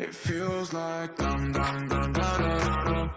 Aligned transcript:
It 0.00 0.14
feels 0.14 0.72
like 0.72 1.14
dum 1.14 1.52
dum 1.52 1.86
dum 1.86 2.12
da 2.12 2.38
da 2.38 2.56
da 2.56 2.84
da. 2.84 3.12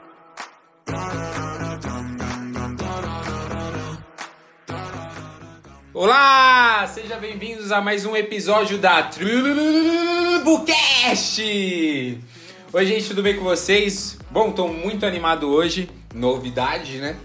Da 0.85 1.07
da 1.07 1.57
da 1.57 1.75
dum 1.77 2.17
dum 2.17 2.51
dum 2.51 2.75
da 2.75 2.99
da 2.99 3.21
da 3.47 3.47
da 3.47 3.95
da. 4.67 4.81
Olá! 5.93 6.85
Sejam 6.93 7.21
bem-vindos 7.21 7.71
a 7.71 7.79
mais 7.79 8.05
um 8.05 8.17
episódio 8.17 8.77
da 8.77 9.01
TruboCast! 9.03 9.31
Oi, 12.73 12.85
gente, 12.85 13.07
tudo 13.07 13.23
bem 13.23 13.37
com 13.37 13.45
vocês? 13.45 14.19
Bom, 14.29 14.51
tô 14.51 14.67
muito 14.67 15.05
animado 15.05 15.47
hoje. 15.49 15.89
Novidade, 16.13 16.97
né? 16.97 17.15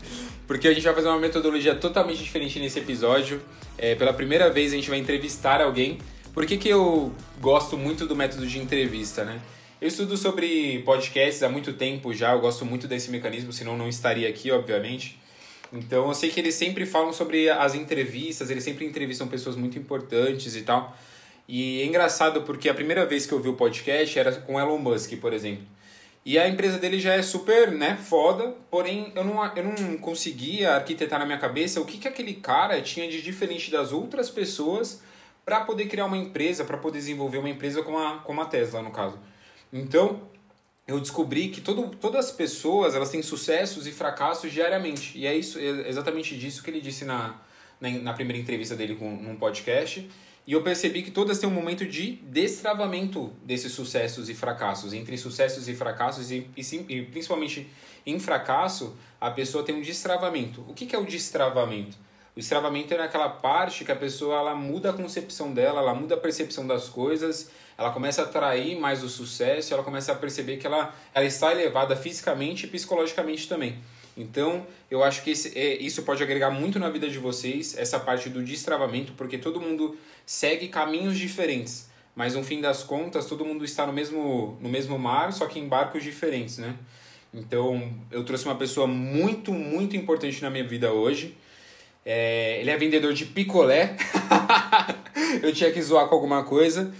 Porque 0.47 0.69
a 0.69 0.73
gente 0.73 0.85
vai 0.85 0.95
fazer 0.95 1.09
uma 1.09 1.19
metodologia 1.19 1.75
totalmente 1.75 2.23
diferente 2.23 2.61
nesse 2.61 2.79
episódio. 2.79 3.43
É, 3.77 3.97
pela 3.97 4.13
primeira 4.13 4.49
vez 4.51 4.73
a 4.73 4.77
gente 4.77 4.89
vai 4.89 5.01
entrevistar 5.01 5.61
alguém. 5.61 5.99
Por 6.39 6.46
que, 6.46 6.57
que 6.57 6.68
eu 6.68 7.12
gosto 7.41 7.77
muito 7.77 8.07
do 8.07 8.14
método 8.14 8.46
de 8.46 8.61
entrevista, 8.61 9.25
né? 9.25 9.41
Eu 9.80 9.88
estudo 9.88 10.16
sobre 10.16 10.79
podcasts 10.84 11.43
há 11.43 11.48
muito 11.48 11.73
tempo 11.73 12.15
já, 12.15 12.30
eu 12.30 12.38
gosto 12.38 12.65
muito 12.65 12.87
desse 12.87 13.10
mecanismo, 13.10 13.52
senão 13.52 13.77
não 13.77 13.88
estaria 13.88 14.29
aqui, 14.29 14.48
obviamente. 14.52 15.19
Então 15.73 16.06
eu 16.06 16.15
sei 16.15 16.30
que 16.30 16.38
eles 16.38 16.55
sempre 16.55 16.87
falam 16.87 17.12
sobre 17.12 17.51
as 17.51 17.74
entrevistas, 17.74 18.51
eles 18.51 18.62
sempre 18.62 18.87
entrevistam 18.87 19.27
pessoas 19.27 19.56
muito 19.56 19.80
importantes 19.80 20.55
e 20.55 20.62
tal. 20.62 20.96
E 21.48 21.80
é 21.82 21.84
engraçado 21.87 22.43
porque 22.43 22.68
a 22.68 22.74
primeira 22.74 23.05
vez 23.05 23.27
que 23.27 23.32
eu 23.32 23.41
vi 23.41 23.48
o 23.48 23.55
podcast 23.55 24.16
era 24.16 24.30
com 24.30 24.60
Elon 24.60 24.79
Musk, 24.79 25.16
por 25.16 25.32
exemplo. 25.32 25.66
E 26.24 26.38
a 26.38 26.48
empresa 26.48 26.79
dele 26.79 27.01
já 27.01 27.15
é 27.15 27.23
super, 27.23 27.73
né, 27.73 27.98
foda, 28.01 28.55
porém 28.70 29.10
eu 29.16 29.24
não, 29.24 29.45
eu 29.57 29.65
não 29.65 29.98
conseguia 29.98 30.77
arquitetar 30.77 31.18
na 31.18 31.27
minha 31.27 31.38
cabeça 31.38 31.80
o 31.80 31.84
que, 31.84 31.98
que 31.98 32.07
aquele 32.07 32.34
cara 32.34 32.80
tinha 32.80 33.10
de 33.10 33.20
diferente 33.20 33.73
das 33.73 33.91
outras 33.91 34.30
pessoas 34.30 35.02
para 35.48 35.62
poder 35.62 35.87
criar 35.87 36.05
uma 36.05 36.19
empresa, 36.19 36.62
para 36.62 36.77
poder 36.77 36.98
desenvolver 36.98 37.38
uma 37.38 37.48
empresa 37.48 37.83
como 37.83 37.97
a, 37.97 38.19
como 38.19 38.38
a 38.43 38.45
Tesla, 38.45 38.83
no 38.83 38.91
caso. 38.91 39.19
Então, 39.73 40.29
eu 40.87 41.01
descobri 41.01 41.48
que 41.48 41.62
todo, 41.62 41.88
todas 41.97 42.27
as 42.27 42.33
pessoas 42.33 42.95
elas 42.95 43.09
têm 43.09 43.23
sucessos 43.23 43.87
e 43.87 43.91
fracassos 43.91 44.52
diariamente. 44.52 45.16
E 45.16 45.26
é 45.26 45.35
isso 45.35 45.59
é 45.59 45.88
exatamente 45.88 46.37
disso 46.37 46.63
que 46.63 46.69
ele 46.69 46.82
disse 46.82 47.07
na, 47.07 47.41
na, 47.80 47.88
na 47.88 48.13
primeira 48.13 48.38
entrevista 48.38 48.76
dele 48.76 48.95
com, 48.95 49.10
num 49.10 49.37
podcast. 49.37 50.07
E 50.46 50.52
eu 50.52 50.63
percebi 50.63 51.01
que 51.01 51.10
todas 51.10 51.38
têm 51.38 51.49
um 51.49 51.52
momento 51.52 51.87
de 51.87 52.16
destravamento 52.24 53.32
desses 53.43 53.73
sucessos 53.73 54.29
e 54.29 54.35
fracassos. 54.35 54.93
Entre 54.93 55.16
sucessos 55.16 55.66
e 55.66 55.74
fracassos, 55.74 56.30
e, 56.30 56.46
e, 56.54 56.63
e 56.91 57.02
principalmente 57.07 57.66
em 58.04 58.19
fracasso, 58.21 58.95
a 59.19 59.30
pessoa 59.30 59.65
tem 59.65 59.74
um 59.74 59.80
destravamento. 59.80 60.63
O 60.69 60.74
que, 60.74 60.85
que 60.85 60.95
é 60.95 60.99
o 60.99 61.07
destravamento? 61.07 61.96
O 62.39 62.41
destravamento 62.41 62.95
é 62.95 62.99
naquela 62.99 63.29
parte 63.29 63.85
que 63.85 63.91
a 63.91 63.97
pessoa 63.97 64.39
ela 64.39 64.55
muda 64.55 64.91
a 64.91 64.93
concepção 64.93 65.53
dela, 65.53 65.81
ela 65.81 65.93
muda 65.93 66.15
a 66.15 66.17
percepção 66.17 66.65
das 66.65 66.89
coisas, 66.89 67.50
ela 67.77 67.91
começa 67.91 68.22
a 68.22 68.27
atrair 68.27 68.78
mais 68.78 69.03
o 69.03 69.09
sucesso, 69.09 69.75
ela 69.75 69.83
começa 69.83 70.12
a 70.12 70.15
perceber 70.15 70.56
que 70.56 70.65
ela, 70.65 70.94
ela 71.12 71.25
está 71.25 71.50
elevada 71.50 71.97
fisicamente 71.97 72.65
e 72.65 72.69
psicologicamente 72.69 73.49
também. 73.49 73.81
Então, 74.16 74.65
eu 74.89 75.03
acho 75.03 75.25
que 75.25 75.33
esse, 75.33 75.59
é, 75.59 75.83
isso 75.83 76.05
pode 76.05 76.22
agregar 76.22 76.49
muito 76.49 76.78
na 76.78 76.89
vida 76.89 77.11
de 77.11 77.19
vocês, 77.19 77.77
essa 77.77 77.99
parte 77.99 78.28
do 78.31 78.41
destravamento, 78.41 79.15
porque 79.15 79.37
todo 79.37 79.61
mundo 79.61 79.99
segue 80.25 80.69
caminhos 80.69 81.19
diferentes. 81.19 81.91
Mas 82.15 82.37
no 82.37 82.44
fim 82.44 82.61
das 82.61 82.84
contas, 82.84 83.27
todo 83.27 83.44
mundo 83.44 83.65
está 83.65 83.84
no 83.84 83.93
mesmo, 83.93 84.56
no 84.61 84.69
mesmo 84.69 84.97
mar, 84.97 85.33
só 85.33 85.47
que 85.47 85.59
em 85.59 85.66
barcos 85.66 86.05
diferentes, 86.05 86.59
né? 86.59 86.77
Então, 87.34 87.93
eu 88.12 88.22
trouxe 88.22 88.44
uma 88.44 88.55
pessoa 88.55 88.87
muito, 88.87 89.53
muito 89.53 89.97
importante 89.97 90.41
na 90.41 90.49
minha 90.49 90.65
vida 90.65 90.93
hoje. 90.93 91.37
É, 92.04 92.60
ele 92.60 92.71
é 92.71 92.77
vendedor 92.77 93.12
de 93.12 93.27
picolé. 93.27 93.97
eu 95.43 95.53
tinha 95.53 95.72
que 95.72 95.82
zoar 95.82 96.09
com 96.09 96.15
alguma 96.15 96.44
coisa. 96.44 96.93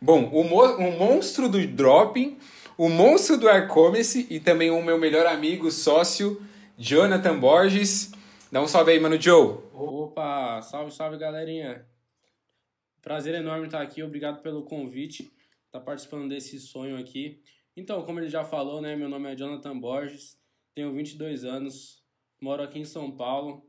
Bom, 0.00 0.30
o, 0.32 0.44
mo 0.44 0.62
o 0.62 0.98
monstro 0.98 1.48
do 1.48 1.66
dropping, 1.66 2.38
o 2.76 2.88
monstro 2.88 3.36
do 3.36 3.48
e-commerce 3.48 4.26
e 4.30 4.40
também 4.40 4.70
o 4.70 4.82
meu 4.82 4.98
melhor 4.98 5.26
amigo, 5.26 5.70
sócio, 5.70 6.42
Jonathan 6.78 7.38
Borges. 7.38 8.12
Dá 8.50 8.62
um 8.62 8.66
salve 8.68 8.92
aí, 8.92 9.00
mano, 9.00 9.20
Joe. 9.20 9.58
Opa, 9.72 10.60
salve, 10.62 10.92
salve, 10.92 11.18
galerinha. 11.18 11.86
Prazer 13.02 13.34
enorme 13.34 13.66
estar 13.66 13.82
aqui, 13.82 14.02
obrigado 14.02 14.40
pelo 14.40 14.62
convite, 14.62 15.24
estar 15.66 15.78
tá 15.78 15.80
participando 15.80 16.28
desse 16.28 16.58
sonho 16.58 16.96
aqui. 16.96 17.42
Então, 17.76 18.02
como 18.04 18.20
ele 18.20 18.28
já 18.28 18.44
falou, 18.44 18.80
né, 18.80 18.96
meu 18.96 19.08
nome 19.08 19.30
é 19.30 19.36
Jonathan 19.36 19.78
Borges, 19.78 20.38
tenho 20.74 20.92
22 20.94 21.44
anos, 21.44 22.02
moro 22.40 22.62
aqui 22.62 22.78
em 22.78 22.84
São 22.84 23.10
Paulo 23.10 23.62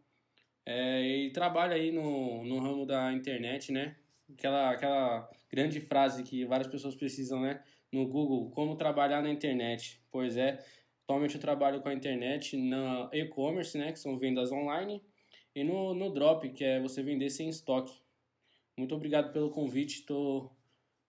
é, 0.66 1.02
e 1.02 1.32
trabalho 1.32 1.74
aí 1.74 1.92
no, 1.92 2.44
no 2.44 2.60
ramo 2.60 2.86
da 2.86 3.14
internet, 3.14 3.72
né? 3.72 3.96
Aquela, 4.34 4.72
aquela 4.72 5.30
grande 5.52 5.80
frase 5.80 6.24
que 6.24 6.46
várias 6.46 6.68
pessoas 6.68 6.96
precisam, 6.96 7.40
né? 7.42 7.62
No 7.92 8.08
Google, 8.08 8.50
como 8.50 8.76
trabalhar 8.76 9.22
na 9.22 9.30
internet. 9.30 10.02
Pois 10.12 10.36
é, 10.38 10.60
atualmente 11.04 11.36
eu 11.36 11.42
trabalho 11.42 11.82
com 11.82 11.90
a 11.90 11.94
internet 11.94 12.58
na 12.58 13.10
e-commerce, 13.14 13.78
né? 13.78 13.92
Que 13.92 14.00
são 14.00 14.18
vendas 14.18 14.52
online, 14.52 15.02
e 15.56 15.64
no, 15.64 15.94
no 15.94 16.12
drop, 16.12 16.50
que 16.50 16.64
é 16.66 16.82
você 16.82 17.02
vender 17.02 17.30
sem 17.30 17.48
estoque. 17.48 17.94
Muito 18.78 18.94
obrigado 18.94 19.32
pelo 19.32 19.50
convite. 19.50 20.02
Tô, 20.06 20.52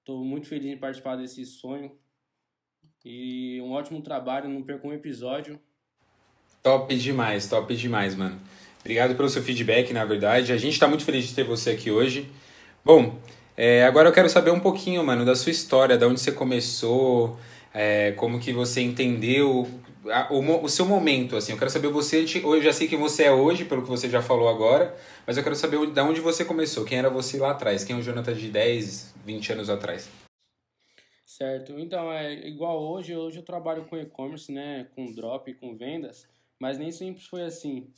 tô 0.05 0.23
muito 0.23 0.47
feliz 0.47 0.67
em 0.67 0.79
participar 0.79 1.17
desse 1.17 1.45
sonho. 1.45 1.99
E 3.05 3.61
um 3.61 3.73
ótimo 3.73 4.01
trabalho, 4.03 4.49
não 4.49 4.63
perca 4.63 4.87
um 4.87 4.93
episódio. 4.93 5.61
Top 6.63 6.95
demais, 6.97 7.49
top 7.49 7.75
demais, 7.75 8.15
mano. 8.15 8.41
Obrigado 8.87 9.17
pelo 9.17 9.29
seu 9.29 9.43
feedback, 9.43 9.93
na 9.93 10.05
verdade. 10.05 10.53
A 10.53 10.57
gente 10.57 10.75
está 10.75 10.87
muito 10.87 11.05
feliz 11.05 11.27
de 11.27 11.35
ter 11.35 11.43
você 11.43 11.71
aqui 11.71 11.91
hoje. 11.91 12.31
Bom, 12.85 13.19
é, 13.57 13.83
agora 13.83 14.09
eu 14.09 14.13
quero 14.13 14.29
saber 14.29 14.53
um 14.53 14.61
pouquinho, 14.61 15.03
mano, 15.03 15.25
da 15.25 15.35
sua 15.35 15.51
história, 15.51 15.99
da 15.99 16.07
onde 16.07 16.21
você 16.21 16.31
começou, 16.31 17.37
é, 17.75 18.13
como 18.13 18.39
que 18.39 18.53
você 18.53 18.81
entendeu 18.81 19.69
a, 20.09 20.33
o, 20.33 20.63
o, 20.63 20.69
seu 20.69 20.87
momento, 20.87 21.35
assim. 21.35 21.51
Eu 21.51 21.59
quero 21.59 21.69
saber 21.69 21.89
você, 21.89 22.25
eu 22.45 22.63
já 22.63 22.73
sei 22.73 22.87
quem 22.87 22.97
você 22.97 23.25
é 23.25 23.33
hoje, 23.33 23.65
pelo 23.65 23.83
que 23.83 23.89
você 23.89 24.09
já 24.09 24.23
falou 24.23 24.49
agora, 24.49 24.97
mas 25.27 25.37
eu 25.37 25.43
quero 25.43 25.57
saber 25.57 25.85
de 25.85 26.01
onde 26.01 26.21
você 26.21 26.45
começou, 26.45 26.85
quem 26.85 26.99
era 26.99 27.11
você 27.11 27.39
lá 27.39 27.51
atrás, 27.51 27.83
quem 27.83 27.97
é 27.97 27.99
o 27.99 28.03
Jonathan 28.03 28.35
de 28.35 28.49
10, 28.49 29.15
20 29.25 29.53
anos 29.53 29.69
atrás. 29.69 30.09
Certo, 31.27 31.77
então 31.77 32.13
é 32.13 32.35
igual 32.47 32.81
hoje, 32.81 33.17
hoje 33.17 33.39
eu 33.39 33.45
trabalho 33.45 33.85
com 33.87 33.99
e-commerce, 33.99 34.53
né, 34.53 34.87
com 34.95 35.13
drop, 35.13 35.53
com 35.55 35.77
vendas, 35.77 36.29
mas 36.61 36.79
nem 36.79 36.93
sempre 36.93 37.21
foi 37.21 37.43
assim. 37.43 37.89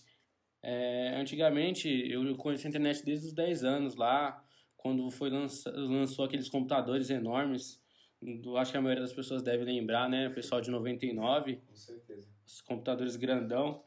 É, 0.63 1.15
antigamente, 1.17 1.89
eu 1.89 2.37
conheci 2.37 2.67
a 2.67 2.71
internet 2.71 3.05
desde 3.05 3.29
os 3.29 3.33
10 3.33 3.65
anos 3.65 3.95
lá, 3.95 4.43
quando 4.77 5.11
foi 5.11 5.31
lança, 5.31 5.71
lançou 5.71 6.25
aqueles 6.25 6.49
computadores 6.49 7.11
enormes. 7.11 7.81
Do, 8.21 8.57
acho 8.57 8.73
que 8.73 8.79
a 8.79 8.81
maioria 8.81 9.03
das 9.03 9.13
pessoas 9.13 9.43
deve 9.43 9.65
lembrar, 9.65 10.09
né? 10.09 10.29
O 10.29 10.35
pessoal 10.35 10.61
de 10.61 10.71
99. 10.71 11.57
Com 11.57 11.75
certeza. 11.75 12.29
Os 12.47 12.61
computadores 12.61 13.17
grandão. 13.17 13.83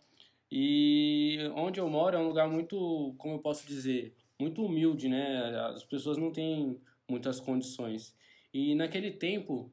E 0.50 1.38
onde 1.56 1.80
eu 1.80 1.90
moro 1.90 2.16
é 2.16 2.20
um 2.20 2.28
lugar 2.28 2.50
muito, 2.50 3.16
como 3.18 3.36
eu 3.36 3.40
posso 3.40 3.66
dizer, 3.66 4.14
muito 4.40 4.64
humilde, 4.64 5.08
né? 5.08 5.58
As 5.74 5.84
pessoas 5.84 6.18
não 6.18 6.32
têm 6.32 6.80
muitas 7.08 7.40
condições. 7.40 8.16
E 8.54 8.76
naquele 8.76 9.12
tempo, 9.12 9.72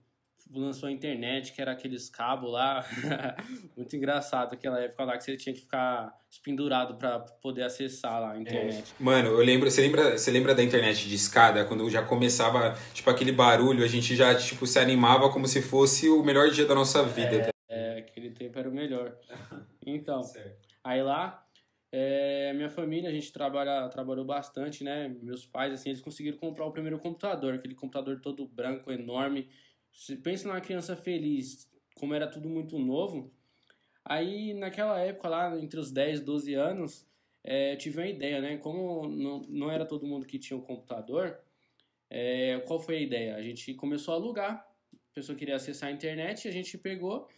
lançou 0.51 0.89
a 0.89 0.93
internet, 0.93 1.53
que 1.53 1.61
era 1.61 1.73
aqueles 1.73 2.09
cabos 2.09 2.51
lá. 2.51 2.85
Muito 3.77 3.95
engraçado 3.97 4.55
aquela 4.55 4.81
época 4.81 5.05
lá 5.05 5.17
que 5.17 5.25
você 5.25 5.37
tinha 5.37 5.55
que 5.55 5.61
ficar 5.61 6.13
espendurado 6.31 6.97
para 6.97 7.21
poder 7.21 7.63
acessar 7.63 8.21
lá 8.21 8.33
a 8.33 8.39
internet. 8.39 8.95
É. 8.99 9.03
Mano, 9.03 9.29
eu 9.29 9.39
lembro, 9.39 9.71
você 9.71 9.81
lembra, 9.81 10.17
você 10.17 10.31
lembra 10.31 10.55
da 10.55 10.63
internet 10.63 11.09
de 11.09 11.15
escada 11.15 11.65
quando 11.65 11.89
já 11.91 12.03
começava, 12.03 12.77
tipo 12.93 13.09
aquele 13.11 13.33
barulho, 13.33 13.85
a 13.85 13.89
gente 13.89 14.15
já 14.17 14.35
tipo 14.35 14.67
se 14.67 14.79
animava 14.79 15.31
como 15.31 15.47
se 15.47 15.63
fosse 15.63 16.09
o 16.09 16.23
melhor 16.23 16.51
dia 16.51 16.67
da 16.67 16.75
nossa 16.75 17.03
vida. 17.03 17.51
É, 17.69 17.97
é 17.97 17.99
aquele 17.99 18.31
tempo 18.31 18.59
era 18.59 18.69
o 18.69 18.73
melhor. 18.73 19.17
Então, 19.91 20.21
aí 20.85 21.03
lá 21.03 21.49
é, 21.91 22.53
minha 22.53 22.69
família, 22.69 23.09
a 23.09 23.13
gente 23.13 23.33
trabalha, 23.33 23.89
trabalhou 23.89 24.25
bastante, 24.25 24.85
né? 24.85 25.09
Meus 25.23 25.47
pais, 25.47 25.73
assim, 25.73 25.89
eles 25.89 26.03
conseguiram 26.03 26.37
comprar 26.37 26.67
o 26.67 26.73
primeiro 26.73 26.99
computador, 26.99 27.55
aquele 27.55 27.75
computador 27.75 28.21
todo 28.21 28.47
branco, 28.47 28.93
enorme, 28.93 29.49
você 29.99 30.15
pensa 30.15 30.47
numa 30.47 30.61
criança 30.61 30.95
feliz, 30.97 31.69
como 31.97 32.15
era 32.15 32.29
tudo 32.29 32.49
muito 32.49 32.79
novo. 32.79 33.33
Aí, 34.05 34.55
naquela 34.55 34.99
época 35.01 35.29
lá, 35.29 35.59
entre 35.61 35.81
os 35.81 35.91
10 35.91 36.21
e 36.21 36.25
12 36.25 36.55
anos, 36.55 37.07
é, 37.43 37.75
tive 37.75 37.99
uma 37.99 38.07
ideia, 38.07 38.41
né? 38.41 38.57
Como 38.59 39.09
não, 39.09 39.41
não 39.49 39.71
era 39.71 39.85
todo 39.85 40.07
mundo 40.07 40.25
que 40.25 40.39
tinha 40.39 40.57
um 40.57 40.63
computador, 40.63 41.41
é, 42.09 42.61
qual 42.61 42.79
foi 42.79 42.99
a 42.99 43.01
ideia? 43.01 43.35
A 43.35 43.43
gente 43.43 43.75
começou 43.75 44.15
a 44.15 44.17
alugar. 44.17 44.67
A 44.93 45.15
pessoa 45.15 45.37
queria 45.37 45.57
acessar 45.57 45.89
a 45.89 45.93
internet, 45.93 46.47
a 46.47 46.53
gente 46.53 46.79
pegou 46.79 47.29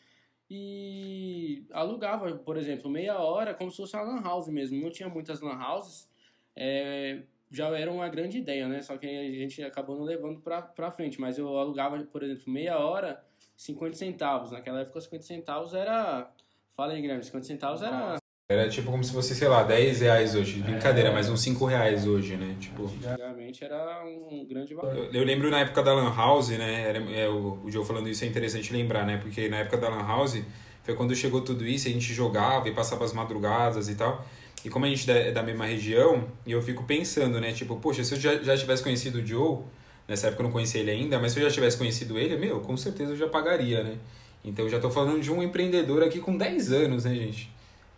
e 0.50 1.64
alugava, 1.70 2.36
por 2.36 2.58
exemplo, 2.58 2.90
meia 2.90 3.18
hora, 3.18 3.54
como 3.54 3.70
se 3.70 3.78
fosse 3.78 3.96
uma 3.96 4.02
lan 4.02 4.22
house 4.22 4.48
mesmo. 4.48 4.78
Não 4.78 4.90
tinha 4.90 5.08
muitas 5.08 5.40
lan 5.40 5.58
houses. 5.58 6.10
É, 6.54 7.22
já 7.50 7.66
era 7.76 7.90
uma 7.90 8.08
grande 8.08 8.38
ideia, 8.38 8.68
né? 8.68 8.80
Só 8.80 8.96
que 8.96 9.06
a 9.06 9.32
gente 9.32 9.62
acabou 9.62 9.96
não 9.96 10.04
levando 10.04 10.40
pra, 10.40 10.62
pra 10.62 10.90
frente. 10.90 11.20
Mas 11.20 11.36
eu 11.36 11.56
alugava, 11.58 11.98
por 12.04 12.22
exemplo, 12.22 12.52
meia 12.52 12.78
hora, 12.78 13.22
50 13.56 13.96
centavos. 13.96 14.52
Naquela 14.52 14.80
época, 14.80 15.00
50 15.00 15.24
centavos 15.24 15.74
era. 15.74 16.30
Fala 16.76 16.92
aí, 16.92 17.00
Guilherme, 17.00 17.24
50 17.24 17.46
centavos 17.46 17.82
era. 17.82 18.16
Era 18.48 18.68
tipo 18.68 18.90
como 18.90 19.04
se 19.04 19.12
fosse, 19.12 19.32
sei 19.32 19.46
lá, 19.46 19.62
10 19.62 20.00
reais 20.00 20.34
hoje. 20.34 20.60
Brincadeira, 20.60 21.12
mas 21.12 21.28
uns 21.28 21.40
5 21.40 21.64
reais 21.66 22.04
hoje, 22.04 22.36
né? 22.36 22.56
Tipo. 22.58 22.84
Antigamente 22.84 23.64
era 23.64 24.04
um 24.04 24.44
grande 24.44 24.74
valor. 24.74 24.96
Eu, 24.96 25.12
eu 25.12 25.24
lembro 25.24 25.50
na 25.50 25.60
época 25.60 25.82
da 25.84 25.94
Lan 25.94 26.12
House, 26.12 26.48
né? 26.50 26.82
Era, 26.82 26.98
é, 27.12 27.28
o, 27.28 27.60
o 27.64 27.70
Joe 27.70 27.84
falando 27.84 28.08
isso 28.08 28.24
é 28.24 28.26
interessante 28.26 28.72
lembrar, 28.72 29.06
né? 29.06 29.18
Porque 29.18 29.48
na 29.48 29.58
época 29.58 29.76
da 29.76 29.88
Lan 29.88 30.04
House 30.04 30.42
foi 30.82 30.96
quando 30.96 31.14
chegou 31.14 31.42
tudo 31.42 31.64
isso, 31.64 31.86
a 31.86 31.92
gente 31.92 32.12
jogava 32.12 32.68
e 32.68 32.74
passava 32.74 33.04
as 33.04 33.12
madrugadas 33.12 33.88
e 33.88 33.94
tal. 33.94 34.24
E 34.64 34.68
como 34.68 34.84
a 34.84 34.88
gente 34.88 35.10
é 35.10 35.32
da 35.32 35.42
mesma 35.42 35.64
região, 35.64 36.28
eu 36.46 36.60
fico 36.62 36.84
pensando, 36.84 37.40
né? 37.40 37.52
Tipo, 37.52 37.76
poxa, 37.76 38.04
se 38.04 38.14
eu 38.14 38.20
já, 38.20 38.36
já 38.42 38.56
tivesse 38.56 38.82
conhecido 38.82 39.18
o 39.18 39.26
Joe, 39.26 39.64
nessa 40.06 40.26
época 40.26 40.42
eu 40.42 40.46
não 40.46 40.52
conhecia 40.52 40.80
ele 40.80 40.90
ainda, 40.90 41.18
mas 41.18 41.32
se 41.32 41.40
eu 41.40 41.44
já 41.44 41.50
tivesse 41.50 41.78
conhecido 41.78 42.18
ele, 42.18 42.36
meu, 42.36 42.60
com 42.60 42.76
certeza 42.76 43.12
eu 43.12 43.16
já 43.16 43.28
pagaria, 43.28 43.82
né? 43.82 43.96
Então 44.44 44.64
eu 44.64 44.70
já 44.70 44.78
tô 44.78 44.90
falando 44.90 45.20
de 45.20 45.30
um 45.32 45.42
empreendedor 45.42 46.02
aqui 46.02 46.18
com 46.18 46.36
10 46.36 46.72
anos, 46.72 47.04
né, 47.04 47.14
gente? 47.14 47.50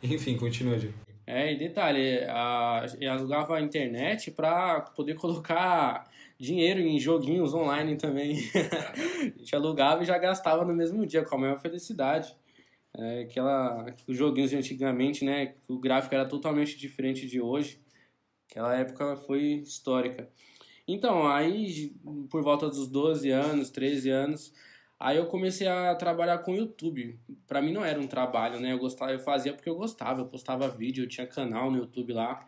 Enfim, 0.02 0.36
continua, 0.36 0.78
Joe. 0.78 0.92
É, 1.26 1.52
e 1.52 1.56
detalhe, 1.56 2.18
a, 2.28 2.86
eu 3.00 3.12
alugava 3.12 3.56
a 3.56 3.60
internet 3.60 4.30
para 4.30 4.80
poder 4.80 5.14
colocar 5.14 6.10
dinheiro 6.38 6.80
em 6.80 6.98
joguinhos 6.98 7.54
online 7.54 7.96
também. 7.96 8.38
a 8.54 9.38
gente 9.38 9.54
alugava 9.54 10.02
e 10.02 10.06
já 10.06 10.18
gastava 10.18 10.64
no 10.64 10.74
mesmo 10.74 11.06
dia, 11.06 11.24
com 11.24 11.36
a 11.36 11.38
maior 11.38 11.58
felicidade. 11.58 12.34
É, 12.96 13.22
aquela, 13.22 13.86
os 14.06 14.16
joguinhos 14.16 14.50
de 14.50 14.56
antigamente, 14.56 15.24
né? 15.24 15.54
O 15.68 15.78
gráfico 15.78 16.14
era 16.14 16.26
totalmente 16.26 16.76
diferente 16.76 17.26
de 17.26 17.40
hoje. 17.40 17.80
Aquela 18.50 18.74
época 18.76 19.16
foi 19.16 19.62
histórica. 19.62 20.28
Então, 20.86 21.26
aí, 21.26 21.94
por 22.30 22.42
volta 22.42 22.68
dos 22.68 22.88
12 22.88 23.30
anos, 23.30 23.70
13 23.70 24.10
anos, 24.10 24.52
Aí 25.02 25.16
eu 25.16 25.26
comecei 25.26 25.66
a 25.66 25.96
trabalhar 25.96 26.38
com 26.38 26.54
YouTube. 26.54 27.18
Para 27.48 27.60
mim 27.60 27.72
não 27.72 27.84
era 27.84 27.98
um 28.00 28.06
trabalho, 28.06 28.60
né? 28.60 28.72
Eu 28.72 28.78
gostava, 28.78 29.10
eu 29.10 29.18
fazia 29.18 29.52
porque 29.52 29.68
eu 29.68 29.74
gostava. 29.74 30.20
Eu 30.20 30.26
postava 30.26 30.68
vídeo, 30.68 31.02
eu 31.02 31.08
tinha 31.08 31.26
canal 31.26 31.72
no 31.72 31.78
YouTube 31.78 32.12
lá. 32.12 32.46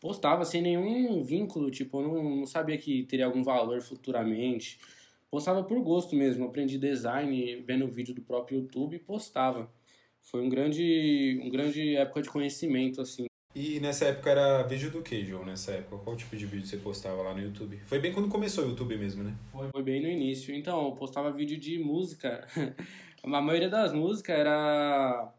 Postava 0.00 0.44
sem 0.44 0.60
nenhum 0.60 1.22
vínculo, 1.22 1.70
tipo, 1.70 2.00
eu 2.00 2.08
não, 2.08 2.36
não 2.38 2.46
sabia 2.46 2.76
que 2.76 3.04
teria 3.04 3.26
algum 3.26 3.44
valor 3.44 3.80
futuramente. 3.80 4.80
Postava 5.34 5.64
por 5.64 5.80
gosto 5.80 6.14
mesmo. 6.14 6.44
Aprendi 6.44 6.78
design 6.78 7.56
vendo 7.66 7.88
vídeo 7.88 8.14
do 8.14 8.22
próprio 8.22 8.60
YouTube 8.60 8.94
e 8.94 9.00
postava. 9.00 9.68
Foi 10.20 10.40
um 10.40 10.48
grande, 10.48 11.40
um 11.42 11.50
grande 11.50 11.96
época 11.96 12.22
de 12.22 12.30
conhecimento, 12.30 13.00
assim. 13.00 13.26
E 13.52 13.80
nessa 13.80 14.04
época 14.04 14.30
era 14.30 14.62
vídeo 14.62 14.92
do 14.92 15.02
que, 15.02 15.24
João? 15.24 15.44
Nessa 15.44 15.72
época? 15.72 16.04
Qual 16.04 16.14
tipo 16.14 16.36
de 16.36 16.46
vídeo 16.46 16.68
você 16.68 16.76
postava 16.76 17.20
lá 17.20 17.34
no 17.34 17.40
YouTube? 17.40 17.80
Foi 17.84 17.98
bem 17.98 18.12
quando 18.12 18.28
começou 18.28 18.64
o 18.64 18.68
YouTube 18.68 18.96
mesmo, 18.96 19.24
né? 19.24 19.34
Foi, 19.50 19.68
foi 19.72 19.82
bem 19.82 20.00
no 20.00 20.08
início. 20.08 20.54
Então, 20.54 20.84
eu 20.84 20.92
postava 20.92 21.32
vídeo 21.32 21.58
de 21.58 21.80
música. 21.80 22.46
A 23.24 23.40
maioria 23.40 23.68
das 23.68 23.92
músicas 23.92 24.38
era. 24.38 25.34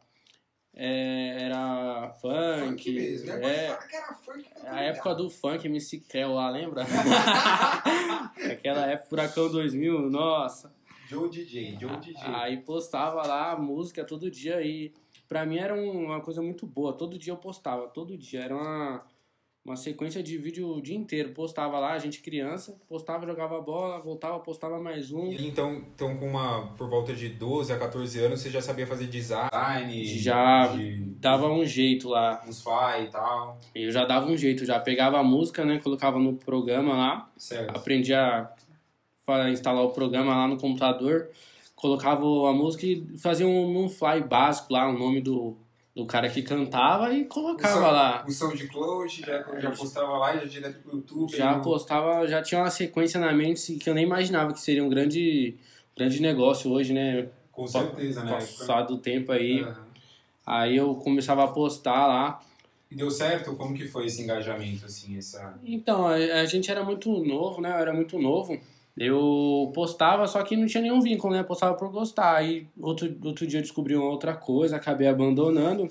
É, 0.78 1.44
era 1.44 2.10
funk. 2.22 2.68
Funk 2.68 2.92
mesmo, 2.94 3.28
né? 3.28 3.66
É, 3.68 3.76
que 3.88 3.96
era 3.96 4.14
funk, 4.14 4.46
tô 4.62 4.68
a 4.68 4.82
época 4.82 5.16
do 5.16 5.30
funk 5.30 5.66
MC 5.68 6.00
Kel 6.02 6.34
lá, 6.34 6.50
lembra? 6.50 6.84
Aquela 8.52 8.86
época 8.88 9.10
Furacão 9.10 9.50
2000, 9.50 10.10
nossa. 10.10 10.74
Joe 11.08 11.30
DJ, 11.30 11.78
Joe 11.80 11.96
DJ. 11.98 12.22
Aí 12.26 12.58
postava 12.58 13.26
lá 13.26 13.56
música 13.58 14.04
todo 14.04 14.30
dia 14.30 14.62
e 14.62 14.94
pra 15.30 15.46
mim 15.46 15.58
era 15.60 15.74
um- 15.74 16.06
uma 16.06 16.20
coisa 16.22 16.42
muito 16.42 16.66
boa. 16.66 16.92
Todo 16.94 17.18
dia 17.18 17.32
eu 17.34 17.38
postava, 17.38 17.88
todo 17.88 18.18
dia. 18.18 18.42
Era 18.42 18.56
uma, 18.56 19.06
uma 19.66 19.76
sequência 19.76 20.22
de 20.22 20.38
vídeo 20.38 20.70
o 20.70 20.80
dia 20.80 20.96
inteiro. 20.96 21.32
Postava 21.32 21.80
lá, 21.80 21.94
a 21.94 21.98
gente 22.00 22.22
criança, 22.22 22.80
postava, 22.88 23.26
jogava 23.26 23.60
bola, 23.60 24.00
voltava, 24.00 24.40
postava 24.40 24.80
mais 24.80 25.12
um. 25.12 25.32
E 25.32 25.48
então, 25.48 25.82
então 25.96 26.16
com 26.18 26.28
uma 26.28 26.68
por 26.78 26.88
volta 26.88 27.14
de 27.14 27.30
12 27.30 27.74
a 27.74 27.80
14 27.80 28.20
anos 28.20 28.42
você 28.42 28.52
já 28.52 28.62
sabia 28.62 28.86
fazer 28.86 29.08
design, 29.08 30.06
Já. 30.06 30.68
de 30.68 31.16
Dava 31.20 31.48
um 31.48 31.66
jeito 31.66 32.10
lá. 32.10 32.44
uns 32.48 32.62
fly 32.62 33.06
e 33.06 33.08
tal. 33.08 33.60
Eu 33.74 33.90
já 33.90 34.06
dava 34.06 34.28
um 34.28 34.38
jeito, 34.38 34.64
já 34.64 34.80
pegava 34.80 35.18
a 35.18 35.24
música, 35.24 35.66
né? 35.66 35.80
Colocava 35.80 36.20
no 36.20 36.36
programa 36.36 36.96
lá. 36.96 37.32
Certo. 37.36 37.76
aprendi 37.76 38.14
a 38.14 38.52
instalar 39.50 39.84
o 39.84 39.90
programa 39.90 40.36
lá 40.36 40.48
no 40.48 40.58
computador, 40.58 41.30
colocava 41.76 42.24
a 42.24 42.54
música 42.54 42.86
e 42.86 43.04
fazia 43.18 43.48
um, 43.48 43.86
um 43.86 43.90
fly 43.90 44.22
básico 44.22 44.72
lá, 44.72 44.88
o 44.88 44.94
nome 44.94 45.20
do, 45.20 45.58
do 45.96 46.06
cara 46.06 46.30
que 46.30 46.42
cantava 46.42 47.14
e 47.14 47.24
colocava 47.26 47.90
lá. 47.90 48.26
O 48.28 48.32
SoundCloud 48.32 49.22
já, 49.26 49.44
já 49.60 49.72
postava 49.72 50.18
lá, 50.18 50.36
já 50.38 50.46
direto 50.46 50.82
pro 50.82 50.98
YouTube. 50.98 51.32
Já 51.36 51.56
no- 51.56 51.64
postava, 51.64 52.28
já 52.28 52.42
tinha 52.42 52.60
uma 52.62 52.70
sequência 52.70 53.20
na 53.20 53.32
mente 53.32 53.76
que 53.76 53.90
eu 53.90 53.94
nem 53.94 54.04
imaginava 54.04 54.52
que 54.54 54.60
seria 54.60 54.84
um 54.84 54.90
grande, 54.90 55.56
grande 55.96 56.22
negócio 56.22 56.70
hoje, 56.72 56.92
né? 56.94 57.30
Com 57.52 57.66
certeza, 57.66 58.24
né? 58.24 58.30
Passado 58.32 58.96
o 58.96 58.98
tempo 58.98 59.32
aí. 59.32 59.62
Aham. 59.62 59.76
Aí 60.46 60.76
eu 60.76 60.94
começava 60.96 61.44
a 61.46 61.48
postar 61.48 62.06
lá. 62.08 62.42
E 62.92 62.96
deu 62.96 63.10
certo? 63.10 63.56
Como 63.56 63.74
que 63.74 63.88
foi 63.88 64.06
esse 64.06 64.22
engajamento, 64.22 64.86
assim, 64.86 65.18
essa... 65.18 65.58
Então, 65.64 66.06
a, 66.08 66.14
a 66.16 66.46
gente 66.46 66.70
era 66.70 66.84
muito 66.84 67.10
novo, 67.24 67.62
né? 67.62 67.70
Eu 67.72 67.78
era 67.78 67.94
muito 67.94 68.20
novo. 68.20 68.60
Eu 68.98 69.72
postava, 69.74 70.26
só 70.28 70.42
que 70.42 70.56
não 70.56 70.68
tinha 70.68 70.82
nenhum 70.82 71.02
vínculo, 71.02 71.34
né? 71.34 71.44
Postava 71.44 71.76
por 71.76 71.92
gostar. 71.92 72.38
Aí 72.38 72.68
outro, 72.80 73.14
outro 73.24 73.46
dia 73.46 73.60
eu 73.60 73.64
descobri 73.64 73.96
uma 73.96 74.10
outra 74.10 74.34
coisa, 74.36 74.78
acabei 74.78 75.08
abandonando. 75.08 75.90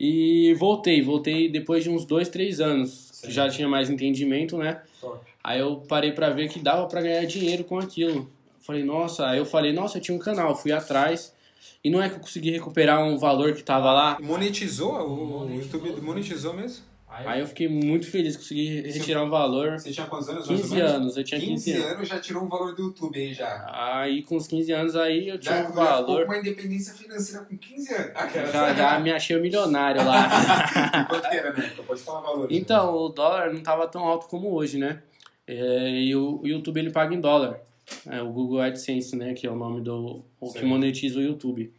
E 0.00 0.54
voltei, 0.54 1.02
voltei 1.02 1.48
depois 1.50 1.82
de 1.84 1.90
uns 1.90 2.04
dois, 2.04 2.28
três 2.28 2.60
anos. 2.60 3.10
Certo. 3.12 3.32
Já 3.32 3.48
tinha 3.50 3.68
mais 3.68 3.90
entendimento, 3.90 4.56
né? 4.56 4.80
Top. 5.00 5.20
Aí 5.42 5.60
eu 5.60 5.82
parei 5.88 6.12
pra 6.12 6.30
ver 6.30 6.48
que 6.48 6.58
dava 6.58 6.86
pra 6.86 7.02
ganhar 7.02 7.24
dinheiro 7.26 7.64
com 7.64 7.78
aquilo. 7.78 8.30
Falei, 8.60 8.84
nossa, 8.84 9.26
aí 9.26 9.38
eu 9.38 9.46
falei, 9.46 9.72
nossa, 9.72 9.98
eu 9.98 10.02
tinha 10.02 10.16
um 10.16 10.20
canal, 10.20 10.54
fui 10.54 10.72
atrás. 10.72 11.34
E 11.82 11.90
não 11.90 12.02
é 12.02 12.08
que 12.08 12.16
eu 12.16 12.20
consegui 12.20 12.50
recuperar 12.50 13.02
um 13.02 13.18
valor 13.18 13.54
que 13.54 13.62
tava 13.62 13.92
lá. 13.92 14.18
Monetizou? 14.20 14.92
O, 14.92 15.46
o 15.46 15.54
YouTube 15.54 16.00
monetizou 16.00 16.54
mesmo? 16.54 16.84
Aí 17.26 17.40
eu 17.40 17.46
fiquei 17.46 17.68
muito 17.68 18.06
feliz, 18.10 18.36
consegui 18.36 18.80
retirar 18.82 19.22
um 19.24 19.30
valor. 19.30 19.72
Você 19.78 19.90
tinha 19.92 20.06
quantos 20.06 20.28
anos? 20.28 20.46
mais 20.46 20.60
ou 20.60 20.66
15 20.66 20.74
menos? 20.76 20.92
anos, 20.92 21.16
eu 21.16 21.24
tinha 21.24 21.40
15 21.40 21.72
anos. 21.72 21.86
anos 21.86 22.08
já 22.08 22.20
tirou 22.20 22.42
um 22.44 22.48
valor 22.48 22.74
do 22.74 22.82
YouTube 22.82 23.18
aí 23.18 23.32
já. 23.34 23.66
Aí 23.72 24.22
com 24.22 24.36
os 24.36 24.46
15 24.46 24.72
anos 24.72 24.96
aí 24.96 25.28
eu 25.28 25.38
tinha 25.38 25.62
Já, 25.62 25.68
um 25.68 25.72
valor. 25.72 26.24
com 26.26 26.32
uma 26.32 26.38
independência 26.38 26.94
financeira 26.94 27.44
com 27.44 27.56
15 27.56 27.94
anos. 27.94 28.10
Aquela- 28.14 28.52
Já, 28.52 28.74
já 28.74 29.00
me 29.00 29.10
achei 29.12 29.36
o 29.36 29.40
milionário 29.40 30.04
lá. 30.04 30.28
Quanto 31.08 31.28
que 31.28 31.36
era, 31.36 31.52
né? 31.52 31.72
Pode 31.86 32.00
falar 32.02 32.20
valor. 32.20 32.48
Então, 32.50 32.94
o 32.94 33.08
dólar 33.08 33.52
não 33.52 33.62
tava 33.62 33.86
tão 33.88 34.04
alto 34.04 34.28
como 34.28 34.52
hoje, 34.52 34.78
né? 34.78 35.02
É, 35.46 35.90
e 36.00 36.14
o, 36.14 36.40
YouTube 36.44 36.78
ele 36.78 36.90
paga 36.90 37.14
em 37.14 37.20
dólar. 37.20 37.60
É, 38.06 38.20
o 38.20 38.30
Google 38.30 38.60
AdSense, 38.60 39.16
né? 39.16 39.32
Que 39.32 39.46
é 39.46 39.50
o 39.50 39.56
nome 39.56 39.80
do. 39.80 40.22
O 40.38 40.52
que 40.52 40.62
monetiza 40.64 41.18
o 41.18 41.22
YouTube. 41.22 41.72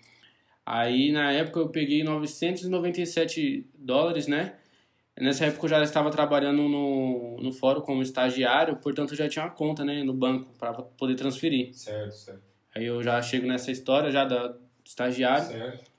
Aí 0.65 1.11
na 1.11 1.31
época 1.31 1.59
eu 1.59 1.69
peguei 1.69 2.03
997 2.03 3.65
dólares, 3.77 4.27
né? 4.27 4.53
Nessa 5.19 5.45
época 5.45 5.65
eu 5.65 5.69
já 5.69 5.83
estava 5.83 6.09
trabalhando 6.09 6.63
no, 6.69 7.37
no 7.41 7.51
fórum 7.51 7.81
como 7.81 8.01
estagiário, 8.01 8.77
portanto 8.77 9.11
eu 9.11 9.17
já 9.17 9.27
tinha 9.27 9.45
uma 9.45 9.51
conta, 9.51 9.83
né, 9.83 10.01
no 10.03 10.13
banco 10.13 10.51
para 10.57 10.73
poder 10.73 11.15
transferir. 11.15 11.73
Certo, 11.75 12.13
certo. 12.15 12.41
Aí 12.75 12.85
eu 12.85 13.03
já 13.03 13.21
chego 13.21 13.45
nessa 13.47 13.71
história 13.71 14.09
já 14.11 14.23
da 14.25 14.47
do 14.47 14.59
estagiário. 14.85 15.47
Certo. 15.47 15.89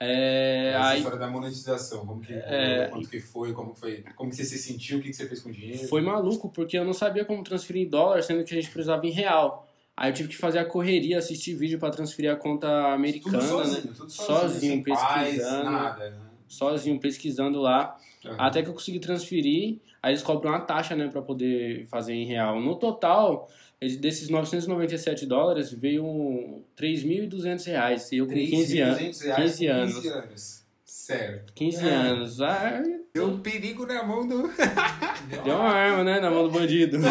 É, 0.00 0.74
Essa 0.76 0.88
aí 0.90 0.98
história 0.98 1.18
da 1.18 1.26
monetização, 1.28 2.06
como 2.06 2.20
que 2.20 2.32
É. 2.32 2.86
quanto 2.88 3.08
que 3.08 3.18
foi, 3.18 3.52
como 3.52 3.74
foi, 3.74 4.04
como 4.14 4.30
que 4.30 4.36
você 4.36 4.44
se 4.44 4.56
sentiu, 4.58 4.98
o 4.98 5.02
que 5.02 5.08
que 5.08 5.16
você 5.16 5.26
fez 5.26 5.40
com 5.40 5.48
o 5.48 5.52
dinheiro? 5.52 5.88
foi 5.88 6.00
maluco, 6.00 6.48
porque 6.50 6.78
eu 6.78 6.84
não 6.84 6.92
sabia 6.94 7.24
como 7.24 7.42
transferir 7.42 7.84
em 7.84 7.90
dólar, 7.90 8.22
sendo 8.22 8.44
que 8.44 8.54
a 8.54 8.60
gente 8.60 8.70
precisava 8.70 9.04
em 9.04 9.10
real. 9.10 9.66
Aí 9.96 10.10
eu 10.10 10.14
tive 10.14 10.28
que 10.28 10.36
fazer 10.36 10.60
a 10.60 10.64
correria, 10.64 11.18
assistir 11.18 11.54
vídeo 11.56 11.80
para 11.80 11.90
transferir 11.90 12.30
a 12.30 12.36
conta 12.36 12.92
americana, 12.92 13.38
tudo 13.40 13.48
sozinho, 13.48 13.86
né? 13.86 13.92
tudo 13.96 14.10
Sozinho, 14.10 14.50
sozinho, 14.52 14.84
pesquisando. 14.84 15.64
nada, 15.72 16.10
né? 16.10 16.27
Sozinho, 16.48 16.98
pesquisando 16.98 17.60
lá. 17.60 17.96
Aham. 18.24 18.36
Até 18.38 18.62
que 18.62 18.68
eu 18.68 18.72
consegui 18.74 18.98
transferir, 18.98 19.76
aí 20.02 20.12
eles 20.12 20.22
cobram 20.22 20.50
uma 20.52 20.60
taxa, 20.60 20.96
né, 20.96 21.08
para 21.08 21.22
poder 21.22 21.86
fazer 21.86 22.14
em 22.14 22.24
real. 22.26 22.60
No 22.60 22.74
total, 22.76 23.48
desses 23.80 24.28
997 24.28 25.24
dólares, 25.26 25.70
veio 25.72 26.62
3.200 26.76 27.64
reais. 27.66 28.10
E 28.12 28.16
eu 28.16 28.26
com 28.26 28.32
15 28.34 28.80
anos. 28.80 28.98
3.200 28.98 29.24
reais 29.24 29.42
15 29.52 29.66
com 29.66 29.72
anos. 29.72 29.94
15 29.94 30.08
anos. 30.08 30.58
Certo. 30.84 31.52
15 31.54 31.86
É. 31.88 31.90
anos. 31.90 32.40
Ah, 32.40 32.82
Deu 33.14 33.26
um 33.28 33.40
perigo 33.40 33.86
na 33.86 34.02
mão 34.02 34.26
do. 34.28 34.42
deu 35.44 35.54
uma 35.54 35.70
arma, 35.70 36.04
né, 36.04 36.20
na 36.20 36.30
mão 36.30 36.44
do 36.44 36.50
bandido. 36.50 36.98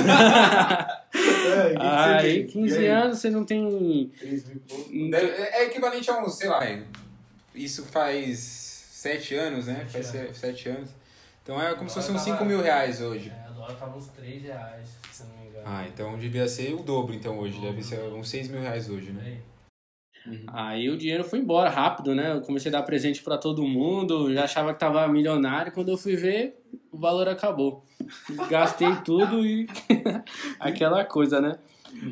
Ah, 1.79 2.17
aí, 2.17 2.45
15 2.45 2.85
anos, 2.85 3.19
você 3.19 3.29
não 3.29 3.43
tem. 3.43 4.11
Deve- 5.09 5.31
É 5.31 5.65
equivalente 5.65 6.09
a 6.09 6.23
um, 6.23 6.29
sei 6.29 6.49
lá, 6.49 6.59
isso 7.55 7.83
faz 7.85 8.66
sete 8.97 9.35
anos, 9.35 9.67
né? 9.67 9.85
Faz 9.91 10.07
se- 10.07 10.33
sete 10.33 10.69
anos. 10.69 10.89
Então 11.43 11.61
é 11.61 11.73
como 11.75 11.87
se 11.89 11.93
fosse 11.95 12.11
uns 12.11 12.21
5 12.21 12.43
mil 12.43 12.61
reais 12.61 12.99
hoje. 12.99 13.29
É, 13.29 13.43
a 13.43 13.51
dólar 13.53 13.75
tava 13.75 13.95
uns 13.97 14.07
3 14.07 14.43
reais, 14.43 14.89
se 15.11 15.23
não 15.23 15.35
me 15.37 15.47
engano. 15.47 15.59
Ah, 15.63 15.85
então 15.87 16.17
devia 16.17 16.47
ser 16.47 16.73
o 16.73 16.83
dobro 16.83 17.13
então 17.13 17.37
hoje. 17.37 17.59
Deve 17.61 17.83
ser 17.83 17.99
uns 18.01 18.27
6 18.29 18.47
mil 18.49 18.59
reais 18.59 18.89
hoje, 18.89 19.11
né? 19.11 19.21
Aí 20.47 20.89
o 20.89 20.97
dinheiro 20.97 21.23
foi 21.23 21.39
embora 21.39 21.69
rápido, 21.69 22.15
né? 22.15 22.31
Eu 22.33 22.41
comecei 22.41 22.69
a 22.69 22.73
dar 22.79 22.83
presente 22.83 23.21
pra 23.21 23.37
todo 23.37 23.63
mundo, 23.67 24.33
já 24.33 24.43
achava 24.45 24.73
que 24.73 24.79
tava 24.79 25.07
milionário. 25.07 25.71
Quando 25.71 25.89
eu 25.89 25.97
fui 25.97 26.15
ver, 26.15 26.55
o 26.91 26.97
valor 26.97 27.27
acabou. 27.29 27.83
Gastei 28.49 28.93
tudo 29.05 29.45
e 29.45 29.67
aquela 30.59 31.03
coisa, 31.05 31.39
né? 31.39 31.59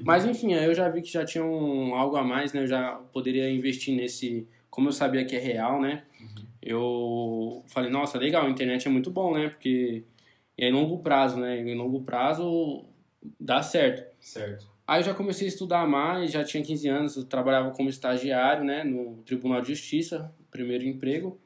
Mas 0.06 0.26
enfim, 0.26 0.54
aí 0.54 0.66
eu 0.66 0.74
já 0.74 0.88
vi 0.90 1.02
que 1.02 1.12
já 1.12 1.26
tinha 1.26 1.44
um, 1.44 1.96
algo 1.96 2.16
a 2.16 2.24
mais, 2.24 2.54
né? 2.54 2.62
Eu 2.64 2.68
já 2.68 2.94
poderia 3.12 3.50
investir 3.50 3.96
nesse. 3.96 4.48
Como 4.70 4.90
eu 4.90 4.94
sabia 4.94 5.26
que 5.26 5.36
é 5.36 5.40
real, 5.40 5.82
né? 5.82 6.04
Eu 6.66 7.64
falei, 7.68 7.92
nossa, 7.92 8.18
legal, 8.18 8.46
a 8.46 8.50
internet 8.50 8.88
é 8.88 8.92
muito 8.92 9.12
bom, 9.12 9.34
né? 9.36 9.50
Porque 9.50 10.04
é 10.58 10.68
em 10.68 10.74
longo 10.74 10.98
prazo, 11.00 11.38
né? 11.38 11.60
Em 11.60 11.76
longo 11.76 12.02
prazo 12.02 12.84
dá 13.40 13.62
certo. 13.62 14.12
Certo. 14.20 14.68
Aí 14.88 15.00
eu 15.00 15.06
já 15.06 15.14
comecei 15.14 15.48
a 15.48 15.50
estudar 15.50 15.88
mais, 15.88 16.32
já 16.32 16.44
tinha 16.44 16.64
15 16.64 16.88
anos, 16.88 17.16
eu 17.18 17.26
trabalhava 17.26 17.72
como 17.72 17.90
estagiário, 17.90 18.64
né, 18.64 18.84
no 18.84 19.24
Tribunal 19.24 19.60
de 19.62 19.70
Justiça, 19.70 20.32
primeiro 20.52 20.84
emprego. 20.84 21.40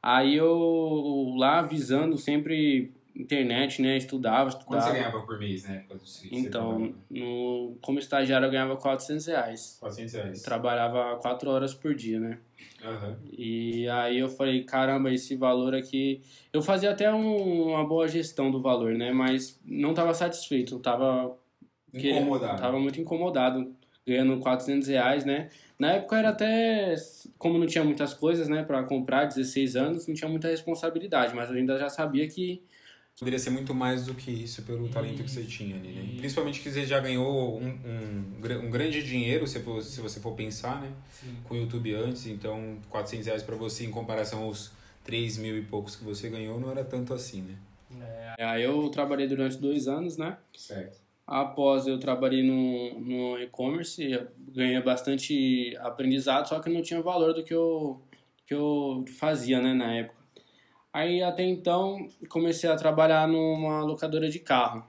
Aí 0.00 0.36
eu 0.36 1.34
lá 1.36 1.62
visando 1.62 2.16
sempre 2.18 2.92
internet, 3.14 3.80
né, 3.82 3.96
estudava, 3.96 4.50
Quanto 4.50 4.60
estudava. 4.60 4.82
você 4.90 4.92
ganhava 4.98 5.20
por 5.22 5.38
mês 5.38 5.62
você 5.62 6.28
Então, 6.30 6.94
no, 7.10 7.76
como 7.82 7.98
estagiário 7.98 8.46
eu 8.46 8.50
ganhava 8.50 8.76
400 8.76 9.26
reais. 9.26 9.76
400 9.80 10.14
reais. 10.14 10.42
Trabalhava 10.42 11.16
4 11.20 11.50
horas 11.50 11.74
por 11.74 11.94
dia, 11.94 12.18
né? 12.18 12.38
Aham. 12.82 13.16
E 13.32 13.88
aí 13.88 14.18
eu 14.18 14.28
falei, 14.28 14.64
caramba, 14.64 15.12
esse 15.12 15.34
valor 15.36 15.74
aqui. 15.74 16.22
Eu 16.52 16.62
fazia 16.62 16.90
até 16.90 17.12
um- 17.12 17.68
uma 17.70 17.86
boa 17.86 18.08
gestão 18.08 18.50
do 18.50 18.60
valor, 18.60 18.92
né? 18.94 19.12
Mas 19.12 19.60
não 19.64 19.90
estava 19.90 20.12
satisfeito, 20.14 20.78
tava, 20.80 21.36
Incomodado. 21.94 22.60
tava 22.60 22.78
muito 22.80 23.00
incomodado, 23.00 23.74
ganhando 24.06 24.38
400 24.40 24.88
reais, 24.88 25.24
né? 25.24 25.50
Na 25.78 25.92
época 25.92 26.16
era 26.18 26.30
até, 26.30 26.94
como 27.38 27.58
não 27.58 27.66
tinha 27.66 27.84
muitas 27.84 28.14
coisas, 28.14 28.48
né, 28.48 28.62
para 28.62 28.82
comprar, 28.84 29.26
16 29.26 29.76
anos, 29.76 30.06
não 30.06 30.14
tinha 30.14 30.28
muita 30.30 30.48
responsabilidade, 30.48 31.34
mas 31.34 31.50
eu 31.50 31.56
ainda 31.56 31.78
já 31.78 31.88
sabia 31.88 32.28
que 32.28 32.62
Poderia 33.18 33.38
ser 33.38 33.50
muito 33.50 33.74
mais 33.74 34.06
do 34.06 34.14
que 34.14 34.30
isso 34.30 34.62
pelo 34.62 34.88
talento 34.88 35.22
que 35.22 35.30
você 35.30 35.44
tinha 35.44 35.76
ali, 35.76 35.92
né? 35.92 36.14
Principalmente 36.18 36.60
que 36.60 36.70
você 36.70 36.84
já 36.84 36.98
ganhou 36.98 37.60
um, 37.60 37.68
um, 37.68 38.64
um 38.64 38.70
grande 38.70 39.02
dinheiro, 39.02 39.46
se, 39.46 39.60
for, 39.60 39.82
se 39.82 40.00
você 40.00 40.18
for 40.18 40.34
pensar, 40.34 40.80
né? 40.80 40.90
Com 41.44 41.54
o 41.54 41.58
YouTube 41.58 41.94
antes, 41.94 42.26
então 42.26 42.78
400 42.88 43.26
reais 43.26 43.42
pra 43.42 43.54
você 43.54 43.84
em 43.84 43.90
comparação 43.90 44.44
aos 44.44 44.72
3 45.04 45.38
mil 45.38 45.58
e 45.58 45.62
poucos 45.62 45.94
que 45.94 46.04
você 46.04 46.28
ganhou 46.28 46.58
não 46.58 46.70
era 46.70 46.84
tanto 46.84 47.12
assim, 47.12 47.42
né? 47.42 47.56
aí 48.44 48.62
eu 48.62 48.88
trabalhei 48.88 49.28
durante 49.28 49.58
dois 49.58 49.86
anos, 49.86 50.16
né? 50.16 50.38
Certo. 50.56 50.98
Após 51.26 51.86
eu 51.86 51.98
trabalhei 51.98 52.42
no, 52.42 53.00
no 53.00 53.38
e-commerce, 53.38 54.26
ganhei 54.48 54.80
bastante 54.82 55.76
aprendizado, 55.80 56.48
só 56.48 56.60
que 56.60 56.68
não 56.68 56.82
tinha 56.82 57.00
valor 57.00 57.32
do 57.32 57.44
que 57.44 57.54
eu, 57.54 58.00
que 58.46 58.54
eu 58.54 59.04
fazia 59.18 59.60
né, 59.60 59.72
na 59.72 59.94
época. 59.94 60.21
Aí 60.92 61.22
até 61.22 61.42
então 61.42 62.06
comecei 62.28 62.68
a 62.68 62.76
trabalhar 62.76 63.26
numa 63.26 63.82
locadora 63.82 64.28
de 64.28 64.38
carro. 64.38 64.84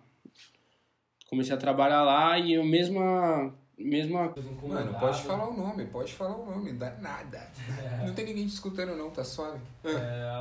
Comecei 1.30 1.56
a 1.56 1.58
trabalhar 1.58 2.04
lá 2.04 2.38
e 2.38 2.54
eu 2.54 2.66
mesma. 2.66 3.54
mesma 3.78 4.36
Mano, 4.68 4.94
pode 4.96 5.22
falar 5.22 5.50
o 5.50 5.58
nome, 5.58 5.86
pode 5.86 6.14
falar 6.14 6.36
o 6.36 6.46
nome, 6.46 6.72
não 6.72 6.80
dá 6.80 6.92
nada. 6.98 7.50
É. 7.80 8.06
Não 8.06 8.14
tem 8.14 8.26
ninguém 8.26 8.46
te 8.46 8.54
escutando 8.54 8.96
não, 8.96 9.10
tá 9.10 9.24
suave. 9.24 9.60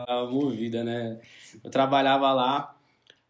a 0.07 0.27
movida, 0.27 0.83
né? 0.83 1.21
Eu 1.63 1.71
trabalhava 1.71 2.33
lá, 2.33 2.77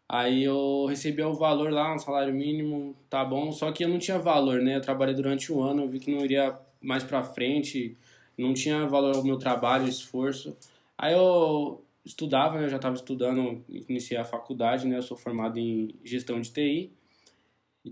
aí 0.09 0.43
eu 0.43 0.85
recebia 0.87 1.27
o 1.27 1.35
valor 1.35 1.71
lá, 1.71 1.93
um 1.93 1.99
salário 1.99 2.33
mínimo, 2.33 2.95
tá 3.09 3.23
bom, 3.23 3.51
só 3.51 3.71
que 3.71 3.83
eu 3.83 3.89
não 3.89 3.99
tinha 3.99 4.19
valor, 4.19 4.61
né? 4.61 4.77
Eu 4.77 4.81
trabalhei 4.81 5.15
durante 5.15 5.51
um 5.51 5.61
ano, 5.61 5.83
eu 5.83 5.89
vi 5.89 5.99
que 5.99 6.11
não 6.11 6.23
iria 6.23 6.57
mais 6.81 7.03
pra 7.03 7.23
frente, 7.23 7.97
não 8.37 8.53
tinha 8.53 8.85
valor 8.87 9.15
ao 9.15 9.23
meu 9.23 9.37
trabalho, 9.37 9.87
esforço. 9.87 10.57
Aí 10.97 11.13
eu 11.13 11.83
estudava, 12.05 12.57
né? 12.57 12.65
Eu 12.65 12.69
já 12.69 12.75
estava 12.77 12.95
estudando, 12.95 13.63
iniciei 13.89 14.17
a 14.19 14.25
faculdade, 14.25 14.87
né? 14.87 14.97
Eu 14.97 15.01
sou 15.01 15.15
formado 15.17 15.57
em 15.59 15.95
gestão 16.03 16.39
de 16.41 16.51
TI. 16.51 16.91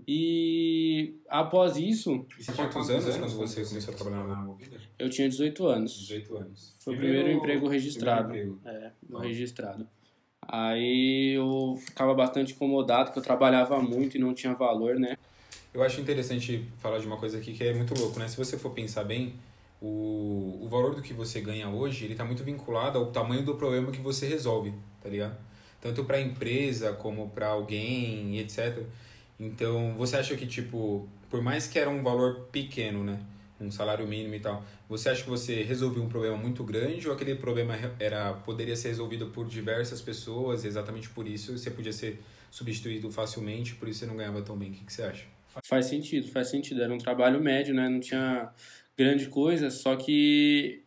E 0.08 1.16
após 1.28 1.76
isso, 1.76 2.26
E 2.38 2.42
você 2.42 2.52
tinha 2.52 2.68
quantos 2.68 2.88
anos 2.90 3.16
quando 3.16 3.36
você 3.36 3.64
começou 3.64 3.92
a 3.92 3.96
trabalhar 3.96 4.24
na 4.26 4.36
movida? 4.36 4.80
eu 4.98 5.10
tinha 5.10 5.28
18 5.28 5.66
anos. 5.66 5.92
18 5.98 6.36
anos. 6.38 6.74
Foi 6.78 6.94
o 6.94 6.98
primeiro 6.98 7.30
emprego 7.30 7.68
registrado. 7.68 8.28
primeiro 8.28 8.52
emprego. 8.54 8.84
É, 8.84 8.92
Ah. 9.14 9.20
registrado. 9.22 9.86
Aí 10.40 11.34
eu 11.36 11.76
ficava 11.78 12.14
bastante 12.14 12.52
incomodado, 12.54 13.06
porque 13.06 13.18
eu 13.18 13.22
trabalhava 13.22 13.80
muito 13.80 14.16
e 14.16 14.20
não 14.20 14.34
tinha 14.34 14.54
valor, 14.54 14.96
né? 14.98 15.16
Eu 15.72 15.82
acho 15.82 16.00
interessante 16.00 16.64
falar 16.78 16.98
de 16.98 17.06
uma 17.06 17.16
coisa 17.16 17.38
aqui 17.38 17.52
que 17.52 17.62
é 17.62 17.72
muito 17.74 17.94
louco, 17.98 18.18
né? 18.18 18.26
Se 18.28 18.36
você 18.36 18.58
for 18.58 18.70
pensar 18.70 19.04
bem, 19.04 19.34
o, 19.82 20.60
o 20.62 20.68
valor 20.68 20.94
do 20.94 21.02
que 21.02 21.12
você 21.12 21.40
ganha 21.40 21.68
hoje, 21.68 22.04
ele 22.04 22.14
tá 22.14 22.24
muito 22.24 22.44
vinculado 22.44 22.98
ao 22.98 23.06
tamanho 23.06 23.44
do 23.44 23.56
problema 23.56 23.90
que 23.90 24.00
você 24.00 24.28
resolve, 24.28 24.72
tá 25.02 25.08
ligado? 25.08 25.36
Tanto 25.80 26.04
pra 26.04 26.20
empresa 26.20 26.92
como 26.92 27.28
pra 27.30 27.48
alguém 27.48 28.38
etc. 28.38 28.84
Então, 29.40 29.92
você 29.96 30.16
acha 30.16 30.36
que, 30.36 30.46
tipo, 30.46 31.08
por 31.28 31.42
mais 31.42 31.66
que 31.66 31.80
era 31.80 31.90
um 31.90 32.00
valor 32.00 32.46
pequeno, 32.52 33.02
né? 33.02 33.18
Um 33.60 33.72
salário 33.72 34.06
mínimo 34.06 34.34
e 34.34 34.40
tal, 34.40 34.64
você 34.88 35.08
acha 35.08 35.24
que 35.24 35.30
você 35.30 35.62
resolveu 35.62 36.02
um 36.02 36.08
problema 36.08 36.36
muito 36.36 36.62
grande 36.62 37.08
ou 37.08 37.14
aquele 37.14 37.34
problema 37.34 37.76
era 37.98 38.32
poderia 38.32 38.76
ser 38.76 38.88
resolvido 38.88 39.28
por 39.28 39.46
diversas 39.46 40.00
pessoas 40.00 40.64
exatamente 40.64 41.08
por 41.08 41.28
isso 41.28 41.56
você 41.56 41.70
podia 41.70 41.92
ser 41.92 42.20
substituído 42.50 43.10
facilmente, 43.10 43.76
por 43.76 43.88
isso 43.88 44.00
você 44.00 44.06
não 44.06 44.16
ganhava 44.16 44.42
tão 44.42 44.56
bem? 44.56 44.70
O 44.70 44.72
que, 44.72 44.84
que 44.84 44.92
você 44.92 45.02
acha? 45.02 45.24
Faz 45.64 45.86
sentido, 45.86 46.28
faz 46.28 46.48
sentido. 46.48 46.82
Era 46.82 46.92
um 46.92 46.98
trabalho 46.98 47.40
médio, 47.40 47.74
né? 47.74 47.88
Não 47.88 48.00
tinha 48.00 48.50
grande 48.96 49.26
coisa, 49.28 49.70
só 49.70 49.96
que 49.96 50.82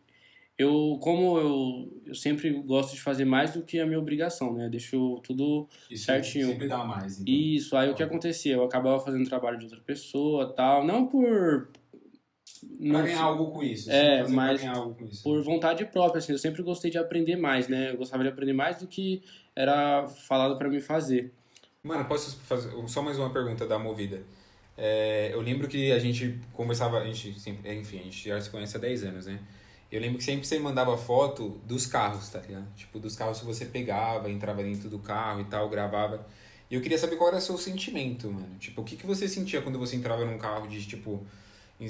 eu, 0.58 0.98
como 1.02 1.38
eu, 1.38 2.02
eu 2.06 2.14
sempre 2.14 2.50
gosto 2.62 2.94
de 2.94 3.02
fazer 3.02 3.26
mais 3.26 3.52
do 3.52 3.62
que 3.62 3.78
a 3.78 3.86
minha 3.86 3.98
obrigação, 3.98 4.54
né? 4.54 4.68
Deixo 4.70 5.20
tudo 5.22 5.68
Isso 5.90 6.06
Certinho. 6.06 6.48
sempre 6.48 6.66
dá 6.66 6.82
mais. 6.82 7.20
Então. 7.20 7.32
Isso, 7.32 7.76
aí 7.76 7.90
o 7.90 7.94
que 7.94 8.02
acontecia? 8.02 8.54
Eu 8.54 8.64
acabava 8.64 8.98
fazendo 8.98 9.28
trabalho 9.28 9.58
de 9.58 9.64
outra 9.64 9.80
pessoa 9.80 10.54
tal, 10.54 10.84
não 10.84 11.06
por. 11.06 11.68
Pra 12.88 13.02
ganhar 13.02 13.22
algo 13.22 13.52
com 13.52 13.62
isso. 13.62 13.90
É, 13.90 14.26
mas 14.28 14.62
isso. 14.62 15.22
por 15.22 15.42
vontade 15.42 15.84
própria, 15.84 16.20
assim, 16.20 16.32
eu 16.32 16.38
sempre 16.38 16.62
gostei 16.62 16.90
de 16.90 16.96
aprender 16.96 17.36
mais, 17.36 17.68
né? 17.68 17.90
Eu 17.90 17.98
gostava 17.98 18.22
de 18.22 18.28
aprender 18.30 18.54
mais 18.54 18.78
do 18.78 18.86
que 18.86 19.22
era 19.54 20.06
falado 20.06 20.56
pra 20.56 20.68
mim 20.70 20.80
fazer. 20.80 21.32
Mano, 21.82 22.06
posso 22.06 22.34
fazer 22.40 22.70
só 22.88 23.02
mais 23.02 23.18
uma 23.18 23.30
pergunta 23.30 23.66
da 23.66 23.78
Movida? 23.78 24.22
É, 24.76 25.30
eu 25.32 25.40
lembro 25.40 25.68
que 25.68 25.90
a 25.92 25.98
gente 25.98 26.38
conversava, 26.52 26.98
a 26.98 27.04
gente 27.04 27.38
sempre, 27.40 27.74
enfim, 27.74 28.00
a 28.00 28.02
gente 28.02 28.28
já 28.28 28.40
se 28.40 28.50
conhece 28.50 28.76
há 28.76 28.80
10 28.80 29.04
anos, 29.04 29.26
né? 29.26 29.38
Eu 29.90 30.00
lembro 30.00 30.18
que 30.18 30.24
sempre 30.24 30.46
você 30.46 30.58
mandava 30.58 30.96
foto 30.98 31.60
dos 31.64 31.86
carros, 31.86 32.28
tá 32.28 32.40
ligado? 32.40 32.66
Tipo, 32.74 32.98
dos 32.98 33.14
carros 33.16 33.38
que 33.38 33.46
você 33.46 33.64
pegava, 33.64 34.30
entrava 34.30 34.62
dentro 34.62 34.88
do 34.90 34.98
carro 34.98 35.40
e 35.40 35.44
tal, 35.44 35.68
gravava. 35.68 36.26
E 36.70 36.74
eu 36.74 36.80
queria 36.80 36.98
saber 36.98 37.16
qual 37.16 37.28
era 37.28 37.38
o 37.38 37.40
seu 37.40 37.56
sentimento, 37.56 38.30
mano. 38.30 38.56
Tipo, 38.58 38.82
o 38.82 38.84
que, 38.84 38.96
que 38.96 39.06
você 39.06 39.28
sentia 39.28 39.62
quando 39.62 39.78
você 39.78 39.96
entrava 39.96 40.24
num 40.24 40.36
carro 40.38 40.66
de, 40.66 40.84
tipo, 40.84 41.24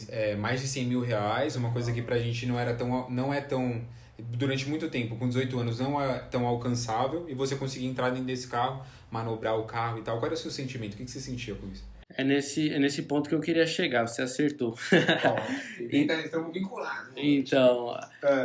é, 0.09 0.37
mais 0.37 0.61
de 0.61 0.69
100 0.69 0.85
mil 0.87 1.01
reais, 1.01 1.57
uma 1.57 1.73
coisa 1.73 1.93
que 1.93 2.03
pra 2.03 2.19
gente 2.19 2.45
não 2.47 2.59
era 2.59 2.75
tão, 2.75 3.09
não 3.09 3.33
é 3.33 3.41
tão, 3.41 3.83
durante 4.19 4.69
muito 4.69 4.91
tempo, 4.91 5.17
com 5.17 5.27
18 5.27 5.59
anos, 5.59 5.79
não 5.81 6.01
é 6.01 6.19
tão 6.19 6.47
alcançável, 6.47 7.25
e 7.29 7.35
você 7.35 7.57
conseguia 7.57 7.89
entrar 7.89 8.11
dentro 8.11 8.27
desse 8.27 8.47
carro, 8.47 8.85
manobrar 9.11 9.59
o 9.59 9.65
carro 9.65 9.99
e 9.99 10.03
tal. 10.03 10.19
Qual 10.19 10.27
era 10.27 10.35
o 10.35 10.39
seu 10.39 10.51
sentimento? 10.51 10.95
O 10.95 10.97
que, 10.99 11.05
que 11.07 11.11
você 11.11 11.21
sentia 11.21 11.55
com 11.55 11.67
isso? 11.69 11.85
É 12.17 12.25
nesse, 12.25 12.73
é 12.73 12.79
nesse 12.79 13.03
ponto 13.03 13.29
que 13.29 13.35
eu 13.35 13.41
queria 13.41 13.67
chegar, 13.67 14.07
você 14.07 14.23
acertou. 14.23 14.75
Estamos 15.79 16.53
vinculados. 16.53 17.13
Então, 17.17 17.95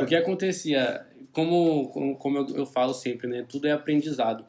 o 0.02 0.06
que 0.06 0.14
acontecia, 0.14 1.06
como, 1.32 1.88
como, 1.88 2.16
como 2.16 2.38
eu, 2.38 2.48
eu 2.56 2.66
falo 2.66 2.92
sempre, 2.92 3.26
né? 3.26 3.44
Tudo 3.48 3.66
é 3.66 3.72
aprendizado. 3.72 4.44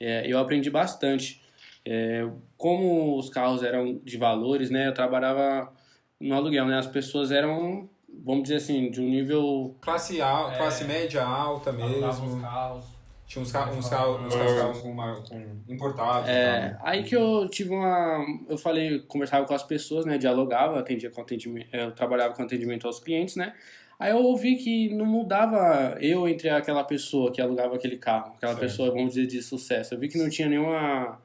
É, 0.00 0.30
eu 0.30 0.38
aprendi 0.38 0.70
bastante. 0.70 1.40
É, 1.84 2.26
como 2.56 3.16
os 3.18 3.28
carros 3.28 3.62
eram 3.62 4.00
de 4.02 4.16
valores, 4.16 4.70
né? 4.70 4.88
Eu 4.88 4.94
trabalhava 4.94 5.72
no 6.18 6.34
aluguel, 6.34 6.66
né? 6.66 6.78
As 6.78 6.86
pessoas 6.86 7.30
eram, 7.30 7.88
vamos 8.24 8.44
dizer 8.44 8.56
assim, 8.56 8.90
de 8.90 9.00
um 9.00 9.08
nível... 9.08 9.76
Classe, 9.80 10.20
al, 10.20 10.50
É. 10.50 10.56
classe 10.56 10.84
média 10.84 11.22
alta 11.24 11.72
mesmo. 11.72 12.40
carros. 12.40 12.93
Tinha 13.26 13.42
uns, 13.42 13.50
ca 13.50 13.70
uns 13.70 13.88
carros, 13.88 14.20
uns 14.26 14.34
carros 14.34 14.78
com, 14.80 14.90
uma, 14.90 15.16
com 15.22 15.42
importados 15.68 16.28
e 16.28 16.32
É, 16.32 16.70
tal. 16.78 16.86
aí 16.86 17.02
que 17.04 17.16
eu 17.16 17.48
tive 17.48 17.70
uma. 17.70 18.24
Eu 18.48 18.58
falei, 18.58 19.00
conversava 19.00 19.46
com 19.46 19.54
as 19.54 19.62
pessoas, 19.62 20.04
né? 20.04 20.18
Dialogava, 20.18 20.78
atendia 20.78 21.10
com 21.10 21.20
atendimento, 21.22 21.68
eu 21.74 21.90
trabalhava 21.92 22.34
com 22.34 22.42
atendimento 22.42 22.86
aos 22.86 23.00
clientes, 23.00 23.34
né? 23.36 23.54
Aí 23.98 24.10
eu 24.10 24.18
ouvi 24.18 24.56
que 24.56 24.92
não 24.94 25.06
mudava 25.06 25.96
eu 26.00 26.28
entre 26.28 26.50
aquela 26.50 26.84
pessoa 26.84 27.32
que 27.32 27.40
alugava 27.40 27.76
aquele 27.76 27.96
carro, 27.96 28.34
aquela 28.36 28.52
Certo. 28.52 28.60
pessoa, 28.60 28.90
vamos 28.90 29.14
dizer, 29.14 29.26
de 29.26 29.40
sucesso. 29.42 29.94
Eu 29.94 29.98
vi 29.98 30.08
que 30.08 30.18
não 30.18 30.28
tinha 30.28 30.48
nenhuma. 30.48 31.18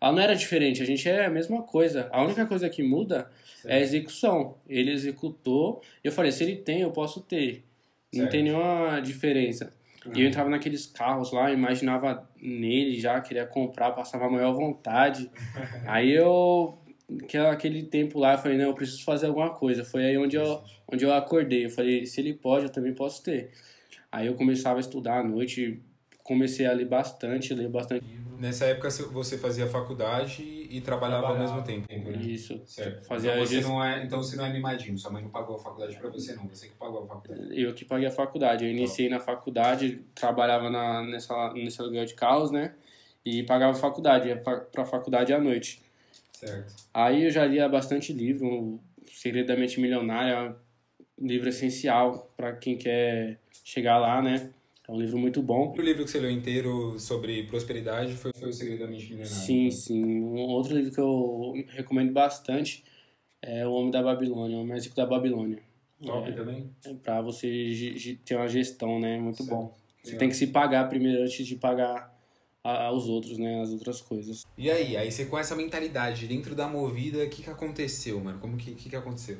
Ela 0.00 0.12
não 0.12 0.20
era 0.22 0.34
diferente, 0.34 0.82
a 0.82 0.86
gente 0.86 1.06
é 1.08 1.26
a 1.26 1.30
mesma 1.30 1.62
coisa. 1.62 2.08
A 2.12 2.22
única 2.22 2.46
coisa 2.46 2.68
que 2.70 2.82
muda 2.82 3.30
é 3.66 3.76
a 3.76 3.80
execução. 3.80 4.56
Ele 4.68 4.90
executou, 4.90 5.82
eu 6.02 6.10
falei, 6.10 6.32
se 6.32 6.42
ele 6.44 6.56
tem, 6.56 6.80
eu 6.80 6.90
posso 6.90 7.20
ter. 7.20 7.62
Não 8.12 8.20
Certo. 8.22 8.30
tem 8.32 8.42
nenhuma 8.42 9.00
diferença. 9.00 9.72
E 10.14 10.20
eu 10.20 10.28
entrava 10.28 10.50
naqueles 10.50 10.86
carros 10.86 11.32
lá, 11.32 11.52
imaginava 11.52 12.28
nele 12.40 12.98
já, 12.98 13.20
queria 13.20 13.46
comprar, 13.46 13.92
passava 13.92 14.26
a 14.26 14.30
maior 14.30 14.52
vontade. 14.52 15.30
aí 15.86 16.12
eu, 16.12 16.76
que 17.28 17.36
aquele 17.36 17.84
tempo 17.84 18.18
lá, 18.18 18.32
eu 18.32 18.38
falei, 18.38 18.58
não, 18.58 18.66
eu 18.66 18.74
preciso 18.74 19.04
fazer 19.04 19.26
alguma 19.26 19.50
coisa. 19.50 19.84
Foi 19.84 20.04
aí 20.04 20.18
onde 20.18 20.36
eu, 20.36 20.62
onde 20.92 21.04
eu 21.04 21.12
acordei. 21.12 21.66
Eu 21.66 21.70
falei, 21.70 22.04
se 22.06 22.20
ele 22.20 22.34
pode, 22.34 22.64
eu 22.64 22.72
também 22.72 22.94
posso 22.94 23.22
ter. 23.22 23.50
Aí 24.10 24.26
eu 24.26 24.34
começava 24.34 24.78
a 24.78 24.80
estudar 24.80 25.20
à 25.20 25.24
noite, 25.24 25.80
comecei 26.22 26.66
a 26.66 26.72
ler 26.72 26.86
bastante, 26.86 27.54
ler 27.54 27.68
bastante. 27.68 28.04
Nessa 28.38 28.64
época 28.64 28.90
você 28.90 29.38
fazia 29.38 29.66
faculdade 29.66 30.42
e 30.68 30.80
trabalhava, 30.80 31.28
ao 31.28 31.38
mesmo 31.38 31.62
tempo. 31.62 31.86
Né? 31.88 32.16
Isso. 32.16 32.60
Certo. 32.66 33.06
Fazia 33.06 33.32
então, 33.34 33.46
você 33.46 33.60
não 33.60 33.84
é, 33.84 34.02
então 34.02 34.22
você 34.22 34.36
não 34.36 34.46
é 34.46 34.52
mimadinho, 34.52 34.98
sua 34.98 35.12
mãe 35.12 35.22
não 35.22 35.30
pagou 35.30 35.56
a 35.56 35.58
faculdade 35.58 35.96
para 35.96 36.08
você 36.10 36.34
não, 36.34 36.48
você 36.48 36.66
que 36.68 36.74
pagou 36.74 37.04
a 37.04 37.06
faculdade. 37.06 37.60
Eu 37.60 37.74
que 37.74 37.84
paguei 37.84 38.08
a 38.08 38.10
faculdade. 38.10 38.64
Eu 38.64 38.70
iniciei 38.70 39.08
na 39.08 39.20
faculdade, 39.20 40.02
trabalhava 40.14 40.70
na, 40.70 41.02
nessa, 41.02 41.52
nesse 41.52 41.80
aluguel 41.80 42.04
de 42.04 42.14
carros, 42.14 42.50
né? 42.50 42.74
E 43.24 43.44
pagava 43.44 43.72
a 43.72 43.80
faculdade, 43.80 44.28
ia 44.28 44.36
pra, 44.36 44.60
pra 44.60 44.84
faculdade 44.84 45.32
à 45.32 45.38
noite. 45.38 45.80
Certo. 46.32 46.74
Aí 46.92 47.24
eu 47.24 47.30
já 47.30 47.44
lia 47.44 47.68
bastante 47.68 48.12
livro, 48.12 48.48
o 48.48 48.80
Segredo 49.06 49.46
da 49.46 49.56
Mente 49.56 49.80
Milionária, 49.80 50.56
um 51.16 51.26
livro 51.26 51.48
essencial 51.48 52.32
para 52.36 52.52
quem 52.54 52.76
quer 52.76 53.38
chegar 53.64 53.98
lá, 53.98 54.20
né? 54.20 54.50
É 54.92 54.94
um 54.94 55.00
livro 55.00 55.18
muito 55.18 55.42
bom. 55.42 55.74
O 55.76 55.80
livro 55.80 56.04
que 56.04 56.10
você 56.10 56.20
leu 56.20 56.30
inteiro 56.30 56.98
sobre 56.98 57.44
prosperidade 57.44 58.12
foi, 58.12 58.30
foi 58.38 58.50
O 58.50 58.52
Segredo 58.52 58.80
da 58.80 58.86
Mente 58.86 59.04
Milionária. 59.04 59.34
Sim, 59.34 59.70
sim. 59.70 60.20
Um 60.20 60.40
outro 60.50 60.76
livro 60.76 60.92
que 60.92 61.00
eu 61.00 61.54
recomendo 61.68 62.12
bastante 62.12 62.84
é 63.40 63.66
O 63.66 63.72
Homem 63.72 63.90
da 63.90 64.02
Babilônia, 64.02 64.58
O 64.58 64.64
México 64.64 64.94
da 64.94 65.06
Babilônia. 65.06 65.60
Top 66.04 66.28
é, 66.28 66.32
também? 66.32 66.70
É 66.84 66.92
para 66.92 67.22
você 67.22 68.18
ter 68.22 68.36
uma 68.36 68.48
gestão, 68.48 69.00
né? 69.00 69.18
Muito 69.18 69.42
certo. 69.42 69.50
bom. 69.50 69.74
Você 70.02 70.10
Legal. 70.10 70.18
tem 70.18 70.28
que 70.28 70.36
se 70.36 70.48
pagar 70.48 70.88
primeiro 70.90 71.22
antes 71.22 71.46
de 71.46 71.56
pagar 71.56 72.14
aos 72.62 73.08
outros, 73.08 73.38
né? 73.38 73.62
As 73.62 73.70
outras 73.70 74.02
coisas. 74.02 74.44
E 74.58 74.70
aí? 74.70 74.94
Aí 74.94 75.10
você 75.10 75.24
com 75.24 75.38
essa 75.38 75.56
mentalidade 75.56 76.26
dentro 76.26 76.54
da 76.54 76.68
movida, 76.68 77.24
o 77.24 77.30
que, 77.30 77.42
que 77.44 77.50
aconteceu, 77.50 78.20
mano? 78.20 78.38
Como 78.40 78.58
que, 78.58 78.74
que, 78.74 78.90
que 78.90 78.96
aconteceu? 78.96 79.38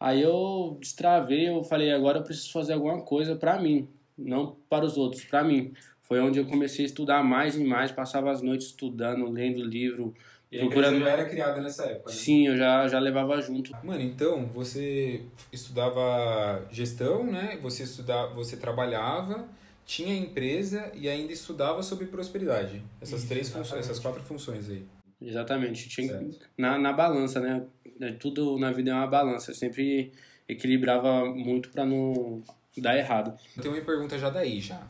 Aí 0.00 0.22
eu 0.22 0.78
destravei, 0.80 1.48
eu 1.50 1.62
falei, 1.62 1.92
agora 1.92 2.18
eu 2.18 2.22
preciso 2.22 2.52
fazer 2.52 2.72
alguma 2.72 3.02
coisa 3.02 3.36
para 3.36 3.60
mim 3.60 3.88
não 4.16 4.56
para 4.68 4.84
os 4.84 4.96
outros, 4.96 5.24
para 5.24 5.44
mim. 5.44 5.72
Foi 6.02 6.20
onde 6.20 6.38
eu 6.38 6.46
comecei 6.46 6.84
a 6.84 6.86
estudar 6.86 7.22
mais 7.24 7.56
e 7.56 7.64
mais, 7.64 7.90
passava 7.90 8.30
as 8.30 8.40
noites 8.40 8.68
estudando, 8.68 9.28
lendo 9.28 9.64
livro, 9.64 10.14
e 10.50 10.58
procurando. 10.60 11.00
já 11.00 11.10
era 11.10 11.24
criada 11.24 11.60
nessa 11.60 11.84
época, 11.84 12.10
né? 12.10 12.16
Sim, 12.16 12.46
eu 12.46 12.56
já, 12.56 12.86
já 12.86 12.98
levava 13.00 13.40
junto. 13.40 13.72
Mano, 13.84 14.00
então, 14.00 14.46
você 14.46 15.22
estudava 15.52 16.64
gestão, 16.70 17.24
né? 17.24 17.58
Você 17.60 17.82
estudava, 17.82 18.32
você 18.32 18.56
trabalhava, 18.56 19.48
tinha 19.84 20.14
empresa 20.14 20.90
e 20.94 21.08
ainda 21.08 21.32
estudava 21.32 21.82
sobre 21.82 22.06
prosperidade. 22.06 22.80
Essas 23.00 23.20
Isso, 23.20 23.28
três 23.28 23.50
funções, 23.50 23.80
essas 23.80 23.98
quatro 23.98 24.22
funções 24.22 24.70
aí. 24.70 24.84
Exatamente. 25.20 25.88
Tinha, 25.88 26.28
na, 26.56 26.78
na 26.78 26.92
balança, 26.92 27.40
né? 27.40 27.64
É, 28.00 28.12
tudo 28.12 28.58
na 28.58 28.70
vida 28.70 28.90
é 28.90 28.94
uma 28.94 29.06
balança. 29.06 29.50
Eu 29.50 29.54
sempre 29.54 30.12
equilibrava 30.48 31.24
muito 31.24 31.70
para 31.70 31.84
não 31.84 32.42
dá 32.80 32.96
errado. 32.96 33.36
Tem 33.60 33.70
uma 33.70 33.80
pergunta 33.80 34.18
já 34.18 34.30
daí, 34.30 34.60
já. 34.60 34.80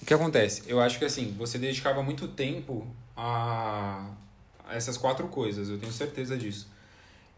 O 0.00 0.06
que 0.06 0.14
acontece? 0.14 0.62
Eu 0.66 0.80
acho 0.80 0.98
que 0.98 1.04
assim, 1.04 1.34
você 1.36 1.58
dedicava 1.58 2.02
muito 2.02 2.28
tempo 2.28 2.86
a, 3.16 4.10
a 4.66 4.76
essas 4.76 4.96
quatro 4.96 5.28
coisas, 5.28 5.68
eu 5.68 5.78
tenho 5.78 5.92
certeza 5.92 6.36
disso. 6.36 6.68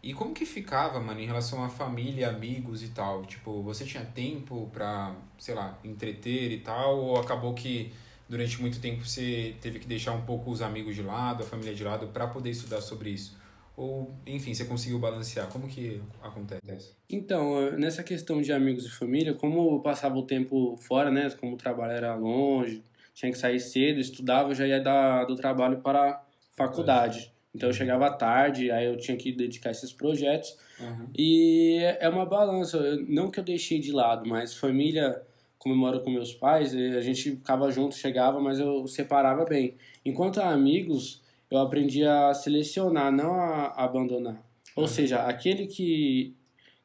E 0.03 0.13
como 0.13 0.33
que 0.33 0.45
ficava, 0.45 0.99
mano, 0.99 1.19
em 1.19 1.25
relação 1.27 1.63
à 1.63 1.69
família, 1.69 2.29
amigos 2.29 2.81
e 2.81 2.87
tal? 2.87 3.23
Tipo, 3.25 3.61
você 3.61 3.85
tinha 3.85 4.03
tempo 4.03 4.69
pra, 4.73 5.15
sei 5.37 5.53
lá, 5.53 5.77
entreter 5.83 6.51
e 6.51 6.59
tal? 6.59 6.97
Ou 6.97 7.19
acabou 7.19 7.53
que 7.53 7.93
durante 8.27 8.59
muito 8.59 8.79
tempo 8.79 9.05
você 9.05 9.55
teve 9.61 9.77
que 9.77 9.87
deixar 9.87 10.13
um 10.13 10.21
pouco 10.21 10.49
os 10.49 10.61
amigos 10.61 10.95
de 10.95 11.03
lado, 11.03 11.43
a 11.43 11.45
família 11.45 11.75
de 11.75 11.83
lado, 11.83 12.07
para 12.07 12.25
poder 12.25 12.49
estudar 12.49 12.81
sobre 12.81 13.11
isso? 13.11 13.37
Ou, 13.75 14.13
enfim, 14.27 14.53
você 14.53 14.65
conseguiu 14.65 14.99
balancear? 14.99 15.47
Como 15.47 15.67
que 15.67 16.01
acontece? 16.21 16.93
Então, 17.09 17.71
nessa 17.71 18.03
questão 18.03 18.41
de 18.41 18.51
amigos 18.51 18.85
e 18.85 18.89
família, 18.89 19.33
como 19.33 19.75
eu 19.75 19.79
passava 19.79 20.17
o 20.17 20.23
tempo 20.23 20.77
fora, 20.77 21.09
né? 21.09 21.29
Como 21.31 21.53
o 21.53 21.57
trabalho 21.57 21.93
era 21.93 22.15
longe, 22.15 22.83
tinha 23.13 23.31
que 23.31 23.37
sair 23.37 23.59
cedo, 23.59 23.99
estudava, 23.99 24.53
já 24.53 24.67
ia 24.67 24.79
da, 24.79 25.23
do 25.25 25.35
trabalho 25.35 25.79
para 25.79 26.11
a 26.11 26.21
faculdade. 26.55 27.31
Então 27.53 27.69
eu 27.69 27.73
chegava 27.73 28.09
tarde, 28.11 28.71
aí 28.71 28.85
eu 28.85 28.97
tinha 28.97 29.17
que 29.17 29.31
dedicar 29.31 29.71
esses 29.71 29.91
projetos. 29.91 30.57
Uhum. 30.79 31.07
E 31.17 31.79
é 31.99 32.07
uma 32.07 32.25
balança, 32.25 32.97
não 33.07 33.29
que 33.29 33.39
eu 33.39 33.43
deixei 33.43 33.79
de 33.79 33.91
lado, 33.91 34.27
mas 34.27 34.55
família, 34.55 35.21
como 35.57 35.75
eu 35.75 35.77
moro 35.77 36.01
com 36.01 36.09
meus 36.09 36.33
pais, 36.33 36.73
a 36.73 37.01
gente 37.01 37.31
ficava 37.31 37.69
junto, 37.69 37.95
chegava, 37.95 38.39
mas 38.39 38.59
eu 38.59 38.87
separava 38.87 39.43
bem. 39.43 39.75
Enquanto 40.05 40.39
amigos, 40.39 41.21
eu 41.51 41.57
aprendi 41.57 42.05
a 42.05 42.33
selecionar, 42.33 43.11
não 43.11 43.33
a 43.33 43.67
abandonar. 43.83 44.41
Ou 44.75 44.83
uhum. 44.83 44.87
seja, 44.87 45.23
aquele 45.23 45.67
que, 45.67 46.33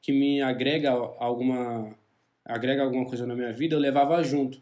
que 0.03 0.13
me 0.13 0.43
agrega 0.43 0.91
alguma 0.91 1.97
agrega 2.45 2.83
alguma 2.83 3.07
coisa 3.07 3.27
na 3.27 3.35
minha 3.35 3.53
vida, 3.53 3.75
eu 3.75 3.81
levava 3.81 4.23
junto. 4.23 4.61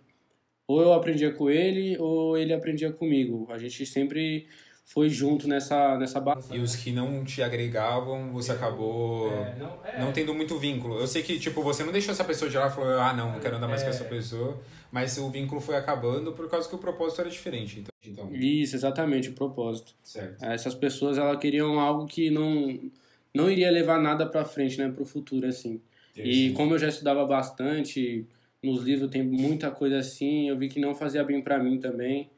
Ou 0.67 0.81
eu 0.81 0.93
aprendia 0.95 1.31
com 1.33 1.51
ele, 1.51 1.99
ou 1.99 2.37
ele 2.37 2.55
aprendia 2.55 2.91
comigo. 2.91 3.47
A 3.51 3.59
gente 3.59 3.85
sempre 3.85 4.47
foi 4.85 5.09
junto 5.09 5.49
nessa 5.49 5.97
nessa 5.97 6.23
E 6.53 6.61
os 6.61 6.77
que 6.77 6.93
não 6.93 7.25
te 7.25 7.43
agregavam, 7.43 8.31
você 8.33 8.53
acabou 8.53 9.33
é, 9.33 9.57
não, 9.59 9.79
é. 9.85 10.01
não, 10.01 10.13
tendo 10.13 10.35
muito 10.35 10.59
vínculo. 10.59 11.01
Eu 11.01 11.07
sei 11.07 11.23
que, 11.23 11.39
tipo, 11.39 11.63
você 11.63 11.83
não 11.83 11.91
deixou 11.91 12.13
essa 12.13 12.23
pessoa 12.23 12.51
de 12.51 12.57
lá 12.57 12.69
e 12.69 12.71
falou, 12.71 12.99
ah, 12.99 13.13
não, 13.15 13.33
não 13.33 13.41
quero 13.41 13.57
andar 13.57 13.67
mais 13.67 13.81
é. 13.81 13.85
com 13.85 13.91
essa 13.91 14.05
pessoa. 14.05 14.61
Mas 14.93 15.17
o 15.19 15.29
vínculo 15.31 15.61
foi 15.61 15.77
acabando 15.77 16.33
por 16.33 16.49
causa 16.49 16.69
que 16.69 16.75
o 16.75 16.79
propósito 16.79 17.23
era 17.23 17.31
diferente. 17.31 17.81
Então. 17.81 18.29
então... 18.29 18.35
Isso, 18.35 18.77
exatamente, 18.77 19.31
o 19.31 19.33
propósito. 19.33 19.95
Certo. 20.03 20.45
Essas 20.45 20.75
pessoas, 20.75 21.17
elas 21.19 21.39
queriam 21.39 21.81
algo 21.81 22.07
que 22.07 22.31
não, 22.31 22.79
não 23.35 23.51
iria 23.51 23.71
levar 23.71 23.99
nada 24.01 24.27
para 24.27 24.45
frente, 24.45 24.79
né, 24.79 24.93
pro 24.95 25.05
futuro, 25.05 25.47
assim. 25.47 25.81
E 26.17 26.51
como 26.53 26.75
eu 26.75 26.79
já 26.79 26.87
estudava 26.87 27.27
bastante, 27.27 28.25
nos 28.63 28.85
livros 28.85 29.11
tem 29.11 29.25
muita 29.25 29.69
coisa 29.71 29.99
assim, 29.99 30.49
eu 30.49 30.57
vi 30.57 30.69
que 30.69 30.79
não 30.79 30.95
fazia 30.95 31.25
bem 31.25 31.43
para 31.43 31.59
mim 31.59 31.81
também 31.81 32.31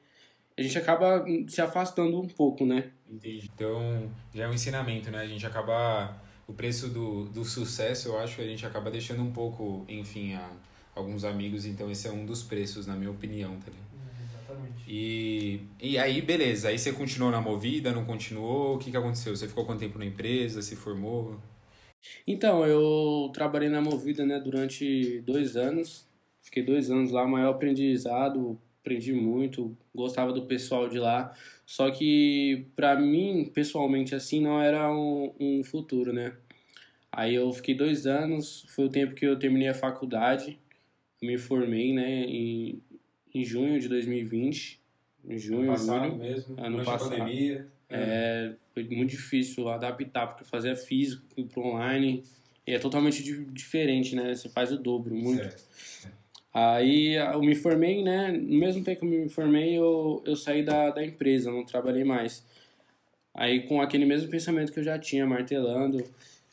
a 0.58 0.62
gente 0.62 0.78
acaba 0.78 1.24
se 1.48 1.60
afastando 1.60 2.18
um 2.18 2.26
pouco, 2.26 2.64
né? 2.64 2.90
Entendi. 3.08 3.50
Então, 3.54 4.10
já 4.34 4.44
é 4.44 4.48
um 4.48 4.54
ensinamento, 4.54 5.10
né? 5.10 5.20
A 5.20 5.26
gente 5.26 5.46
acaba. 5.46 6.24
O 6.48 6.52
preço 6.52 6.88
do, 6.88 7.24
do 7.24 7.44
sucesso, 7.44 8.08
eu 8.08 8.18
acho 8.20 8.36
que 8.36 8.42
a 8.42 8.46
gente 8.46 8.64
acaba 8.64 8.88
deixando 8.88 9.20
um 9.20 9.32
pouco, 9.32 9.84
enfim, 9.88 10.34
a, 10.34 10.48
alguns 10.94 11.24
amigos. 11.24 11.66
Então, 11.66 11.90
esse 11.90 12.06
é 12.06 12.12
um 12.12 12.24
dos 12.24 12.42
preços, 12.42 12.86
na 12.86 12.94
minha 12.94 13.10
opinião, 13.10 13.50
tá 13.58 13.66
ligado? 13.70 13.86
Exatamente. 14.24 14.84
E, 14.86 15.60
e 15.82 15.98
aí, 15.98 16.22
beleza. 16.22 16.68
Aí 16.68 16.78
você 16.78 16.92
continuou 16.92 17.32
na 17.32 17.40
movida, 17.40 17.92
não 17.92 18.04
continuou? 18.04 18.76
O 18.76 18.78
que, 18.78 18.92
que 18.92 18.96
aconteceu? 18.96 19.34
Você 19.34 19.48
ficou 19.48 19.64
quanto 19.64 19.80
tempo 19.80 19.98
na 19.98 20.04
empresa? 20.04 20.62
Se 20.62 20.76
formou? 20.76 21.36
Então, 22.26 22.64
eu 22.64 23.30
trabalhei 23.32 23.68
na 23.68 23.80
Movida 23.80 24.24
né, 24.24 24.38
durante 24.38 25.20
dois 25.22 25.56
anos. 25.56 26.06
Fiquei 26.40 26.62
dois 26.62 26.90
anos 26.90 27.10
lá, 27.10 27.26
maior 27.26 27.50
aprendizado, 27.50 28.56
aprendi 28.86 29.12
muito, 29.12 29.76
gostava 29.92 30.32
do 30.32 30.46
pessoal 30.46 30.88
de 30.88 30.98
lá. 30.98 31.34
Só 31.66 31.90
que 31.90 32.66
para 32.76 32.94
mim, 32.94 33.50
pessoalmente, 33.52 34.14
assim, 34.14 34.40
não 34.40 34.62
era 34.62 34.88
um, 34.92 35.32
um, 35.40 35.64
futuro, 35.64 36.12
né? 36.12 36.36
Aí 37.10 37.34
eu 37.34 37.52
fiquei 37.52 37.74
dois 37.74 38.06
anos, 38.06 38.64
foi 38.68 38.84
o 38.84 38.88
tempo 38.88 39.14
que 39.14 39.26
eu 39.26 39.36
terminei 39.36 39.68
a 39.68 39.74
faculdade, 39.74 40.58
me 41.20 41.36
formei, 41.36 41.92
né, 41.92 42.24
em, 42.24 42.80
em 43.34 43.44
junho 43.44 43.80
de 43.80 43.88
2020. 43.88 44.80
Em 45.28 45.38
junho, 45.38 45.62
ano 45.62 45.72
passado 45.72 46.04
julho, 46.04 46.16
mesmo, 46.18 46.54
ano 46.58 46.84
passado. 46.84 47.10
pandemia. 47.10 47.66
É, 47.88 48.52
foi 48.72 48.84
muito 48.84 49.10
difícil 49.10 49.68
adaptar, 49.68 50.28
porque 50.28 50.44
fazer 50.44 50.76
físico 50.76 51.24
para 51.46 51.62
online 51.62 52.22
e 52.66 52.72
é 52.72 52.78
totalmente 52.78 53.22
diferente, 53.52 54.14
né? 54.14 54.34
Você 54.34 54.48
faz 54.48 54.70
o 54.72 54.76
dobro, 54.76 55.14
muito. 55.14 55.42
Certo. 55.42 55.64
Aí 56.58 57.16
eu 57.16 57.42
me 57.42 57.54
formei, 57.54 58.02
né? 58.02 58.32
No 58.32 58.58
mesmo 58.58 58.82
tempo 58.82 59.00
que 59.00 59.06
eu 59.06 59.10
me 59.10 59.28
formei, 59.28 59.78
eu, 59.78 60.22
eu 60.24 60.34
saí 60.34 60.62
da, 60.62 60.88
da 60.88 61.04
empresa, 61.04 61.52
não 61.52 61.66
trabalhei 61.66 62.02
mais. 62.02 62.42
Aí 63.34 63.60
com 63.68 63.82
aquele 63.82 64.06
mesmo 64.06 64.30
pensamento 64.30 64.72
que 64.72 64.80
eu 64.80 64.82
já 64.82 64.98
tinha, 64.98 65.26
martelando. 65.26 66.02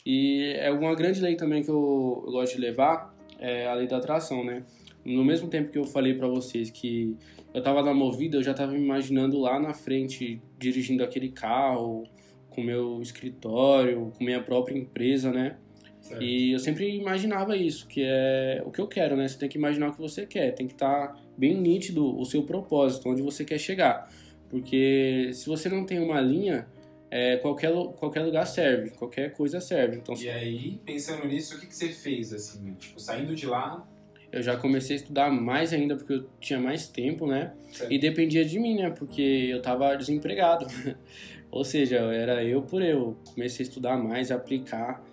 E 0.05 0.55
é 0.57 0.69
uma 0.71 0.93
grande 0.93 1.21
lei 1.21 1.37
também 1.37 1.63
que 1.63 1.69
eu, 1.69 2.21
eu 2.25 2.33
gosto 2.33 2.55
de 2.55 2.59
levar, 2.59 3.15
é 3.39 3.65
a 3.65 3.75
lei 3.75 3.87
da 3.87 3.95
atração, 3.95 4.43
né? 4.43 4.65
No 5.05 5.23
mesmo 5.23 5.47
tempo 5.47 5.71
que 5.71 5.77
eu 5.77 5.85
falei 5.85 6.13
para 6.13 6.27
vocês 6.27 6.69
que 6.69 7.15
eu 7.53 7.63
tava 7.63 7.81
na 7.81 7.93
movida, 7.93 8.35
eu 8.35 8.43
já 8.43 8.53
tava 8.53 8.73
me 8.73 8.79
imaginando 8.79 9.39
lá 9.39 9.57
na 9.57 9.73
frente, 9.73 10.41
dirigindo 10.59 11.01
aquele 11.01 11.29
carro, 11.29 12.03
com 12.49 12.61
meu 12.61 13.01
escritório, 13.01 14.11
com 14.17 14.25
minha 14.25 14.43
própria 14.43 14.77
empresa, 14.77 15.31
né? 15.31 15.55
Certo. 16.03 16.21
E 16.21 16.51
eu 16.51 16.59
sempre 16.59 16.97
imaginava 16.97 17.55
isso, 17.55 17.87
que 17.87 18.03
é 18.03 18.61
o 18.65 18.71
que 18.71 18.81
eu 18.81 18.87
quero, 18.87 19.15
né? 19.15 19.25
Você 19.25 19.37
tem 19.37 19.47
que 19.47 19.57
imaginar 19.57 19.89
o 19.89 19.93
que 19.93 20.01
você 20.01 20.25
quer, 20.25 20.51
tem 20.51 20.67
que 20.67 20.73
estar 20.73 21.07
tá 21.07 21.21
bem 21.37 21.55
nítido 21.55 22.19
o 22.19 22.25
seu 22.25 22.43
propósito, 22.43 23.09
onde 23.09 23.21
você 23.21 23.45
quer 23.45 23.57
chegar. 23.57 24.11
Porque 24.49 25.29
se 25.33 25.47
você 25.47 25.69
não 25.69 25.85
tem 25.85 25.99
uma 25.99 26.19
linha, 26.19 26.67
é, 27.09 27.37
qualquer, 27.37 27.71
qualquer 27.97 28.21
lugar 28.21 28.45
serve, 28.45 28.89
qualquer 28.91 29.31
coisa 29.31 29.61
serve. 29.61 29.97
Então, 29.97 30.13
e 30.15 30.29
aí, 30.29 30.79
pensando 30.85 31.25
nisso, 31.25 31.55
o 31.55 31.59
que, 31.59 31.67
que 31.67 31.75
você 31.75 31.87
fez, 31.87 32.33
assim? 32.33 32.73
Tipo, 32.73 32.99
saindo 32.99 33.33
de 33.33 33.45
lá... 33.45 33.87
Eu 34.29 34.41
já 34.41 34.57
comecei 34.57 34.95
a 34.95 34.99
estudar 34.99 35.31
mais 35.31 35.71
ainda, 35.71 35.95
porque 35.95 36.13
eu 36.13 36.29
tinha 36.39 36.59
mais 36.59 36.87
tempo, 36.87 37.27
né? 37.27 37.53
Certo. 37.71 37.93
E 37.93 37.99
dependia 37.99 38.43
de 38.43 38.59
mim, 38.59 38.75
né? 38.75 38.89
Porque 38.89 39.21
eu 39.21 39.61
tava 39.61 39.95
desempregado. 39.95 40.65
Ou 41.51 41.63
seja, 41.63 41.97
era 41.97 42.43
eu 42.43 42.63
por 42.63 42.81
eu. 42.81 43.15
Comecei 43.33 43.63
a 43.63 43.69
estudar 43.69 43.95
mais, 43.95 44.31
a 44.31 44.35
aplicar. 44.35 45.03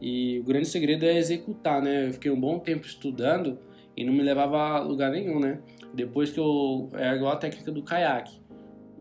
E 0.00 0.38
o 0.40 0.44
grande 0.44 0.66
segredo 0.68 1.04
é 1.04 1.16
executar, 1.16 1.80
né? 1.80 2.08
Eu 2.08 2.12
fiquei 2.12 2.30
um 2.30 2.40
bom 2.40 2.58
tempo 2.58 2.86
estudando 2.86 3.58
e 3.96 4.04
não 4.04 4.12
me 4.12 4.22
levava 4.22 4.58
a 4.58 4.80
lugar 4.80 5.10
nenhum, 5.10 5.38
né? 5.38 5.60
Depois 5.94 6.30
que 6.30 6.40
eu. 6.40 6.90
É 6.94 7.14
igual 7.14 7.32
a 7.32 7.36
técnica 7.36 7.70
do 7.70 7.82
caiaque. 7.82 8.40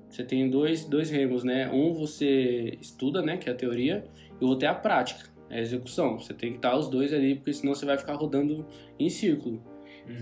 Você 0.10 0.24
tem 0.24 0.50
dois, 0.50 0.86
dois 0.86 1.10
remos, 1.10 1.44
né? 1.44 1.70
Um 1.72 1.94
você 1.94 2.78
estuda, 2.80 3.22
né? 3.22 3.38
Que 3.38 3.50
é 3.50 3.52
a 3.52 3.56
teoria, 3.56 4.04
e 4.40 4.46
o 4.46 4.48
outro 4.50 4.68
é 4.68 4.70
a 4.70 4.76
prática, 4.76 5.30
é 5.50 5.58
a 5.58 5.62
execução. 5.62 6.20
Você 6.20 6.34
tem 6.34 6.52
que 6.52 6.58
estar 6.58 6.78
os 6.78 6.88
dois 6.88 7.12
ali, 7.12 7.36
porque 7.36 7.52
senão 7.52 7.74
você 7.74 7.86
vai 7.86 7.98
ficar 7.98 8.14
rodando 8.14 8.66
em 9.00 9.10
círculo. 9.10 9.64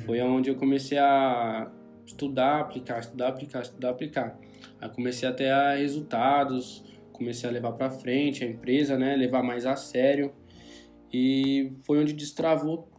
Foi 0.05 0.21
onde 0.21 0.49
eu 0.49 0.55
comecei 0.55 0.97
a 0.97 1.69
estudar, 2.05 2.61
aplicar, 2.61 2.99
estudar, 2.99 3.29
aplicar, 3.29 3.61
estudar, 3.61 3.89
aplicar. 3.89 4.39
Aí 4.79 4.89
comecei 4.89 5.27
a 5.27 5.33
ter 5.33 5.51
resultados, 5.77 6.83
comecei 7.11 7.49
a 7.49 7.51
levar 7.51 7.73
para 7.73 7.89
frente 7.89 8.43
a 8.43 8.47
empresa, 8.47 8.97
né? 8.97 9.15
Levar 9.15 9.43
mais 9.43 9.65
a 9.65 9.75
sério. 9.75 10.33
E 11.13 11.73
foi 11.83 11.99
onde 11.99 12.13
destravou 12.13 12.89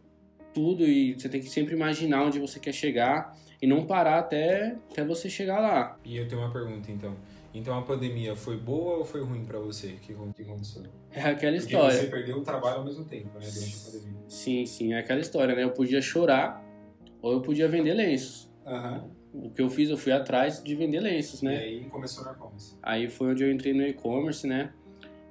tudo 0.53 0.83
e 0.85 1.13
você 1.13 1.27
tem 1.27 1.41
que 1.41 1.49
sempre 1.49 1.73
imaginar 1.75 2.23
onde 2.23 2.39
você 2.39 2.59
quer 2.59 2.73
chegar 2.73 3.35
e 3.61 3.65
não 3.65 3.85
parar 3.85 4.19
até, 4.19 4.75
até 4.91 5.03
você 5.03 5.29
chegar 5.29 5.59
lá. 5.59 5.97
E 6.05 6.17
eu 6.17 6.27
tenho 6.27 6.41
uma 6.41 6.51
pergunta 6.51 6.91
então. 6.91 7.15
Então 7.53 7.77
a 7.77 7.81
pandemia 7.83 8.35
foi 8.35 8.57
boa 8.57 8.97
ou 8.97 9.05
foi 9.05 9.21
ruim 9.21 9.45
para 9.45 9.59
você? 9.59 9.87
O 9.87 9.97
que, 9.97 10.13
aconteceu? 10.43 10.83
É 11.11 11.21
aquela 11.21 11.55
Porque 11.55 11.55
história. 11.73 11.97
você 11.97 12.07
perdeu 12.07 12.37
o 12.37 12.41
trabalho 12.41 12.77
ao 12.77 12.85
mesmo 12.85 13.05
tempo, 13.05 13.27
né? 13.39 13.45
Durante 13.51 13.75
a 13.75 13.91
pandemia. 13.91 14.19
Sim, 14.27 14.65
sim, 14.65 14.93
é 14.93 14.99
aquela 14.99 15.19
história, 15.19 15.55
né? 15.55 15.63
Eu 15.63 15.71
podia 15.71 16.01
chorar 16.01 16.63
ou 17.21 17.31
eu 17.33 17.41
podia 17.41 17.67
vender 17.67 17.93
lenços. 17.93 18.51
Aham. 18.65 19.09
O 19.33 19.49
que 19.49 19.61
eu 19.61 19.69
fiz, 19.69 19.89
eu 19.89 19.97
fui 19.97 20.11
atrás 20.11 20.63
de 20.63 20.75
vender 20.75 20.99
lenços, 20.99 21.41
E 21.41 21.45
né? 21.45 21.57
aí 21.57 21.85
começou 21.85 22.23
na 22.23 22.33
e-commerce. 22.33 22.75
Aí 22.83 23.09
foi 23.09 23.31
onde 23.31 23.43
eu 23.43 23.51
entrei 23.51 23.73
no 23.73 23.81
e-commerce, 23.83 24.45
né? 24.45 24.71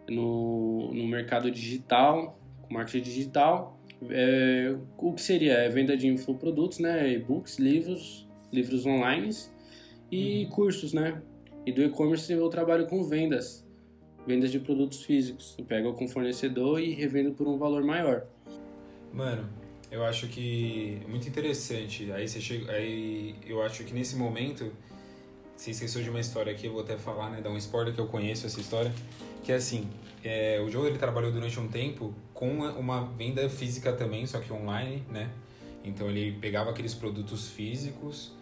No, 0.09 0.93
no 0.93 1.07
mercado 1.07 1.51
digital, 1.51 2.39
marketing 2.73 3.03
digital. 3.03 3.79
É, 4.11 4.75
o 4.99 5.13
que 5.13 5.23
seria? 5.23 5.53
É 5.55 5.69
venda 5.69 5.97
de 5.97 6.09
infoprodutos, 6.09 6.79
né? 6.79 7.13
E-books, 7.13 7.59
livros, 7.59 8.29
livros 8.53 8.85
online 8.85 9.31
e 10.11 10.47
cursos, 10.51 10.93
né? 10.93 11.23
E 11.65 11.73
do 11.73 11.83
e-commerce 11.83 12.33
eu 12.33 12.49
trabalho 12.49 12.87
com 12.87 13.05
vendas. 13.05 13.65
Vendas 14.27 14.51
de 14.51 14.59
produtos 14.59 15.03
físicos. 15.03 15.55
Eu 15.59 15.65
pego 15.65 15.93
com 15.95 16.09
fornecedor 16.09 16.81
e 16.81 16.93
revendo 16.93 17.33
por 17.33 17.47
um 17.47 17.57
valor 17.59 17.85
maior. 17.85 18.27
Mano, 19.13 19.49
eu 19.91 20.05
acho 20.05 20.27
que 20.29 21.01
é 21.05 21.09
muito 21.09 21.29
interessante. 21.29 22.11
Aí 22.13 22.27
você 22.27 22.41
chega, 22.41 22.73
aí 22.73 23.35
eu 23.47 23.63
acho 23.63 23.85
que 23.85 23.93
nesse 23.93 24.17
momento 24.17 24.73
você 25.63 25.71
esqueceu 25.71 26.03
de 26.03 26.11
uma 26.11 26.19
história 26.19 26.53
aqui, 26.53 26.67
eu 26.67 26.73
vou 26.73 26.83
até 26.83 26.97
falar, 26.97 27.31
né, 27.31 27.41
dar 27.41 27.51
um 27.51 27.57
spoiler 27.57 27.95
que 27.95 28.01
eu 28.01 28.09
conheço 28.09 28.45
essa 28.47 28.61
história, 28.61 28.93
que 29.45 29.53
é 29.53 29.55
assim, 29.55 29.89
é, 30.25 30.61
o 30.61 30.69
Joe 30.69 30.89
ele 30.89 30.99
trabalhou 30.99 31.31
durante 31.31 31.59
um 31.61 31.69
tempo 31.69 32.13
com 32.35 32.49
uma, 32.49 33.05
venda 33.05 33.49
física 33.49 33.93
também, 33.93 34.27
só 34.27 34.41
que 34.41 34.53
online, 34.53 35.05
né? 35.09 35.31
Então 35.85 36.11
ele 36.11 36.33
pegava 36.41 36.71
aqueles 36.71 36.95
produtos 36.95 37.49
físicos, 37.49 38.33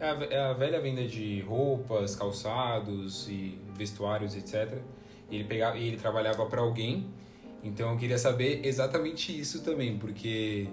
é 0.00 0.06
a, 0.08 0.14
é 0.30 0.38
a 0.38 0.52
velha 0.54 0.80
venda 0.80 1.06
de 1.06 1.42
roupas, 1.42 2.16
calçados 2.16 3.28
e 3.28 3.58
vestuários, 3.76 4.34
etc. 4.34 4.78
E 5.30 5.36
ele 5.36 5.44
pegava, 5.44 5.76
e 5.76 5.86
ele 5.86 5.98
trabalhava 5.98 6.46
para 6.46 6.62
alguém 6.62 7.06
então 7.62 7.92
eu 7.92 7.96
queria 7.96 8.18
saber 8.18 8.60
exatamente 8.64 9.38
isso 9.38 9.62
também, 9.62 9.96
porque 9.96 10.66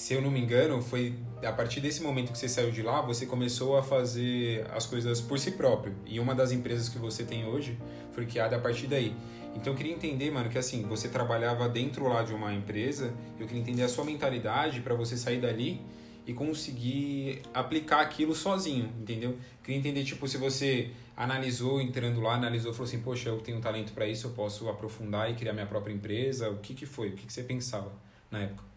se 0.00 0.14
eu 0.14 0.22
não 0.22 0.30
me 0.30 0.40
engano, 0.40 0.80
foi 0.80 1.14
a 1.44 1.52
partir 1.52 1.78
desse 1.78 2.02
momento 2.02 2.32
que 2.32 2.38
você 2.38 2.48
saiu 2.48 2.70
de 2.70 2.80
lá, 2.80 3.02
você 3.02 3.26
começou 3.26 3.76
a 3.76 3.82
fazer 3.82 4.66
as 4.72 4.86
coisas 4.86 5.20
por 5.20 5.38
si 5.38 5.50
próprio. 5.50 5.94
E 6.06 6.18
uma 6.18 6.34
das 6.34 6.52
empresas 6.52 6.88
que 6.88 6.96
você 6.96 7.22
tem 7.22 7.44
hoje 7.44 7.78
foi 8.12 8.24
criada 8.24 8.56
a 8.56 8.58
partir 8.58 8.86
daí. 8.86 9.14
Então 9.54 9.74
eu 9.74 9.76
queria 9.76 9.92
entender, 9.92 10.30
mano, 10.30 10.48
que 10.48 10.56
assim, 10.56 10.84
você 10.84 11.06
trabalhava 11.06 11.68
dentro 11.68 12.08
lá 12.08 12.22
de 12.22 12.32
uma 12.32 12.50
empresa, 12.50 13.12
eu 13.38 13.46
queria 13.46 13.60
entender 13.60 13.82
a 13.82 13.90
sua 13.90 14.02
mentalidade 14.02 14.80
para 14.80 14.94
você 14.94 15.18
sair 15.18 15.38
dali 15.38 15.82
e 16.26 16.32
conseguir 16.32 17.42
aplicar 17.52 18.00
aquilo 18.00 18.34
sozinho, 18.34 18.90
entendeu? 18.98 19.36
Queria 19.62 19.78
entender, 19.78 20.02
tipo, 20.02 20.26
se 20.26 20.38
você 20.38 20.92
analisou, 21.14 21.78
entrando 21.78 22.22
lá, 22.22 22.36
analisou, 22.36 22.72
falou 22.72 22.88
assim, 22.88 23.02
poxa, 23.02 23.28
eu 23.28 23.38
tenho 23.42 23.58
um 23.58 23.60
talento 23.60 23.92
para 23.92 24.06
isso, 24.06 24.28
eu 24.28 24.30
posso 24.30 24.66
aprofundar 24.70 25.30
e 25.30 25.34
criar 25.34 25.52
minha 25.52 25.66
própria 25.66 25.92
empresa. 25.92 26.48
O 26.48 26.56
que 26.56 26.72
que 26.72 26.86
foi? 26.86 27.10
O 27.10 27.12
que 27.12 27.26
que 27.26 27.32
você 27.34 27.42
pensava 27.42 27.92
na 28.30 28.38
época? 28.38 28.69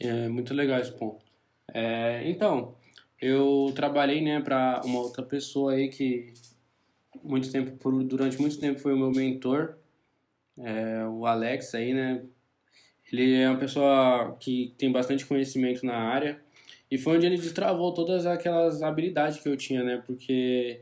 É 0.00 0.28
muito 0.28 0.54
legal 0.54 0.80
esse 0.80 0.92
ponto. 0.92 1.24
É, 1.72 2.28
então, 2.28 2.74
eu 3.20 3.72
trabalhei, 3.74 4.20
né, 4.20 4.40
para 4.40 4.80
uma 4.84 5.00
outra 5.00 5.22
pessoa 5.22 5.72
aí 5.74 5.88
que 5.88 6.32
muito 7.22 7.50
tempo, 7.50 7.76
por, 7.76 8.02
durante 8.04 8.40
muito 8.40 8.58
tempo 8.58 8.80
foi 8.80 8.92
o 8.92 8.98
meu 8.98 9.10
mentor, 9.10 9.76
é, 10.58 11.06
o 11.06 11.26
Alex 11.26 11.74
aí, 11.74 11.94
né? 11.94 12.22
Ele 13.12 13.34
é 13.34 13.48
uma 13.48 13.58
pessoa 13.58 14.36
que 14.40 14.74
tem 14.78 14.90
bastante 14.90 15.26
conhecimento 15.26 15.84
na 15.84 15.96
área 15.96 16.40
e 16.90 16.98
foi 16.98 17.16
onde 17.16 17.26
ele 17.26 17.36
destravou 17.36 17.92
todas 17.92 18.26
aquelas 18.26 18.82
habilidades 18.82 19.40
que 19.40 19.48
eu 19.48 19.56
tinha, 19.56 19.82
né? 19.84 20.02
Porque 20.06 20.80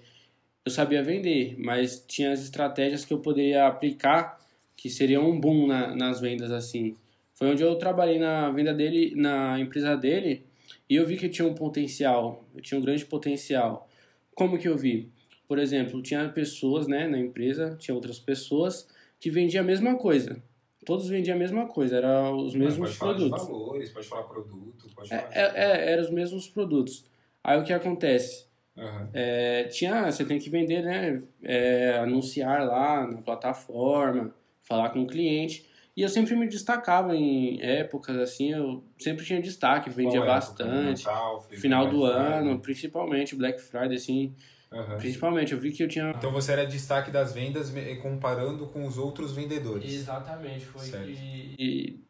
eu 0.64 0.70
sabia 0.70 1.02
vender, 1.02 1.56
mas 1.58 2.04
tinha 2.06 2.32
as 2.32 2.40
estratégias 2.42 3.04
que 3.04 3.12
eu 3.12 3.20
poderia 3.20 3.66
aplicar 3.66 4.38
que 4.76 4.88
seriam 4.88 5.28
um 5.28 5.38
boom 5.38 5.66
na, 5.66 5.94
nas 5.94 6.20
vendas 6.20 6.50
assim. 6.50 6.96
Foi 7.40 7.52
onde 7.52 7.62
eu 7.62 7.74
trabalhei 7.76 8.18
na 8.18 8.50
venda 8.50 8.74
dele, 8.74 9.14
na 9.16 9.58
empresa 9.58 9.96
dele, 9.96 10.44
e 10.86 10.96
eu 10.96 11.06
vi 11.06 11.16
que 11.16 11.24
eu 11.24 11.30
tinha 11.30 11.48
um 11.48 11.54
potencial, 11.54 12.44
eu 12.54 12.60
tinha 12.60 12.78
um 12.78 12.82
grande 12.82 13.06
potencial. 13.06 13.88
Como 14.34 14.58
que 14.58 14.68
eu 14.68 14.76
vi? 14.76 15.10
Por 15.48 15.58
exemplo, 15.58 16.02
tinha 16.02 16.28
pessoas, 16.28 16.86
né, 16.86 17.08
na 17.08 17.18
empresa, 17.18 17.76
tinha 17.78 17.94
outras 17.94 18.18
pessoas 18.18 18.86
que 19.18 19.30
vendiam 19.30 19.64
a 19.64 19.66
mesma 19.66 19.96
coisa. 19.96 20.42
Todos 20.84 21.08
vendiam 21.08 21.34
a 21.34 21.38
mesma 21.38 21.66
coisa, 21.66 21.96
eram 21.96 22.36
os 22.36 22.54
mesmos 22.54 22.90
pode 22.90 22.98
falar 22.98 23.14
produtos. 23.14 23.46
valores, 23.48 23.90
pode 23.90 24.06
falar 24.06 24.22
produto, 24.24 24.86
pode 24.94 25.14
É, 25.14 25.18
falar... 25.18 25.34
é, 25.34 25.40
é, 25.54 25.92
eram 25.92 26.02
os 26.02 26.10
mesmos 26.10 26.46
produtos. 26.46 27.06
Aí 27.42 27.58
o 27.58 27.64
que 27.64 27.72
acontece? 27.72 28.44
Aham. 28.76 29.08
É, 29.14 29.64
tinha, 29.64 30.12
você 30.12 30.26
tem 30.26 30.38
que 30.38 30.50
vender, 30.50 30.82
né? 30.82 31.22
É, 31.42 31.96
anunciar 32.00 32.66
lá 32.66 33.06
na 33.06 33.22
plataforma, 33.22 34.34
falar 34.62 34.90
com 34.90 35.04
o 35.04 35.06
cliente. 35.06 35.69
E 35.96 36.02
eu 36.02 36.08
sempre 36.08 36.34
me 36.36 36.46
destacava 36.48 37.14
em 37.16 37.60
épocas 37.60 38.16
assim, 38.16 38.52
eu 38.52 38.84
sempre 38.98 39.24
tinha 39.24 39.40
destaque, 39.40 39.90
vendia 39.90 40.18
época? 40.20 40.32
bastante. 40.32 41.04
Natal, 41.06 41.40
Final 41.50 41.86
do 41.88 42.00
Friday? 42.06 42.32
ano, 42.38 42.60
principalmente 42.60 43.34
Black 43.36 43.60
Friday, 43.60 43.96
assim, 43.96 44.34
Aham. 44.72 44.96
principalmente. 44.96 45.52
Eu 45.52 45.58
vi 45.58 45.72
que 45.72 45.82
eu 45.82 45.88
tinha. 45.88 46.10
Então 46.16 46.32
você 46.32 46.52
era 46.52 46.64
destaque 46.64 47.10
das 47.10 47.34
vendas 47.34 47.70
me- 47.70 47.96
comparando 47.96 48.66
com 48.68 48.86
os 48.86 48.96
outros 48.96 49.32
vendedores. 49.32 49.92
Exatamente, 49.92 50.64
foi 50.66 50.90
que. 50.90 51.18
E 51.58 52.00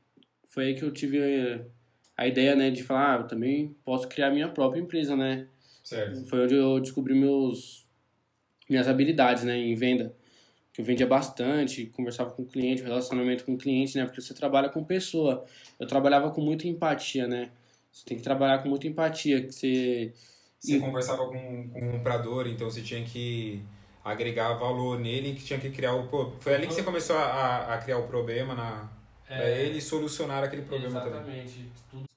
foi 0.48 0.66
aí 0.66 0.74
que 0.74 0.82
eu 0.84 0.92
tive 0.92 1.18
eh, 1.18 1.64
a 2.16 2.26
ideia, 2.28 2.54
né, 2.54 2.70
de 2.70 2.82
falar, 2.82 3.16
ah, 3.16 3.20
eu 3.22 3.26
também 3.26 3.74
posso 3.84 4.08
criar 4.08 4.30
minha 4.30 4.48
própria 4.48 4.80
empresa, 4.80 5.16
né? 5.16 5.48
Certo. 5.82 6.26
Foi 6.26 6.44
onde 6.44 6.54
eu 6.54 6.78
descobri 6.80 7.14
meus, 7.14 7.88
minhas 8.68 8.88
habilidades, 8.88 9.44
né, 9.44 9.56
em 9.56 9.74
venda. 9.74 10.14
Que 10.80 10.82
eu 10.82 10.86
vendia 10.86 11.06
bastante, 11.06 11.86
conversava 11.86 12.30
com 12.30 12.42
o 12.42 12.46
cliente, 12.46 12.82
relacionamento 12.82 13.44
com 13.44 13.52
o 13.52 13.58
cliente, 13.58 13.98
né, 13.98 14.06
porque 14.06 14.20
você 14.20 14.32
trabalha 14.32 14.70
com 14.70 14.82
pessoa. 14.82 15.44
Eu 15.78 15.86
trabalhava 15.86 16.30
com 16.30 16.40
muita 16.40 16.66
empatia, 16.66 17.26
né? 17.26 17.50
Você 17.92 18.04
tem 18.06 18.16
que 18.16 18.22
trabalhar 18.22 18.62
com 18.62 18.68
muita 18.70 18.86
empatia, 18.86 19.42
que 19.42 19.52
você... 19.52 20.12
Você 20.58 20.78
conversava 20.78 21.26
com, 21.26 21.68
com 21.68 21.80
um 21.80 21.92
comprador, 21.92 22.46
então 22.46 22.70
você 22.70 22.80
tinha 22.80 23.02
que 23.04 23.62
agregar 24.02 24.54
valor 24.54 24.98
nele, 24.98 25.34
que 25.34 25.44
tinha 25.44 25.58
que 25.58 25.68
criar 25.70 25.94
o... 25.94 26.32
Foi 26.40 26.54
ali 26.54 26.66
que 26.66 26.72
você 26.72 26.82
começou 26.82 27.16
a, 27.16 27.74
a 27.74 27.78
criar 27.78 27.98
o 27.98 28.06
problema 28.06 28.54
na, 28.54 28.90
pra 29.26 29.50
ele 29.50 29.78
e 29.78 29.82
solucionar 29.82 30.42
aquele 30.42 30.62
problema 30.62 31.00
também. 31.00 31.44
Exatamente. 31.44 31.66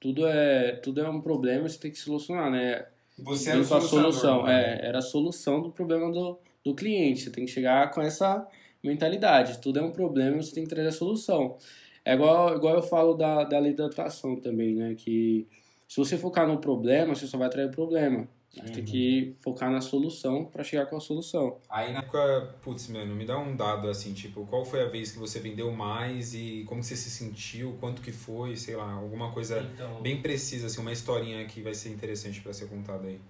Tudo, 0.00 0.26
é, 0.26 0.72
tudo 0.76 1.02
é 1.02 1.08
um 1.08 1.20
problema, 1.20 1.68
você 1.68 1.78
tem 1.78 1.90
que 1.90 1.98
solucionar, 1.98 2.50
né? 2.50 2.86
Você 3.18 3.52
com 3.64 3.74
a 3.74 3.80
solução. 3.80 4.44
né? 4.44 4.80
É, 4.80 4.86
era 4.88 4.98
a 4.98 5.02
solução 5.02 5.60
do 5.60 5.70
problema 5.70 6.10
do, 6.10 6.38
do 6.64 6.74
cliente. 6.74 7.22
Você 7.22 7.30
tem 7.30 7.44
que 7.44 7.50
chegar 7.50 7.90
com 7.90 8.00
essa 8.00 8.46
mentalidade. 8.82 9.60
Tudo 9.60 9.78
é 9.78 9.82
um 9.82 9.90
problema, 9.92 10.40
você 10.42 10.54
tem 10.54 10.64
que 10.64 10.70
trazer 10.70 10.88
a 10.88 10.92
solução. 10.92 11.58
É 12.04 12.14
igual, 12.14 12.56
igual 12.56 12.74
eu 12.76 12.82
falo 12.82 13.14
da, 13.14 13.44
da 13.44 13.58
lei 13.58 13.74
da 13.74 13.86
atração 13.86 14.36
também, 14.36 14.74
né? 14.74 14.94
Que 14.94 15.46
se 15.88 15.96
você 15.96 16.18
focar 16.18 16.46
no 16.46 16.58
problema, 16.58 17.14
você 17.14 17.26
só 17.26 17.38
vai 17.38 17.46
atrair 17.46 17.70
problema. 17.70 18.28
Você 18.52 18.72
tem 18.72 18.84
que 18.84 19.36
focar 19.42 19.68
na 19.68 19.80
solução 19.80 20.44
para 20.44 20.62
chegar 20.62 20.86
com 20.86 20.96
a 20.96 21.00
solução. 21.00 21.58
Aí 21.68 21.92
na 21.92 21.98
época, 21.98 22.54
putz, 22.62 22.86
mano, 22.88 23.12
me 23.12 23.24
dá 23.26 23.36
um 23.36 23.56
dado 23.56 23.88
assim, 23.88 24.12
tipo, 24.14 24.46
qual 24.46 24.64
foi 24.64 24.82
a 24.82 24.86
vez 24.86 25.10
que 25.10 25.18
você 25.18 25.40
vendeu 25.40 25.72
mais 25.72 26.34
e 26.34 26.64
como 26.68 26.80
você 26.80 26.94
se 26.94 27.10
sentiu, 27.10 27.76
quanto 27.80 28.00
que 28.00 28.12
foi, 28.12 28.56
sei 28.56 28.76
lá, 28.76 28.92
alguma 28.92 29.32
coisa 29.32 29.60
Então, 29.60 30.00
bem 30.00 30.22
precisa, 30.22 30.68
assim, 30.68 30.80
uma 30.80 30.92
historinha 30.92 31.44
que 31.46 31.60
vai 31.62 31.74
ser 31.74 31.88
interessante 31.88 32.40
pra 32.40 32.52
ser 32.52 32.68
contada 32.68 33.08
aí, 33.08 33.20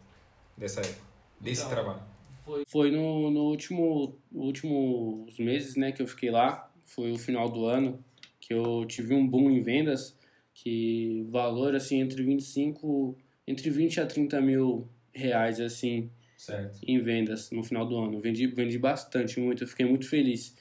dessa 0.59 0.81
época, 0.81 1.01
desse 1.41 1.63
Então, 1.63 1.73
trabalho. 1.73 2.03
Foi, 2.45 2.65
foi 2.67 2.91
no, 2.91 3.31
no 3.31 3.45
último 3.45 4.19
últimos 4.33 5.39
meses, 5.39 5.77
né, 5.77 5.93
que 5.93 6.03
eu 6.03 6.07
fiquei 6.07 6.31
lá. 6.31 6.71
Foi 6.85 7.11
o 7.13 7.19
final 7.19 7.49
do 7.49 7.65
ano 7.67 8.05
que 8.39 8.53
eu 8.53 8.85
tive 8.87 9.15
um 9.15 9.27
boom 9.27 9.51
em 9.51 9.63
vendas, 9.63 10.17
que 10.53 11.27
valor 11.31 11.75
assim 11.75 12.01
entre 12.01 12.23
25, 12.23 13.17
entre 13.47 13.71
20 13.71 14.01
a 14.01 14.07
30 14.07 14.41
mil 14.41 14.87
reais 15.13 15.59
assim 15.61 16.11
Certo. 16.37 16.79
em 16.87 17.01
vendas 17.01 17.51
no 17.51 17.63
final 17.65 17.87
do 17.87 17.97
ano. 17.97 18.21
Vendi, 18.21 18.47
vendi 18.47 18.79
bastante, 18.79 19.41
muito. 19.41 19.65
Eu 19.65 19.69
fiquei 19.69 19.87
muito 19.87 20.07
feliz. 20.07 20.55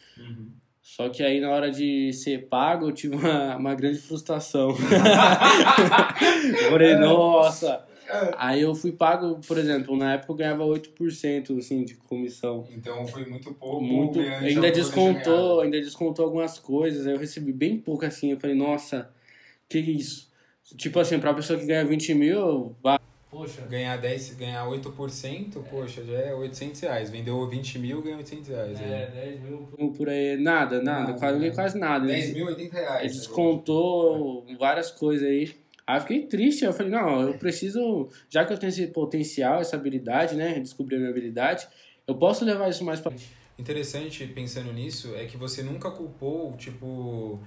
Só 0.82 1.10
que 1.10 1.24
aí 1.24 1.40
na 1.40 1.50
hora 1.50 1.70
de 1.72 2.14
ser 2.14 2.48
pago, 2.48 2.88
eu 2.88 2.94
tive 2.94 3.16
uma, 3.16 3.58
uma 3.58 3.76
grande 3.76 4.00
frustração. 4.00 4.76
falei, 6.70 6.96
nossa. 6.96 7.86
Aí 8.38 8.62
eu 8.62 8.74
fui 8.76 8.92
pago, 8.92 9.40
por 9.48 9.58
exemplo, 9.58 9.96
na 9.98 10.14
época 10.14 10.32
eu 10.34 10.36
ganhava 10.38 10.64
8% 10.66 11.58
assim, 11.58 11.84
de 11.84 11.96
comissão. 11.96 12.68
Então 12.72 13.06
foi 13.08 13.26
muito 13.26 13.54
pouco. 13.54 13.82
Muito, 13.82 14.20
ainda 14.20 14.72
descontou, 14.72 15.62
ainda 15.62 15.80
descontou 15.80 16.26
algumas 16.26 16.58
coisas. 16.60 17.06
Aí 17.08 17.14
eu 17.14 17.20
recebi 17.20 17.52
bem 17.52 17.78
pouco 17.78 18.06
assim. 18.06 18.32
Eu 18.32 18.40
falei, 18.40 18.56
nossa, 18.56 19.10
que 19.70 19.80
isso? 19.80 20.32
Tipo 20.78 21.00
assim, 21.00 21.20
pra 21.20 21.34
pessoa 21.34 21.60
que 21.60 21.66
ganha 21.66 21.86
20 21.86 22.14
mil, 22.14 22.76
vai. 22.82 22.98
Poxa. 23.30 23.62
Ganhar 23.68 23.98
10, 23.98 24.36
ganhar 24.36 24.64
8%, 24.68 25.64
poxa, 25.68 26.04
já 26.06 26.14
é 26.20 26.36
800 26.36 26.82
reais. 26.82 27.10
Vendeu 27.10 27.50
20 27.50 27.80
mil, 27.80 28.00
ganhou 28.02 28.20
800 28.20 28.48
reais. 28.48 28.80
É, 28.80 28.84
aí. 29.12 29.12
10 29.32 29.42
mil 29.42 29.58
por- 29.76 29.92
por 29.98 30.10
aí. 30.10 30.38
Nada, 30.38 30.80
nada, 30.84 31.00
Nada, 31.08 31.14
quase, 31.20 31.40
né? 31.40 31.50
quase 31.50 31.80
nada. 31.80 32.06
10 32.06 32.26
Ele- 32.26 32.34
mil, 32.36 32.46
80 32.46 32.76
reais. 32.78 33.00
Ele 33.02 33.10
tá 33.14 33.16
descontou 33.20 34.46
várias 34.60 34.92
coisas 34.92 35.28
aí. 35.28 35.52
Aí 35.86 35.98
eu 35.98 36.02
fiquei 36.02 36.26
triste, 36.28 36.64
eu 36.64 36.74
falei, 36.74 36.92
não, 36.92 37.22
eu 37.22 37.34
preciso, 37.38 38.10
já 38.30 38.46
que 38.46 38.54
eu 38.54 38.58
tenho 38.58 38.70
esse 38.70 38.88
potencial, 38.88 39.60
essa 39.60 39.76
habilidade, 39.76 40.36
né, 40.36 40.60
descobri 40.60 40.96
a 40.96 41.00
minha 41.00 41.12
habilidade, 41.12 41.68
eu 42.08 42.16
posso 42.16 42.46
levar 42.46 42.70
isso 42.70 42.84
mais 42.84 43.00
pra 43.00 43.12
frente. 43.12 43.30
Interessante 43.58 44.26
pensando 44.28 44.72
nisso 44.74 45.14
é 45.16 45.26
que 45.26 45.38
você 45.38 45.62
nunca 45.62 45.92
culpou, 45.92 46.56
tipo, 46.58 47.40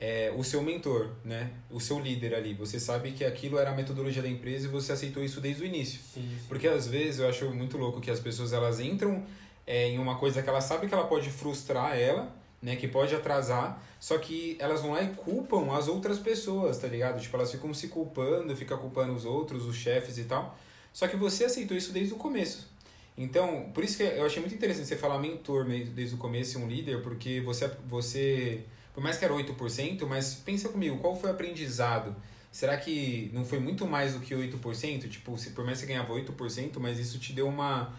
é, 0.00 0.32
o 0.36 0.42
seu 0.42 0.62
mentor, 0.62 1.12
né? 1.24 1.50
O 1.70 1.80
seu 1.80 1.98
líder 1.98 2.34
ali. 2.34 2.54
Você 2.54 2.80
sabe 2.80 3.12
que 3.12 3.24
aquilo 3.24 3.58
era 3.58 3.70
a 3.70 3.74
metodologia 3.74 4.22
da 4.22 4.28
empresa 4.28 4.66
e 4.66 4.70
você 4.70 4.92
aceitou 4.92 5.22
isso 5.22 5.40
desde 5.40 5.62
o 5.62 5.66
início. 5.66 6.00
Porque 6.48 6.66
às 6.66 6.86
vezes 6.86 7.20
eu 7.20 7.28
acho 7.28 7.50
muito 7.50 7.78
louco 7.78 8.00
que 8.00 8.10
as 8.10 8.20
pessoas 8.20 8.52
elas 8.52 8.80
entram 8.80 9.24
é, 9.66 9.88
em 9.88 9.98
uma 9.98 10.18
coisa 10.18 10.42
que 10.42 10.48
ela 10.48 10.60
sabe 10.60 10.88
que 10.88 10.94
ela 10.94 11.06
pode 11.06 11.30
frustrar 11.30 11.96
ela, 11.96 12.34
né? 12.64 12.76
Que 12.76 12.88
pode 12.88 13.14
atrasar, 13.14 13.78
só 14.00 14.16
que 14.16 14.56
elas 14.58 14.80
vão 14.80 14.92
lá 14.92 15.02
e 15.02 15.08
culpam 15.08 15.70
as 15.76 15.86
outras 15.86 16.18
pessoas, 16.18 16.78
tá 16.78 16.88
ligado? 16.88 17.20
Tipo, 17.20 17.36
elas 17.36 17.52
ficam 17.52 17.74
se 17.74 17.88
culpando, 17.88 18.56
ficam 18.56 18.78
culpando 18.78 19.12
os 19.12 19.26
outros, 19.26 19.66
os 19.66 19.76
chefes 19.76 20.16
e 20.16 20.24
tal. 20.24 20.58
Só 20.90 21.06
que 21.06 21.14
você 21.14 21.44
aceitou 21.44 21.76
isso 21.76 21.92
desde 21.92 22.14
o 22.14 22.16
começo. 22.16 22.72
Então, 23.18 23.70
por 23.74 23.84
isso 23.84 23.98
que 23.98 24.02
eu 24.02 24.24
achei 24.24 24.40
muito 24.40 24.54
interessante 24.54 24.88
você 24.88 24.96
falar 24.96 25.18
mentor 25.18 25.66
desde 25.66 26.14
o 26.14 26.18
começo 26.18 26.58
e 26.58 26.62
um 26.62 26.66
líder, 26.66 27.02
porque 27.02 27.42
você, 27.42 27.70
você 27.86 28.64
por 28.94 29.02
mais 29.02 29.18
que 29.18 29.26
era 29.26 29.34
8%, 29.34 30.06
mas 30.06 30.34
pensa 30.34 30.70
comigo, 30.70 30.96
qual 30.98 31.14
foi 31.14 31.28
o 31.28 31.32
aprendizado? 31.34 32.16
Será 32.50 32.78
que 32.78 33.30
não 33.34 33.44
foi 33.44 33.58
muito 33.58 33.86
mais 33.86 34.14
do 34.14 34.20
que 34.20 34.34
8%? 34.34 35.10
Tipo, 35.10 35.36
se 35.36 35.50
por 35.50 35.66
mais 35.66 35.80
que 35.80 35.86
você 35.86 35.92
ganhava 35.92 36.14
8%, 36.14 36.78
mas 36.78 36.98
isso 36.98 37.18
te 37.18 37.34
deu 37.34 37.46
uma, 37.46 37.92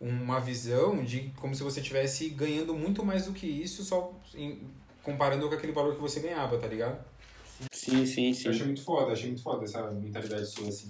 uma 0.00 0.40
visão 0.40 1.04
de 1.04 1.30
como 1.36 1.54
se 1.54 1.62
você 1.62 1.80
estivesse 1.80 2.28
ganhando 2.30 2.72
muito 2.74 3.04
mais 3.04 3.26
do 3.26 3.32
que 3.32 3.46
isso, 3.46 3.84
só 3.84 4.12
em- 4.34 4.62
comparando 5.02 5.48
com 5.48 5.54
aquele 5.54 5.72
valor 5.72 5.94
que 5.94 6.00
você 6.00 6.20
ganhava, 6.20 6.56
tá 6.58 6.66
ligado? 6.66 7.04
Sim, 7.70 8.06
sim, 8.06 8.28
Eu 8.28 8.34
sim. 8.34 8.48
achei 8.48 8.64
muito 8.64 8.82
foda, 8.82 9.12
achei 9.12 9.26
muito 9.26 9.42
foda 9.42 9.64
essa 9.64 9.90
mentalidade 9.90 10.46
sua, 10.46 10.68
assim. 10.68 10.88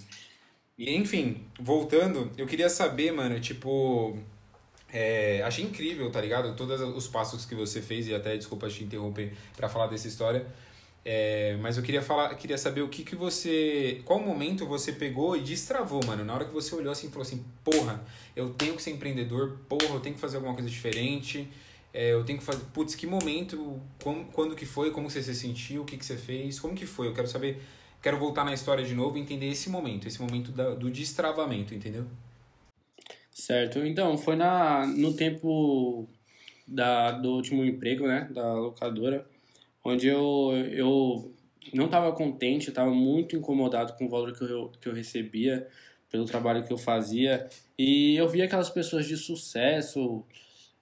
E, 0.77 0.95
enfim, 0.95 1.45
voltando, 1.59 2.31
eu 2.37 2.47
queria 2.47 2.69
saber, 2.69 3.11
mano, 3.11 3.39
tipo... 3.41 4.17
é, 4.91 5.41
achei 5.43 5.65
incrível, 5.65 6.09
tá 6.09 6.21
ligado? 6.21 6.55
Todos 6.55 6.79
os 6.81 7.07
passos 7.07 7.45
que 7.45 7.53
você 7.53 7.81
fez, 7.81 8.07
e 8.07 8.15
até, 8.15 8.37
desculpa 8.37 8.69
te 8.69 8.83
interromper 8.83 9.33
pra 9.57 9.67
falar 9.67 9.87
dessa 9.87 10.07
história. 10.07 10.47
É, 11.03 11.57
mas 11.59 11.77
eu 11.77 11.83
queria 11.83 12.01
falar, 12.01 12.33
queria 12.35 12.57
saber 12.57 12.81
o 12.81 12.89
que 12.89 13.03
que 13.03 13.15
você... 13.15 14.01
Qual 14.05 14.19
momento 14.19 14.67
você 14.67 14.91
pegou 14.91 15.35
e 15.35 15.41
destravou, 15.41 15.99
mano? 16.05 16.23
Na 16.23 16.33
hora 16.33 16.45
que 16.45 16.53
você 16.53 16.75
olhou 16.75 16.91
assim 16.91 17.07
e 17.07 17.09
falou 17.09 17.23
assim, 17.23 17.43
porra, 17.63 18.03
eu 18.35 18.49
tenho 18.53 18.75
que 18.75 18.83
ser 18.83 18.91
empreendedor, 18.91 19.57
porra, 19.67 19.95
eu 19.95 19.99
tenho 19.99 20.15
que 20.15 20.21
fazer 20.21 20.37
alguma 20.37 20.53
coisa 20.53 20.69
diferente... 20.69 21.47
É, 21.93 22.13
eu 22.13 22.23
tenho 22.23 22.39
que 22.39 22.45
fazer. 22.45 22.63
Putz, 22.73 22.95
que 22.95 23.05
momento, 23.05 23.77
como, 24.01 24.23
quando 24.31 24.55
que 24.55 24.65
foi, 24.65 24.91
como 24.91 25.09
você 25.09 25.21
se 25.21 25.35
sentiu, 25.35 25.81
o 25.81 25.85
que, 25.85 25.97
que 25.97 26.05
você 26.05 26.15
fez, 26.15 26.57
como 26.57 26.73
que 26.73 26.85
foi? 26.85 27.07
Eu 27.07 27.13
quero 27.13 27.27
saber, 27.27 27.61
quero 28.01 28.17
voltar 28.17 28.45
na 28.45 28.53
história 28.53 28.81
de 28.81 28.95
novo 28.95 29.17
e 29.17 29.19
entender 29.19 29.47
esse 29.47 29.69
momento, 29.69 30.07
esse 30.07 30.21
momento 30.21 30.53
da, 30.53 30.73
do 30.73 30.89
destravamento, 30.89 31.75
entendeu? 31.75 32.05
Certo. 33.29 33.79
Então, 33.79 34.17
foi 34.17 34.37
na, 34.37 34.87
no 34.87 35.13
tempo 35.13 36.07
da, 36.65 37.11
do 37.11 37.31
último 37.31 37.65
emprego, 37.65 38.07
né, 38.07 38.29
da 38.31 38.53
locadora, 38.53 39.27
onde 39.83 40.07
eu, 40.07 40.51
eu 40.71 41.33
não 41.73 41.85
estava 41.85 42.11
contente, 42.11 42.67
eu 42.67 42.71
estava 42.71 42.91
muito 42.91 43.35
incomodado 43.35 43.93
com 43.93 44.05
o 44.05 44.09
valor 44.09 44.33
que 44.33 44.43
eu, 44.43 44.71
que 44.79 44.87
eu 44.87 44.93
recebia 44.93 45.67
pelo 46.09 46.25
trabalho 46.25 46.63
que 46.65 46.73
eu 46.73 46.77
fazia. 46.77 47.47
E 47.77 48.15
eu 48.15 48.27
via 48.27 48.45
aquelas 48.45 48.69
pessoas 48.69 49.05
de 49.05 49.17
sucesso, 49.17 50.23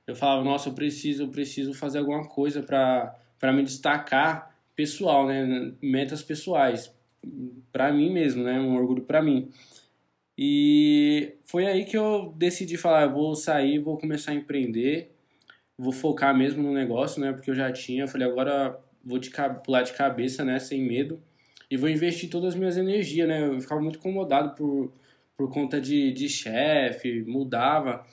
eu 0.08 0.16
falava, 0.16 0.44
nossa, 0.44 0.70
eu 0.70 0.74
preciso, 0.74 1.24
eu 1.24 1.30
preciso 1.30 1.74
fazer 1.74 2.00
alguma 2.00 2.28
coisa 2.28 2.64
para 2.64 3.54
me 3.54 3.64
destacar 3.64 4.56
pessoal, 4.76 5.28
né, 5.28 5.74
metas 5.82 6.24
pessoais, 6.24 6.92
para 7.72 7.92
mim 7.92 8.12
mesmo, 8.12 8.44
né, 8.44 8.60
um 8.60 8.76
orgulho 8.76 9.04
para 9.04 9.22
mim. 9.22 9.50
E 10.38 11.34
foi 11.44 11.68
aí 11.68 11.84
que 11.84 11.98
eu 11.98 12.34
decidi 12.38 12.78
falar, 12.78 13.04
eu 13.04 13.12
vou 13.12 13.36
sair, 13.36 13.78
vou 13.78 13.98
começar 13.98 14.32
a 14.32 14.36
empreender, 14.36 15.12
vou 15.78 15.92
focar 15.92 16.36
mesmo 16.36 16.64
no 16.64 16.74
negócio, 16.74 17.20
né? 17.20 17.34
Porque 17.34 17.52
eu 17.52 17.56
já 17.56 17.70
tinha, 17.74 18.04
eu 18.04 18.08
falei, 18.08 18.26
agora 18.26 18.80
vou 19.10 19.18
de, 19.20 19.32
pular 19.66 19.82
de 19.82 19.94
cabeça, 19.94 20.46
né? 20.46 20.60
Sem 20.60 20.82
medo. 20.84 21.20
E 21.70 21.76
vou 21.76 21.90
investir 21.90 22.30
todas 22.30 22.54
as 22.54 22.56
minhas 22.56 22.78
energias, 22.78 23.28
né? 23.28 23.48
Eu 23.48 23.60
ficava 23.60 23.82
muito 23.82 23.98
incomodado 24.00 24.56
por, 24.56 24.92
por 25.36 25.52
conta 25.52 25.82
de, 25.82 26.12
de 26.14 26.30
chefe, 26.30 27.24
mudava. 27.28 28.06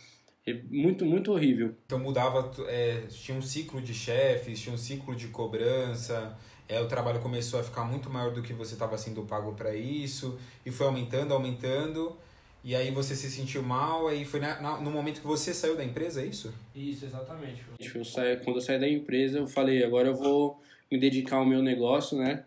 É 0.46 0.54
Muito, 0.70 1.04
muito 1.04 1.32
horrível. 1.32 1.74
Então 1.86 1.98
mudava, 1.98 2.50
é, 2.68 3.02
tinha 3.10 3.36
um 3.36 3.42
ciclo 3.42 3.80
de 3.80 3.92
chefes, 3.92 4.60
tinha 4.60 4.74
um 4.74 4.78
ciclo 4.78 5.14
de 5.14 5.26
cobrança, 5.28 6.36
é, 6.68 6.80
o 6.80 6.86
trabalho 6.86 7.18
começou 7.20 7.58
a 7.58 7.62
ficar 7.64 7.84
muito 7.84 8.08
maior 8.08 8.32
do 8.32 8.42
que 8.42 8.52
você 8.52 8.74
estava 8.74 8.96
sendo 8.96 9.22
pago 9.22 9.54
para 9.54 9.74
isso, 9.74 10.38
e 10.64 10.70
foi 10.70 10.86
aumentando, 10.86 11.34
aumentando, 11.34 12.16
e 12.62 12.76
aí 12.76 12.92
você 12.92 13.16
se 13.16 13.28
sentiu 13.28 13.60
mal, 13.62 14.06
aí 14.06 14.24
foi 14.24 14.38
na- 14.38 14.60
na- 14.60 14.80
no 14.80 14.90
momento 14.90 15.20
que 15.20 15.26
você 15.26 15.52
saiu 15.52 15.76
da 15.76 15.84
empresa, 15.84 16.22
é 16.22 16.26
isso? 16.26 16.54
Isso, 16.74 17.04
exatamente. 17.06 17.62
Eu 17.80 18.04
saí, 18.04 18.36
quando 18.36 18.56
eu 18.56 18.62
saí 18.62 18.78
da 18.78 18.88
empresa, 18.88 19.38
eu 19.38 19.48
falei, 19.48 19.82
agora 19.84 20.08
eu 20.08 20.14
vou 20.14 20.60
me 20.90 20.98
dedicar 20.98 21.36
ao 21.36 21.46
meu 21.46 21.62
negócio, 21.62 22.18
né? 22.18 22.44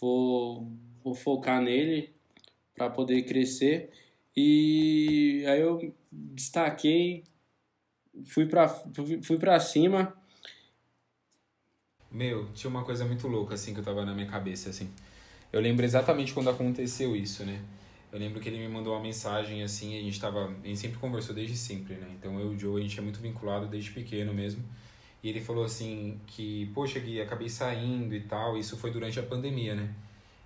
Vou, 0.00 0.70
vou 1.02 1.14
focar 1.14 1.60
nele 1.60 2.12
para 2.74 2.88
poder 2.90 3.22
crescer. 3.22 3.90
E 4.36 5.44
aí 5.46 5.60
eu 5.60 5.92
destaquei, 6.12 7.24
fui 8.26 8.46
para 8.46 8.68
fui, 9.22 9.36
pra 9.36 9.58
cima. 9.58 10.14
Meu, 12.10 12.50
tinha 12.52 12.70
uma 12.70 12.84
coisa 12.84 13.04
muito 13.04 13.26
louca, 13.26 13.54
assim, 13.54 13.74
que 13.74 13.80
eu 13.80 13.84
tava 13.84 14.04
na 14.04 14.14
minha 14.14 14.26
cabeça, 14.26 14.70
assim. 14.70 14.88
Eu 15.52 15.60
lembro 15.60 15.84
exatamente 15.84 16.32
quando 16.32 16.50
aconteceu 16.50 17.16
isso, 17.16 17.44
né? 17.44 17.60
Eu 18.10 18.18
lembro 18.18 18.40
que 18.40 18.48
ele 18.48 18.58
me 18.58 18.68
mandou 18.68 18.94
uma 18.94 19.02
mensagem, 19.02 19.62
assim, 19.62 19.98
a 19.98 20.02
gente 20.02 20.18
tava... 20.18 20.46
A 20.46 20.66
gente 20.66 20.78
sempre 20.78 20.98
conversou 20.98 21.34
desde 21.34 21.56
sempre, 21.56 21.96
né? 21.96 22.08
Então, 22.18 22.38
eu 22.40 22.52
e 22.52 22.56
o 22.56 22.58
Joe, 22.58 22.80
a 22.80 22.82
gente 22.82 22.98
é 22.98 23.02
muito 23.02 23.20
vinculado 23.20 23.66
desde 23.66 23.90
pequeno 23.90 24.32
mesmo. 24.32 24.62
E 25.22 25.28
ele 25.28 25.40
falou, 25.40 25.64
assim, 25.64 26.20
que... 26.26 26.70
Poxa, 26.74 26.98
Gui, 27.00 27.20
acabei 27.20 27.48
saindo 27.48 28.14
e 28.14 28.20
tal. 28.20 28.56
Isso 28.56 28.76
foi 28.76 28.90
durante 28.90 29.18
a 29.18 29.22
pandemia, 29.22 29.74
né? 29.74 29.88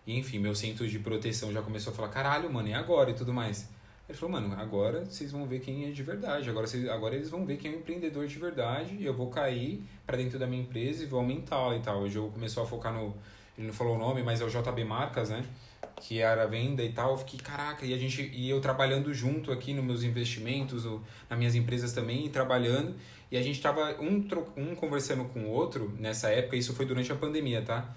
E, 0.07 0.19
enfim, 0.19 0.39
meu 0.39 0.55
centro 0.55 0.89
de 0.89 0.99
proteção 0.99 1.53
já 1.53 1.63
começou 1.63 1.93
a 1.93 1.97
falar... 1.97 2.09
Caralho, 2.09 2.53
mano, 2.53 2.69
e 2.69 2.75
agora? 2.75 3.11
E 3.11 3.15
tudo 3.15 3.33
mais. 3.33 3.69
Ele 4.09 4.19
falou, 4.19 4.41
mano, 4.41 4.55
agora 4.61 5.05
vocês 5.05 5.31
vão 5.31 5.47
ver 5.47 5.61
quem 5.61 5.87
é 5.87 5.91
de 5.91 6.03
verdade. 6.03 6.51
Agora, 6.51 6.67
vocês, 6.67 6.89
agora 6.89 7.15
eles 7.15 7.31
vão 7.31 7.47
ver 7.47 7.57
quem 7.57 7.73
é 7.73 7.75
um 7.75 7.79
empreendedor 7.79 8.27
de 8.27 8.39
verdade. 8.39 8.97
E 8.97 9.07
eu 9.07 9.15
vou 9.15 9.31
cair 9.31 9.83
para 10.07 10.17
dentro 10.17 10.39
da 10.39 10.47
minha 10.47 10.63
empresa 10.63 11.03
e 11.03 11.07
vou 11.07 11.21
aumentá-la 11.21 11.77
e 11.77 11.81
tal. 11.81 12.03
O 12.03 12.09
jogo 12.09 12.31
começou 12.33 12.63
a 12.63 12.67
focar 12.67 12.93
no. 12.93 13.15
Ele 13.57 13.69
não 13.69 13.75
falou 13.75 13.97
o 13.97 13.99
nome, 13.99 14.23
mas 14.23 14.41
é 14.41 14.45
o 14.45 14.49
JB 14.49 14.85
Marcas, 14.85 15.31
né? 15.31 15.45
Que 15.97 16.21
era 16.21 16.47
venda 16.47 16.83
e 16.83 16.93
tal. 16.93 17.13
Eu 17.13 17.19
fiquei, 17.19 17.39
caraca, 17.39 17.87
e 17.87 17.95
a 17.95 17.97
gente. 17.97 18.23
E 18.35 18.51
eu 18.51 18.61
trabalhando 18.61 19.15
junto 19.15 19.53
aqui 19.53 19.73
nos 19.73 19.85
meus 19.85 20.03
investimentos, 20.03 20.85
ou 20.85 21.01
nas 21.31 21.39
minhas 21.39 21.55
empresas 21.55 21.93
também, 21.93 22.27
e 22.27 22.29
trabalhando. 22.29 22.95
E 23.33 23.37
a 23.39 23.43
gente 23.43 23.63
tava 23.63 23.97
um, 23.99 24.23
um 24.59 24.75
conversando 24.75 25.25
com 25.25 25.45
o 25.45 25.49
outro 25.49 25.91
nessa 25.99 26.29
época, 26.29 26.55
isso 26.55 26.75
foi 26.75 26.85
durante 26.85 27.11
a 27.11 27.15
pandemia, 27.17 27.63
tá? 27.63 27.97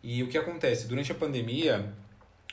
E 0.00 0.22
o 0.22 0.28
que 0.28 0.38
acontece? 0.38 0.86
Durante 0.86 1.10
a 1.10 1.14
pandemia, 1.16 1.92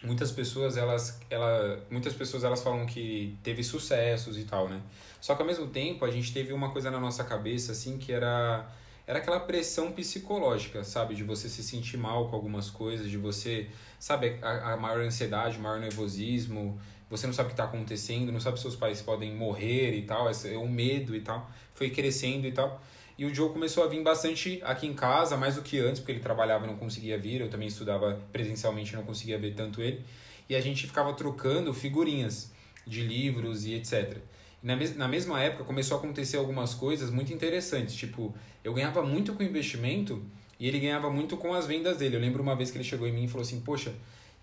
muitas 0.02 0.32
pessoas 0.32 0.76
elas 0.76 1.20
ela 1.30 1.80
muitas 1.92 2.14
pessoas 2.14 2.44
elas 2.44 2.64
falam 2.64 2.88
que 2.88 3.38
teve 3.44 3.64
sucessos 3.64 4.38
e 4.38 4.44
tal 4.44 4.68
né 4.68 4.82
só 5.22 5.34
que 5.34 5.42
ao 5.42 5.48
mesmo 5.48 5.68
tempo 5.68 6.04
a 6.04 6.12
gente 6.12 6.34
teve 6.34 6.52
uma 6.52 6.72
coisa 6.72 6.92
na 6.92 7.00
nossa 7.00 7.24
cabeça 7.24 7.72
assim 7.72 7.98
que 7.98 8.12
era 8.12 8.68
era 9.08 9.20
aquela 9.20 9.40
pressão 9.40 9.94
psicológica 9.94 10.84
sabe 10.84 11.16
de 11.16 11.24
você 11.24 11.48
se 11.48 11.64
sentir 11.64 11.98
mal 11.98 12.28
com 12.30 12.36
algumas 12.36 12.70
coisas 12.70 13.10
de 13.10 13.18
você 13.18 13.70
sabe 13.98 14.40
a, 14.42 14.74
a 14.74 14.78
maior 14.78 15.00
ansiedade 15.00 15.58
maior 15.58 15.80
nervosismo 15.80 16.78
você 17.10 17.28
não 17.28 17.34
sabe 17.34 17.48
o 17.48 17.50
que 17.50 17.54
está 17.54 17.66
acontecendo 17.66 18.32
não 18.32 18.40
sabe 18.40 18.58
se 18.58 18.64
seus 18.64 18.76
pais 18.76 19.02
podem 19.02 19.34
morrer 19.34 19.96
e 19.96 20.02
tal 20.04 20.30
esse, 20.30 20.56
o 20.56 20.68
medo 20.68 21.16
e 21.16 21.22
tal 21.22 21.50
foi 21.74 21.90
crescendo 21.90 22.48
e 22.48 22.52
tal 22.52 22.82
e 23.18 23.26
o 23.26 23.34
Joe 23.34 23.50
começou 23.50 23.84
a 23.84 23.88
vir 23.88 24.02
bastante 24.02 24.60
aqui 24.64 24.88
em 24.88 24.94
casa, 24.94 25.38
mais 25.38 25.56
do 25.56 25.62
que 25.62 25.80
antes, 25.80 26.00
porque 26.00 26.14
ele 26.14 26.20
trabalhava 26.20 26.66
e 26.66 26.68
não 26.68 26.76
conseguia 26.76 27.18
vir. 27.18 27.42
Eu 27.42 27.50
também 27.50 27.68
estudava 27.68 28.20
presencialmente 28.32 28.94
e 28.94 28.96
não 28.96 29.04
conseguia 29.04 29.38
ver 29.38 29.54
tanto 29.54 29.82
ele. 29.82 30.04
E 30.50 30.56
a 30.56 30.62
gente 30.62 30.88
ficava 30.88 31.14
trocando 31.14 31.74
figurinhas 31.74 32.52
de 32.88 33.02
livros 33.02 33.66
e 33.66 33.76
etc. 33.76 34.18
Na 34.62 35.08
mesma 35.08 35.42
época 35.42 35.64
começou 35.64 35.98
a 35.98 36.00
acontecer 36.00 36.38
algumas 36.38 36.74
coisas 36.74 37.12
muito 37.12 37.32
interessantes. 37.34 37.96
Tipo, 37.96 38.34
eu 38.64 38.74
ganhava 38.74 39.04
muito 39.04 39.34
com 39.34 39.44
investimento 39.44 40.24
e 40.60 40.68
ele 40.68 40.80
ganhava 40.80 41.10
muito 41.12 41.38
com 41.38 41.54
as 41.54 41.68
vendas 41.68 41.98
dele. 41.98 42.16
Eu 42.16 42.22
lembro 42.22 42.42
uma 42.42 42.56
vez 42.56 42.72
que 42.72 42.78
ele 42.78 42.84
chegou 42.84 43.08
em 43.08 43.12
mim 43.12 43.26
e 43.26 43.28
falou 43.28 43.44
assim: 43.44 43.60
Poxa, 43.60 43.94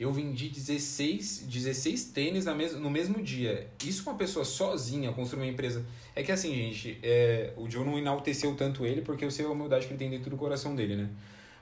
eu 0.00 0.10
vendi 0.10 0.48
16, 0.48 1.44
16 1.46 2.04
tênis 2.04 2.46
na 2.46 2.54
mes 2.54 2.74
no 2.74 2.88
mesmo 2.88 3.22
dia. 3.22 3.68
Isso 3.84 4.08
uma 4.08 4.16
pessoa 4.16 4.46
sozinha 4.46 5.12
construir 5.12 5.42
uma 5.42 5.50
empresa. 5.50 5.84
É 6.16 6.22
que 6.22 6.32
assim, 6.32 6.54
gente, 6.54 6.98
é, 7.02 7.52
o 7.54 7.68
Joe 7.68 7.84
não 7.84 7.98
enalteceu 7.98 8.56
tanto 8.56 8.86
ele 8.86 9.02
porque 9.02 9.26
eu 9.26 9.30
sei 9.30 9.44
a 9.44 9.50
humildade 9.50 9.86
que 9.86 9.92
ele 9.92 9.98
tem 9.98 10.08
dentro 10.08 10.30
do 10.30 10.38
coração 10.38 10.74
dele, 10.74 10.96
né? 10.96 11.10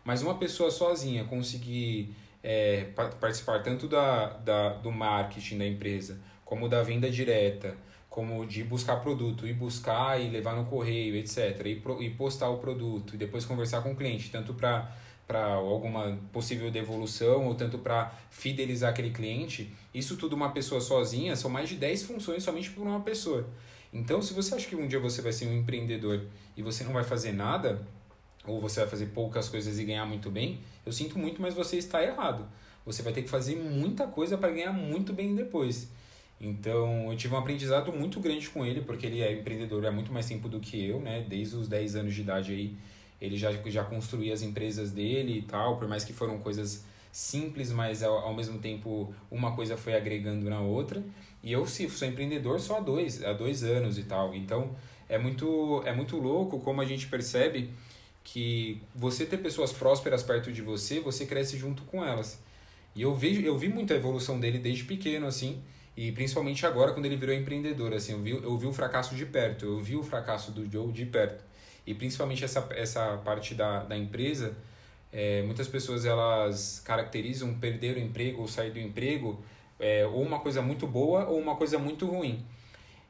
Mas 0.04 0.22
uma 0.22 0.36
pessoa 0.36 0.70
sozinha 0.70 1.24
conseguir 1.24 2.14
é, 2.40 2.84
participar 3.20 3.60
tanto 3.64 3.88
da, 3.88 4.28
da, 4.28 4.68
do 4.74 4.92
marketing 4.92 5.58
da 5.58 5.66
empresa, 5.66 6.20
como 6.44 6.68
da 6.68 6.80
venda 6.80 7.10
direta, 7.10 7.76
como 8.08 8.46
de 8.46 8.62
buscar 8.62 8.96
produto, 8.98 9.48
e 9.48 9.52
buscar 9.52 10.20
e 10.20 10.30
levar 10.30 10.54
no 10.54 10.64
correio, 10.66 11.16
etc. 11.16 11.60
E, 11.66 11.74
pro, 11.74 12.00
e 12.00 12.10
postar 12.10 12.48
o 12.50 12.58
produto, 12.58 13.16
e 13.16 13.18
depois 13.18 13.44
conversar 13.44 13.82
com 13.82 13.90
o 13.90 13.96
cliente, 13.96 14.30
tanto 14.30 14.54
para 14.54 14.96
para 15.28 15.44
alguma 15.44 16.18
possível 16.32 16.70
devolução 16.70 17.46
ou 17.46 17.54
tanto 17.54 17.78
para 17.78 18.14
fidelizar 18.30 18.90
aquele 18.90 19.10
cliente, 19.10 19.70
isso 19.92 20.16
tudo 20.16 20.34
uma 20.34 20.50
pessoa 20.52 20.80
sozinha, 20.80 21.36
são 21.36 21.50
mais 21.50 21.68
de 21.68 21.74
10 21.74 22.04
funções 22.04 22.42
somente 22.42 22.70
por 22.70 22.80
uma 22.82 23.00
pessoa. 23.00 23.46
Então, 23.92 24.22
se 24.22 24.32
você 24.32 24.54
acha 24.54 24.66
que 24.66 24.74
um 24.74 24.88
dia 24.88 24.98
você 24.98 25.20
vai 25.20 25.32
ser 25.32 25.46
um 25.46 25.54
empreendedor 25.54 26.24
e 26.56 26.62
você 26.62 26.82
não 26.82 26.94
vai 26.94 27.04
fazer 27.04 27.32
nada, 27.32 27.86
ou 28.46 28.58
você 28.58 28.80
vai 28.80 28.88
fazer 28.88 29.06
poucas 29.06 29.50
coisas 29.50 29.78
e 29.78 29.84
ganhar 29.84 30.06
muito 30.06 30.30
bem, 30.30 30.60
eu 30.84 30.92
sinto 30.92 31.18
muito, 31.18 31.42
mas 31.42 31.52
você 31.52 31.76
está 31.76 32.02
errado. 32.02 32.48
Você 32.86 33.02
vai 33.02 33.12
ter 33.12 33.22
que 33.22 33.28
fazer 33.28 33.56
muita 33.56 34.06
coisa 34.06 34.38
para 34.38 34.50
ganhar 34.50 34.72
muito 34.72 35.12
bem 35.12 35.34
depois. 35.34 35.90
Então, 36.40 37.10
eu 37.10 37.16
tive 37.18 37.34
um 37.34 37.38
aprendizado 37.38 37.92
muito 37.92 38.18
grande 38.18 38.48
com 38.48 38.64
ele, 38.64 38.80
porque 38.80 39.04
ele 39.06 39.20
é 39.20 39.32
empreendedor 39.32 39.84
há 39.84 39.90
muito 39.90 40.10
mais 40.10 40.26
tempo 40.26 40.48
do 40.48 40.58
que 40.58 40.86
eu, 40.86 41.00
né? 41.00 41.26
Desde 41.28 41.56
os 41.56 41.68
10 41.68 41.96
anos 41.96 42.14
de 42.14 42.22
idade 42.22 42.52
aí, 42.52 42.76
ele 43.20 43.36
já, 43.36 43.52
já 43.66 43.84
construía 43.84 44.32
as 44.32 44.42
empresas 44.42 44.90
dele 44.90 45.38
e 45.38 45.42
tal, 45.42 45.76
por 45.76 45.88
mais 45.88 46.04
que 46.04 46.12
foram 46.12 46.38
coisas 46.38 46.84
simples, 47.10 47.72
mas 47.72 48.02
ao, 48.02 48.18
ao 48.18 48.34
mesmo 48.34 48.58
tempo 48.58 49.12
uma 49.30 49.54
coisa 49.54 49.76
foi 49.76 49.94
agregando 49.94 50.48
na 50.48 50.60
outra. 50.60 51.02
E 51.42 51.52
eu 51.52 51.66
sim, 51.66 51.88
sou 51.88 52.06
empreendedor 52.06 52.60
só 52.60 52.78
há 52.78 52.80
dois, 52.80 53.22
há 53.24 53.32
dois 53.32 53.62
anos 53.62 53.98
e 53.98 54.04
tal. 54.04 54.34
Então, 54.34 54.76
é 55.08 55.18
muito, 55.18 55.82
é 55.84 55.92
muito 55.92 56.16
louco 56.16 56.60
como 56.60 56.80
a 56.80 56.84
gente 56.84 57.06
percebe 57.06 57.70
que 58.22 58.80
você 58.94 59.24
ter 59.24 59.38
pessoas 59.38 59.72
prósperas 59.72 60.22
perto 60.22 60.52
de 60.52 60.60
você, 60.60 61.00
você 61.00 61.24
cresce 61.24 61.56
junto 61.56 61.82
com 61.84 62.04
elas. 62.04 62.38
E 62.94 63.02
eu 63.02 63.14
vejo, 63.14 63.40
eu 63.40 63.56
vi 63.56 63.68
muita 63.68 63.94
evolução 63.94 64.38
dele 64.38 64.58
desde 64.58 64.84
pequeno, 64.84 65.26
assim, 65.26 65.62
e 65.96 66.12
principalmente 66.12 66.66
agora, 66.66 66.92
quando 66.92 67.06
ele 67.06 67.16
virou 67.16 67.34
empreendedor, 67.34 67.92
assim, 67.94 68.12
eu 68.12 68.20
vi, 68.20 68.30
eu 68.30 68.58
vi 68.58 68.66
o 68.66 68.72
fracasso 68.72 69.14
de 69.14 69.24
perto, 69.24 69.64
eu 69.64 69.80
vi 69.80 69.96
o 69.96 70.02
fracasso 70.02 70.52
do 70.52 70.70
Joe 70.70 70.92
de 70.92 71.06
perto. 71.06 71.47
E 71.88 71.94
principalmente 71.94 72.44
essa, 72.44 72.68
essa 72.72 73.16
parte 73.24 73.54
da, 73.54 73.82
da 73.82 73.96
empresa, 73.96 74.54
é, 75.10 75.40
muitas 75.42 75.66
pessoas 75.66 76.04
elas 76.04 76.82
caracterizam 76.84 77.54
perder 77.54 77.96
o 77.96 77.98
emprego 77.98 78.42
ou 78.42 78.46
sair 78.46 78.70
do 78.70 78.78
emprego 78.78 79.42
é, 79.80 80.04
ou 80.04 80.20
uma 80.20 80.38
coisa 80.38 80.60
muito 80.60 80.86
boa 80.86 81.24
ou 81.24 81.38
uma 81.38 81.56
coisa 81.56 81.78
muito 81.78 82.04
ruim. 82.04 82.44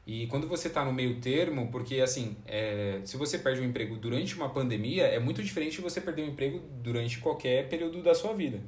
E 0.07 0.27
quando 0.27 0.47
você 0.47 0.69
está 0.69 0.85
no 0.85 0.93
meio 0.93 1.19
termo, 1.19 1.69
porque 1.69 1.99
assim, 1.99 2.37
é, 2.47 3.01
se 3.03 3.17
você 3.17 3.37
perde 3.37 3.59
um 3.59 3.65
emprego 3.65 3.97
durante 3.97 4.33
uma 4.37 4.47
pandemia, 4.47 5.03
é 5.03 5.19
muito 5.19 5.43
diferente 5.43 5.75
de 5.75 5.81
você 5.81 5.99
perder 5.99 6.23
um 6.23 6.27
emprego 6.29 6.61
durante 6.81 7.19
qualquer 7.19 7.67
período 7.67 8.01
da 8.01 8.15
sua 8.15 8.33
vida 8.33 8.61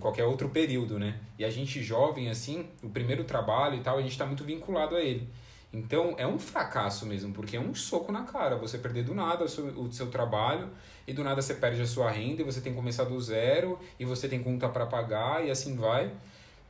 qualquer 0.00 0.24
outro 0.24 0.48
período, 0.48 0.98
né? 0.98 1.18
E 1.38 1.44
a 1.44 1.50
gente 1.50 1.82
jovem, 1.82 2.30
assim, 2.30 2.66
o 2.82 2.88
primeiro 2.88 3.24
trabalho 3.24 3.76
e 3.76 3.80
tal, 3.80 3.98
a 3.98 4.00
gente 4.00 4.12
está 4.12 4.24
muito 4.24 4.42
vinculado 4.42 4.96
a 4.96 5.02
ele. 5.02 5.28
Então, 5.72 6.14
é 6.18 6.26
um 6.26 6.38
fracasso 6.38 7.06
mesmo, 7.06 7.32
porque 7.32 7.56
é 7.56 7.60
um 7.60 7.74
soco 7.74 8.10
na 8.10 8.24
cara. 8.24 8.56
Você 8.56 8.76
perder 8.76 9.04
do 9.04 9.14
nada 9.14 9.44
o 9.44 9.48
seu, 9.48 9.66
o 9.66 9.92
seu 9.92 10.10
trabalho 10.10 10.68
e 11.06 11.12
do 11.12 11.22
nada 11.22 11.40
você 11.40 11.54
perde 11.54 11.80
a 11.80 11.86
sua 11.86 12.10
renda 12.10 12.42
e 12.42 12.44
você 12.44 12.60
tem 12.60 12.72
que 12.72 12.78
começar 12.78 13.04
do 13.04 13.20
zero 13.20 13.78
e 13.98 14.04
você 14.04 14.28
tem 14.28 14.42
conta 14.42 14.68
para 14.68 14.84
pagar 14.86 15.46
e 15.46 15.50
assim 15.50 15.76
vai. 15.76 16.12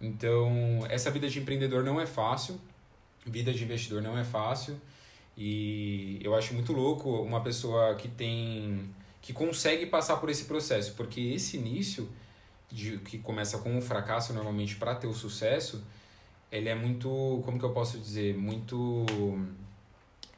Então, 0.00 0.84
essa 0.88 1.10
vida 1.10 1.28
de 1.28 1.38
empreendedor 1.38 1.82
não 1.82 2.00
é 2.00 2.06
fácil, 2.06 2.60
vida 3.24 3.52
de 3.52 3.64
investidor 3.64 4.02
não 4.02 4.18
é 4.18 4.24
fácil. 4.24 4.78
E 5.36 6.20
eu 6.22 6.34
acho 6.34 6.52
muito 6.52 6.72
louco 6.72 7.08
uma 7.22 7.42
pessoa 7.42 7.94
que 7.94 8.08
tem 8.08 8.90
que 9.22 9.32
consegue 9.32 9.86
passar 9.86 10.16
por 10.16 10.30
esse 10.30 10.44
processo, 10.44 10.94
porque 10.94 11.20
esse 11.20 11.58
início 11.58 12.08
de, 12.70 12.98
que 12.98 13.18
começa 13.18 13.58
com 13.58 13.76
um 13.76 13.82
fracasso 13.82 14.32
normalmente 14.32 14.76
para 14.76 14.94
ter 14.94 15.06
o 15.06 15.12
sucesso, 15.12 15.84
ele 16.50 16.68
é 16.68 16.74
muito, 16.74 17.42
como 17.44 17.58
que 17.58 17.64
eu 17.64 17.72
posso 17.72 17.98
dizer, 17.98 18.36
muito 18.36 19.04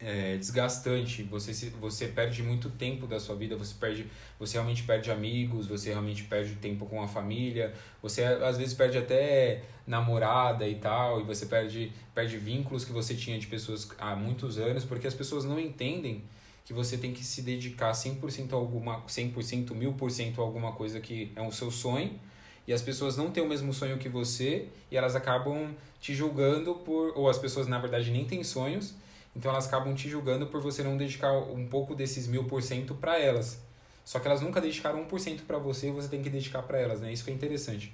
é, 0.03 0.37
desgastante. 0.37 1.22
Você 1.22 1.55
se, 1.55 1.70
você 1.70 2.09
perde 2.09 2.42
muito 2.42 2.68
tempo 2.70 3.07
da 3.07 3.20
sua 3.20 3.35
vida, 3.37 3.57
você 3.57 3.75
perde, 3.79 4.07
você 4.38 4.55
realmente 4.55 4.83
perde 4.83 5.11
amigos, 5.11 5.66
você 5.66 5.90
realmente 5.90 6.25
perde 6.25 6.55
tempo 6.57 6.87
com 6.87 7.01
a 7.01 7.09
família, 7.09 7.72
você 8.03 8.25
às 8.25 8.59
vezes 8.59 8.75
perde 8.75 8.98
até 8.98 9.62
namorada 9.87 10.68
e 10.68 10.75
tal, 10.75 11.20
e 11.20 11.25
você 11.25 11.46
perde 11.46 11.92
perde 12.14 12.37
vínculos 12.37 12.85
que 12.85 12.92
você 12.92 13.14
tinha 13.14 13.38
de 13.38 13.46
pessoas 13.46 13.88
há 13.98 14.14
muitos 14.14 14.59
anos, 14.59 14.85
porque 14.85 15.07
as 15.07 15.14
pessoas 15.14 15.44
não 15.44 15.59
entendem 15.59 16.22
que 16.64 16.72
você 16.72 16.96
tem 16.96 17.12
que 17.12 17.25
se 17.25 17.42
dedicar 17.42 17.92
100% 17.92 18.53
a 18.53 18.57
alguma 18.57 19.03
100%, 19.03 19.72
1000% 19.72 20.38
a 20.38 20.42
alguma 20.42 20.72
coisa 20.72 21.01
que 21.01 21.33
é 21.35 21.42
o 21.42 21.51
seu 21.51 21.70
sonho. 21.70 22.18
E 22.66 22.72
as 22.72 22.83
pessoas 22.83 23.16
não 23.16 23.31
têm 23.31 23.42
o 23.42 23.48
mesmo 23.48 23.72
sonho 23.72 23.98
que 23.98 24.09
você 24.09 24.68
e 24.90 24.96
elas 24.96 25.16
acabam 25.16 25.75
te 26.01 26.14
julgando 26.14 26.75
por 26.77 27.12
ou 27.16 27.29
as 27.29 27.38
pessoas 27.38 27.66
na 27.66 27.79
verdade 27.79 28.11
nem 28.11 28.25
têm 28.25 28.44
sonhos, 28.44 28.94
então 29.35 29.51
elas 29.51 29.66
acabam 29.66 29.94
te 29.94 30.09
julgando 30.09 30.46
por 30.46 30.61
você 30.61 30.83
não 30.83 30.96
dedicar 30.96 31.33
um 31.33 31.66
pouco 31.66 31.94
desses 31.94 32.27
mil 32.27 32.44
por 32.44 32.62
cento 32.62 32.94
para 32.94 33.18
elas. 33.18 33.61
Só 34.05 34.18
que 34.18 34.27
elas 34.27 34.40
nunca 34.40 34.61
dedicaram 34.61 35.05
1% 35.07 35.42
para 35.46 35.59
você 35.59 35.88
e 35.88 35.92
você 35.92 36.09
tem 36.09 36.22
que 36.22 36.31
dedicar 36.31 36.62
para 36.62 36.79
elas, 36.79 37.01
né? 37.01 37.12
Isso 37.12 37.25
que 37.25 37.31
é 37.31 37.35
interessante. 37.35 37.92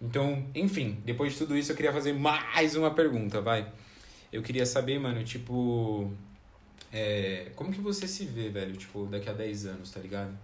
Então, 0.00 0.46
enfim, 0.54 1.00
depois 1.04 1.32
de 1.32 1.38
tudo 1.38 1.56
isso 1.56 1.72
eu 1.72 1.76
queria 1.76 1.92
fazer 1.92 2.12
mais 2.12 2.74
uma 2.76 2.90
pergunta, 2.92 3.40
vai. 3.40 3.70
Eu 4.32 4.42
queria 4.42 4.66
saber, 4.66 4.98
mano, 4.98 5.22
tipo, 5.22 6.10
é, 6.92 7.52
como 7.54 7.72
que 7.72 7.80
você 7.80 8.08
se 8.08 8.24
vê, 8.24 8.48
velho, 8.48 8.76
tipo, 8.76 9.06
daqui 9.06 9.28
a 9.28 9.32
10 9.32 9.66
anos, 9.66 9.90
tá 9.90 10.00
ligado? 10.00 10.36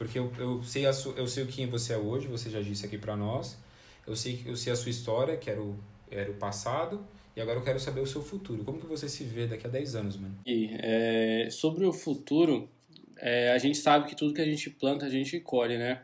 Porque 0.00 0.18
eu, 0.18 0.32
eu, 0.38 0.62
sei 0.62 0.86
a 0.86 0.94
su, 0.94 1.12
eu 1.14 1.28
sei 1.28 1.44
o 1.44 1.46
que 1.46 1.66
você 1.66 1.92
é 1.92 1.98
hoje, 1.98 2.26
você 2.26 2.48
já 2.48 2.62
disse 2.62 2.86
aqui 2.86 2.96
para 2.96 3.14
nós. 3.14 3.58
Eu 4.06 4.16
sei, 4.16 4.40
eu 4.46 4.56
sei 4.56 4.72
a 4.72 4.76
sua 4.76 4.88
história, 4.88 5.36
que 5.36 5.50
era 5.50 5.60
o, 5.60 5.76
era 6.10 6.30
o 6.30 6.34
passado, 6.36 7.06
e 7.36 7.40
agora 7.40 7.58
eu 7.58 7.62
quero 7.62 7.78
saber 7.78 8.00
o 8.00 8.06
seu 8.06 8.22
futuro. 8.22 8.64
Como 8.64 8.80
que 8.80 8.86
você 8.86 9.10
se 9.10 9.24
vê 9.24 9.46
daqui 9.46 9.66
a 9.66 9.68
10 9.68 9.96
anos, 9.96 10.16
mano? 10.16 10.38
E, 10.46 10.70
é, 10.72 11.48
sobre 11.50 11.84
o 11.84 11.92
futuro, 11.92 12.66
é, 13.18 13.52
a 13.52 13.58
gente 13.58 13.76
sabe 13.76 14.08
que 14.08 14.16
tudo 14.16 14.32
que 14.32 14.40
a 14.40 14.46
gente 14.46 14.70
planta, 14.70 15.04
a 15.04 15.10
gente 15.10 15.38
colhe, 15.38 15.76
né? 15.76 16.00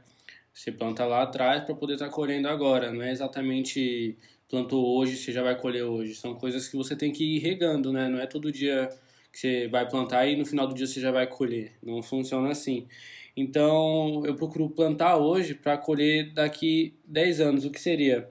Você 0.52 0.70
planta 0.70 1.06
lá 1.06 1.22
atrás 1.22 1.64
para 1.64 1.74
poder 1.74 1.94
estar 1.94 2.08
tá 2.08 2.12
colhendo 2.12 2.48
agora. 2.48 2.92
Não 2.92 3.00
é 3.00 3.10
exatamente 3.10 4.14
plantou 4.46 4.94
hoje, 4.94 5.16
você 5.16 5.32
já 5.32 5.42
vai 5.42 5.58
colher 5.58 5.84
hoje. 5.84 6.16
São 6.16 6.34
coisas 6.34 6.68
que 6.68 6.76
você 6.76 6.94
tem 6.94 7.10
que 7.10 7.36
ir 7.36 7.38
regando, 7.38 7.90
né? 7.94 8.10
Não 8.10 8.18
é 8.18 8.26
todo 8.26 8.52
dia 8.52 8.90
que 9.32 9.38
você 9.38 9.68
vai 9.68 9.88
plantar 9.88 10.26
e 10.26 10.36
no 10.36 10.44
final 10.44 10.66
do 10.66 10.74
dia 10.74 10.86
você 10.86 11.00
já 11.00 11.10
vai 11.10 11.26
colher. 11.26 11.72
Não 11.82 12.02
funciona 12.02 12.50
assim. 12.50 12.86
Então, 13.36 14.22
eu 14.24 14.34
procuro 14.34 14.70
plantar 14.70 15.18
hoje 15.18 15.54
para 15.54 15.76
colher 15.76 16.32
daqui 16.32 16.94
10 17.04 17.40
anos. 17.40 17.64
O 17.66 17.70
que 17.70 17.80
seria? 17.80 18.28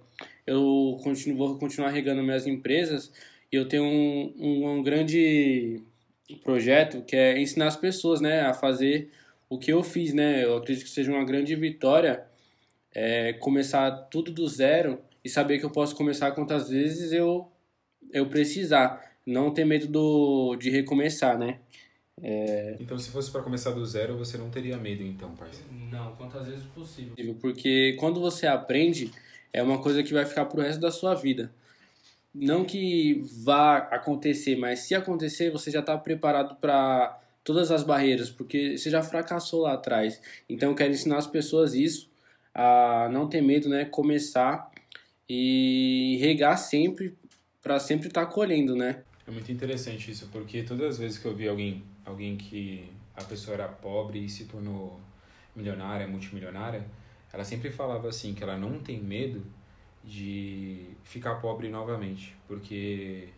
Eu 0.48 0.98
continuo, 1.04 1.38
vou 1.38 1.60
continuar 1.60 1.90
regando 1.90 2.24
minhas 2.24 2.48
empresas 2.48 3.12
e 3.52 3.56
eu 3.56 3.68
tenho 3.68 3.84
um, 3.84 4.34
um, 4.38 4.70
um 4.70 4.84
grande 4.84 5.82
projeto 6.44 7.04
que 7.04 7.16
é 7.16 7.40
ensinar 7.40 7.68
as 7.68 7.76
pessoas 7.76 8.20
né, 8.20 8.42
a 8.42 8.54
fazer 8.54 9.12
o 9.48 9.60
que 9.60 9.72
eu 9.72 9.84
fiz. 9.84 10.14
Né? 10.14 10.44
Eu 10.44 10.58
acredito 10.58 10.86
que 10.86 10.90
seja 10.90 11.12
uma 11.12 11.24
grande 11.24 11.56
vitória 11.56 12.26
é, 12.94 13.34
começar 13.34 13.92
tudo 14.10 14.32
do 14.32 14.48
zero 14.48 15.00
e 15.24 15.30
saber 15.30 15.60
que 15.60 15.66
eu 15.66 15.72
posso 15.72 15.96
começar 15.96 16.32
quantas 16.32 16.70
vezes 16.70 17.12
eu, 17.12 17.48
eu 18.12 18.28
precisar 18.28 19.04
não 19.26 19.52
ter 19.52 19.66
medo 19.66 19.88
do, 19.88 20.56
de 20.56 20.70
recomeçar, 20.70 21.38
né? 21.38 21.60
É... 22.22 22.76
Então, 22.80 22.98
se 22.98 23.10
fosse 23.10 23.30
para 23.30 23.42
começar 23.42 23.72
do 23.72 23.86
zero, 23.86 24.18
você 24.18 24.38
não 24.38 24.50
teria 24.50 24.78
medo, 24.78 25.04
então, 25.04 25.36
parceiro? 25.36 25.68
Não, 25.72 26.16
quantas 26.16 26.48
vezes 26.48 26.64
possível. 26.66 27.14
Porque 27.42 27.96
quando 28.00 28.20
você 28.20 28.48
aprende, 28.48 29.12
é 29.52 29.62
uma 29.62 29.82
coisa 29.82 30.02
que 30.04 30.14
vai 30.14 30.26
ficar 30.26 30.46
pro 30.46 30.62
resto 30.62 30.80
da 30.80 30.92
sua 30.92 31.14
vida. 31.14 31.52
Não 32.34 32.66
que 32.66 33.24
vá 33.44 33.78
acontecer, 33.78 34.56
mas 34.58 34.80
se 34.80 34.94
acontecer, 34.96 35.52
você 35.52 35.72
já 35.72 35.80
está 35.80 35.98
preparado 35.98 36.56
para 36.56 37.22
todas 37.44 37.72
as 37.72 37.84
barreiras, 37.84 38.30
porque 38.30 38.78
você 38.78 38.90
já 38.90 39.02
fracassou 39.02 39.62
lá 39.62 39.74
atrás. 39.74 40.20
Então, 40.50 40.72
eu 40.72 40.76
quero 40.76 40.92
ensinar 40.92 41.18
as 41.18 41.28
pessoas 41.28 41.74
isso, 41.74 42.10
a 42.54 43.10
não 43.12 43.28
ter 43.28 43.42
medo, 43.42 43.70
né? 43.70 43.86
Começar 43.86 44.72
e 45.30 46.18
regar 46.22 46.58
sempre, 46.58 47.16
para 47.62 47.80
sempre 47.80 48.08
estar 48.08 48.26
tá 48.26 48.32
colhendo, 48.32 48.76
né? 48.76 49.04
É 49.28 49.32
muito 49.32 49.52
interessante 49.52 50.12
isso, 50.12 50.28
porque 50.32 50.64
todas 50.64 50.92
as 50.92 50.98
vezes 50.98 51.18
que 51.18 51.26
eu 51.26 51.36
vi 51.36 51.48
alguém, 51.48 51.84
alguém 52.06 52.38
que 52.38 52.92
a 53.16 53.24
pessoa 53.24 53.56
era 53.56 53.68
pobre 53.68 54.24
e 54.26 54.30
se 54.30 54.46
tornou 54.46 55.00
milionária, 55.56 56.08
multimilionária, 56.08 56.86
ela 57.32 57.44
sempre 57.44 57.70
falava 57.72 58.08
assim 58.10 58.34
que 58.34 58.44
ela 58.44 58.58
não 58.58 58.80
tem 58.80 59.02
medo 59.02 59.46
de 60.04 60.86
ficar 61.04 61.36
pobre 61.36 61.70
novamente, 61.70 62.36
porque 62.48 63.30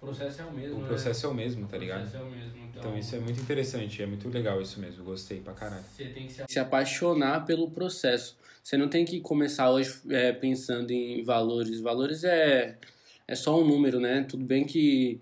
O 0.00 0.06
processo 0.06 0.42
é 0.42 0.44
o 0.44 0.52
mesmo, 0.52 0.78
O 0.78 0.80
né? 0.82 0.86
processo 0.88 1.26
é 1.26 1.28
o 1.28 1.34
mesmo, 1.34 1.66
tá 1.66 1.76
O 1.76 1.80
ligado? 1.80 2.00
processo 2.02 2.22
é 2.24 2.26
o 2.26 2.30
mesmo. 2.30 2.52
Então, 2.56 2.80
Então 2.90 2.98
isso 2.98 3.14
é 3.16 3.20
muito 3.20 3.40
interessante, 3.40 4.02
é 4.02 4.06
muito 4.06 4.28
legal 4.28 4.60
isso 4.60 4.80
mesmo, 4.80 5.04
gostei 5.04 5.40
pra 5.40 5.52
caralho. 5.52 5.84
Você 5.84 6.06
tem 6.06 6.26
que 6.26 6.32
se, 6.32 6.44
se 6.48 6.58
apaixonar 6.58 7.44
pelo 7.44 7.70
processo. 7.70 8.36
Você 8.62 8.76
não 8.76 8.88
tem 8.88 9.04
que 9.04 9.20
começar 9.20 9.70
hoje 9.70 10.00
é, 10.10 10.32
pensando 10.32 10.90
em 10.90 11.22
valores. 11.22 11.80
Valores 11.80 12.22
é, 12.24 12.76
é 13.26 13.34
só 13.34 13.60
um 13.60 13.66
número, 13.66 13.98
né? 13.98 14.24
Tudo 14.28 14.44
bem 14.44 14.64
que 14.66 15.20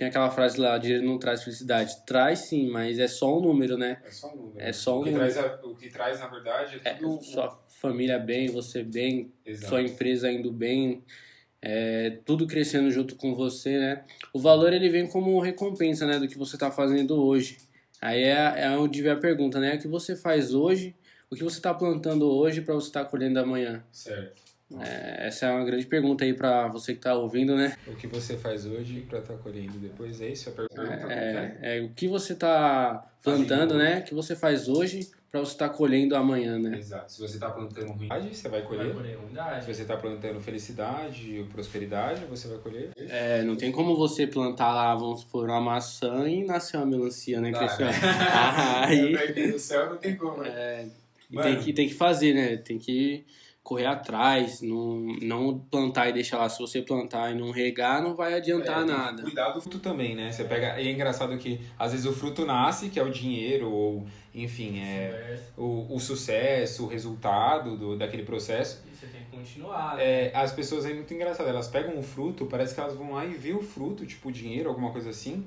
tem 0.00 0.08
aquela 0.08 0.30
frase 0.30 0.58
lá, 0.58 0.78
dinheiro 0.78 1.04
não 1.04 1.18
traz 1.18 1.42
felicidade. 1.42 1.94
Traz 2.06 2.38
sim, 2.38 2.70
mas 2.70 2.98
é 2.98 3.06
só 3.06 3.36
um 3.36 3.42
número, 3.42 3.76
né? 3.76 4.00
É 4.02 4.10
só 4.10 4.32
um 4.32 4.36
número. 4.36 4.54
É 4.58 4.72
só 4.72 4.96
um 4.96 5.00
o 5.02 5.04
que 5.04 5.10
número. 5.10 5.30
Traz 5.30 5.60
o 5.62 5.74
que 5.74 5.90
traz, 5.90 6.20
na 6.20 6.26
verdade, 6.26 6.80
é 6.82 6.88
É, 6.88 6.94
tudo... 6.94 7.22
sua 7.22 7.62
família 7.68 8.18
bem, 8.18 8.48
você 8.48 8.82
bem, 8.82 9.30
Exato. 9.44 9.68
sua 9.68 9.82
empresa 9.82 10.32
indo 10.32 10.50
bem, 10.50 11.04
é, 11.60 12.16
tudo 12.24 12.46
crescendo 12.46 12.90
junto 12.90 13.14
com 13.14 13.34
você, 13.34 13.78
né? 13.78 14.04
O 14.32 14.40
valor 14.40 14.72
ele 14.72 14.88
vem 14.88 15.06
como 15.06 15.38
recompensa, 15.38 16.06
né, 16.06 16.18
do 16.18 16.26
que 16.26 16.38
você 16.38 16.56
está 16.56 16.70
fazendo 16.70 17.22
hoje. 17.22 17.58
Aí 18.00 18.22
é, 18.22 18.54
é 18.62 18.70
onde 18.70 19.02
vem 19.02 19.12
a 19.12 19.16
pergunta, 19.16 19.60
né? 19.60 19.74
O 19.74 19.78
que 19.78 19.86
você 19.86 20.16
faz 20.16 20.54
hoje, 20.54 20.96
o 21.30 21.36
que 21.36 21.44
você 21.44 21.58
está 21.58 21.74
plantando 21.74 22.26
hoje 22.26 22.62
para 22.62 22.72
você 22.72 22.86
estar 22.86 23.04
colhendo 23.04 23.38
amanhã? 23.38 23.84
Certo. 23.92 24.40
É, 24.78 25.26
essa 25.26 25.46
é 25.46 25.52
uma 25.52 25.64
grande 25.64 25.86
pergunta 25.86 26.24
aí 26.24 26.32
para 26.32 26.68
você 26.68 26.92
que 26.92 26.98
está 26.98 27.14
ouvindo, 27.14 27.56
né? 27.56 27.74
O 27.86 27.96
que 27.96 28.06
você 28.06 28.36
faz 28.36 28.64
hoje 28.66 29.00
pra 29.08 29.18
estar 29.18 29.34
colhendo 29.34 29.78
depois? 29.78 30.20
É 30.20 30.28
isso 30.28 30.48
a 30.48 30.52
pergunta? 30.52 31.12
É, 31.12 31.78
é, 31.78 31.80
o 31.82 31.88
que 31.90 32.06
você 32.06 32.34
está 32.34 33.04
plantando, 33.22 33.76
né? 33.76 34.00
O 34.00 34.04
que 34.04 34.14
você 34.14 34.36
faz 34.36 34.68
hoje 34.68 35.10
para 35.30 35.40
você 35.40 35.52
estar 35.52 35.68
colhendo 35.68 36.16
amanhã, 36.16 36.58
né? 36.58 36.76
Exato. 36.78 37.12
Se 37.12 37.20
você 37.20 37.38
tá 37.38 37.50
plantando 37.50 37.92
ruindade, 37.92 38.34
você 38.34 38.48
vai 38.48 38.62
colher. 38.62 38.94
Se 39.62 39.74
você 39.74 39.84
tá 39.84 39.96
plantando 39.96 40.40
felicidade 40.40 41.38
ou 41.38 41.46
prosperidade, 41.46 42.24
você 42.24 42.48
vai 42.48 42.58
colher. 42.58 42.90
É, 42.96 43.42
não 43.42 43.56
tem 43.56 43.70
como 43.70 43.96
você 43.96 44.26
plantar 44.26 44.72
lá, 44.72 44.94
vamos 44.94 45.20
supor, 45.20 45.48
uma 45.48 45.60
maçã 45.60 46.28
e 46.28 46.44
nascer 46.44 46.76
uma 46.78 46.86
melancia, 46.86 47.40
né, 47.40 47.52
Cristiano? 47.52 47.92
né? 47.92 47.98
Ah, 48.32 48.86
aí 48.86 49.12
No 49.52 49.58
céu 49.58 49.90
não 49.90 49.96
tem 49.96 50.16
como, 50.16 50.42
né? 50.42 50.48
é, 50.48 50.88
e 51.30 51.36
Mano. 51.36 51.48
tem, 51.48 51.60
que, 51.60 51.72
tem 51.72 51.88
que 51.88 51.94
fazer, 51.94 52.34
né? 52.34 52.56
Tem 52.56 52.78
que 52.78 53.24
correr 53.70 53.86
atrás, 53.86 54.60
não, 54.62 54.96
não 55.22 55.56
plantar 55.70 56.08
e 56.08 56.12
deixar 56.12 56.38
lá. 56.38 56.48
Se 56.48 56.58
você 56.58 56.82
plantar 56.82 57.30
e 57.30 57.38
não 57.38 57.52
regar, 57.52 58.02
não 58.02 58.16
vai 58.16 58.34
adiantar 58.34 58.82
É, 58.82 58.84
nada. 58.84 59.22
Cuidar 59.22 59.50
do 59.50 59.60
fruto 59.60 59.78
também, 59.78 60.16
né? 60.16 60.32
Você 60.32 60.42
pega. 60.42 60.80
E 60.80 60.88
é 60.88 60.90
engraçado 60.90 61.38
que 61.38 61.60
às 61.78 61.92
vezes 61.92 62.04
o 62.04 62.12
fruto 62.12 62.44
nasce, 62.44 62.88
que 62.90 62.98
é 62.98 63.02
o 63.04 63.10
dinheiro, 63.12 63.70
ou 63.70 64.04
enfim, 64.34 64.80
é 64.80 65.38
o, 65.56 65.86
o 65.94 66.00
sucesso, 66.00 66.82
o 66.82 66.88
resultado 66.88 67.76
do, 67.76 67.96
daquele 67.96 68.24
processo. 68.24 68.82
E 68.90 68.96
você 68.96 69.06
tem 69.06 69.20
que 69.22 69.36
continuar. 69.36 70.00
É, 70.00 70.32
as 70.34 70.52
pessoas 70.52 70.84
é 70.84 70.92
muito 70.92 71.14
engraçado, 71.14 71.48
elas 71.48 71.68
pegam 71.68 71.96
o 71.96 72.02
fruto, 72.02 72.46
parece 72.46 72.74
que 72.74 72.80
elas 72.80 72.96
vão 72.96 73.12
lá 73.12 73.24
e 73.24 73.34
vê 73.34 73.52
o 73.52 73.62
fruto, 73.62 74.04
tipo 74.04 74.32
dinheiro, 74.32 74.68
alguma 74.68 74.90
coisa 74.90 75.10
assim. 75.10 75.46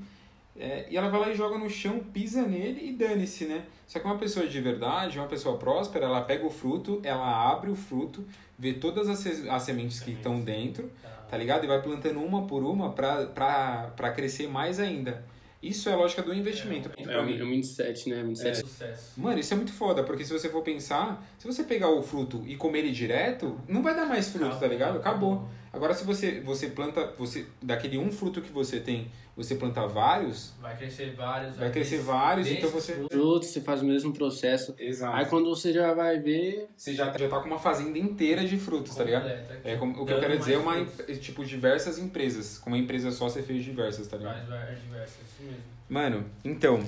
É, 0.57 0.85
e 0.89 0.95
ela 0.95 1.09
vai 1.09 1.19
lá 1.19 1.29
e 1.29 1.35
joga 1.35 1.57
no 1.57 1.69
chão, 1.69 1.99
pisa 1.99 2.43
nele 2.43 2.89
e 2.89 2.93
dane-se, 2.93 3.45
né? 3.45 3.65
Só 3.87 3.99
que 3.99 4.05
uma 4.05 4.17
pessoa 4.17 4.47
de 4.47 4.61
verdade, 4.61 5.17
uma 5.17 5.27
pessoa 5.27 5.57
próspera, 5.57 6.05
ela 6.05 6.21
pega 6.21 6.45
o 6.45 6.49
fruto, 6.49 6.99
ela 7.03 7.51
abre 7.51 7.71
o 7.71 7.75
fruto, 7.75 8.23
vê 8.57 8.73
todas 8.73 9.09
as, 9.09 9.47
as 9.47 9.63
sementes 9.63 9.99
que 9.99 10.11
estão 10.11 10.39
dentro, 10.39 10.91
tá 11.29 11.37
ligado? 11.37 11.63
E 11.63 11.67
vai 11.67 11.81
plantando 11.81 12.19
uma 12.19 12.45
por 12.45 12.63
uma 12.63 12.91
pra, 12.91 13.25
pra, 13.25 13.93
pra 13.95 14.11
crescer 14.11 14.47
mais 14.47 14.79
ainda. 14.79 15.25
Isso 15.63 15.87
é 15.87 15.93
a 15.93 15.95
lógica 15.95 16.21
do 16.21 16.33
investimento. 16.33 16.91
É 16.97 17.03
Pra 17.03 17.23
o 17.23 17.29
é 17.29 17.41
o 17.41 17.47
mindset, 17.47 18.09
né? 18.09 18.21
Mindset 18.21 18.57
sucesso. 18.57 19.13
Mano, 19.15 19.39
isso 19.39 19.53
é 19.53 19.57
muito 19.57 19.71
foda, 19.71 20.03
porque 20.03 20.25
se 20.25 20.33
você 20.33 20.49
for 20.49 20.61
pensar, 20.61 21.25
se 21.39 21.47
você 21.47 21.63
pegar 21.63 21.89
o 21.89 22.03
fruto 22.03 22.43
e 22.45 22.57
comer 22.57 22.79
ele 22.79 22.91
direto, 22.91 23.57
não 23.67 23.81
vai 23.81 23.95
dar 23.95 24.05
mais 24.05 24.27
fruto, 24.27 24.59
tá 24.59 24.67
ligado? 24.67 24.97
Acabou. 24.97 25.47
Agora 25.71 25.93
se 25.93 26.03
você, 26.03 26.41
você 26.41 26.67
planta, 26.67 27.13
você 27.17 27.45
daquele 27.61 27.97
um 27.97 28.11
fruto 28.11 28.41
que 28.41 28.51
você 28.51 28.79
tem, 28.79 29.09
você 29.35 29.55
planta 29.55 29.85
vários, 29.87 30.53
Vai 30.61 30.77
crescer 30.77 31.13
vários. 31.15 31.57
vai 31.57 31.71
crescer 31.71 31.99
vários, 31.99 32.51
então 32.51 32.69
você. 32.69 32.93
Frutos, 33.11 33.49
você 33.49 33.61
faz 33.61 33.81
o 33.81 33.85
mesmo 33.85 34.13
processo. 34.13 34.75
Aí 34.79 34.87
Exato. 34.87 35.29
quando 35.29 35.49
você 35.49 35.73
já 35.73 35.93
vai 35.93 36.19
ver. 36.19 36.67
Você 36.77 36.93
já, 36.93 37.05
já 37.05 37.27
tá 37.29 37.39
com 37.39 37.47
uma 37.47 37.59
fazenda 37.59 37.97
inteira 37.97 38.45
de 38.45 38.57
frutos, 38.57 38.95
tá 38.95 39.03
ligado? 39.03 39.31
É 39.63 39.75
como, 39.77 40.01
o 40.01 40.05
que 40.05 40.13
eu 40.13 40.19
quero 40.19 40.37
dizer 40.37 40.53
é 40.53 40.57
uma, 40.57 40.77
em- 40.79 40.85
tipo, 41.19 41.43
diversas 41.45 41.97
empresas. 41.97 42.57
Com 42.57 42.69
uma 42.69 42.77
empresa 42.77 43.11
só 43.11 43.29
você 43.29 43.41
fez 43.41 43.63
diversas, 43.63 44.07
tá 44.07 44.17
ligado? 44.17 44.39
diversas, 44.83 45.17
isso 45.25 45.43
mesmo. 45.43 45.63
Mano, 45.89 46.25
então, 46.43 46.83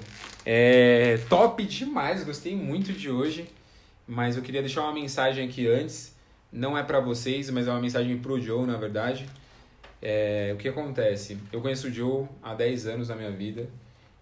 é 0.46 1.18
top 1.30 1.64
demais, 1.64 2.24
gostei 2.24 2.56
muito 2.56 2.92
de 2.94 3.10
hoje, 3.10 3.48
mas 4.08 4.36
eu 4.36 4.42
queria 4.44 4.62
deixar 4.62 4.82
uma 4.82 4.94
mensagem 4.94 5.48
aqui 5.48 5.68
antes, 5.68 6.16
não 6.52 6.78
é 6.78 6.84
pra 6.84 7.00
vocês, 7.00 7.50
mas 7.50 7.68
é 7.68 7.72
uma 7.72 7.82
mensagem 7.82 8.18
pro 8.18 8.40
Joe, 8.42 8.66
na 8.66 8.78
verdade. 8.78 9.28
É, 10.08 10.52
o 10.54 10.58
que 10.58 10.68
acontece? 10.68 11.36
Eu 11.52 11.62
conheço 11.62 11.88
o 11.88 11.92
Joe 11.92 12.28
há 12.44 12.54
10 12.54 12.86
anos 12.86 13.10
na 13.10 13.16
minha 13.16 13.32
vida 13.32 13.68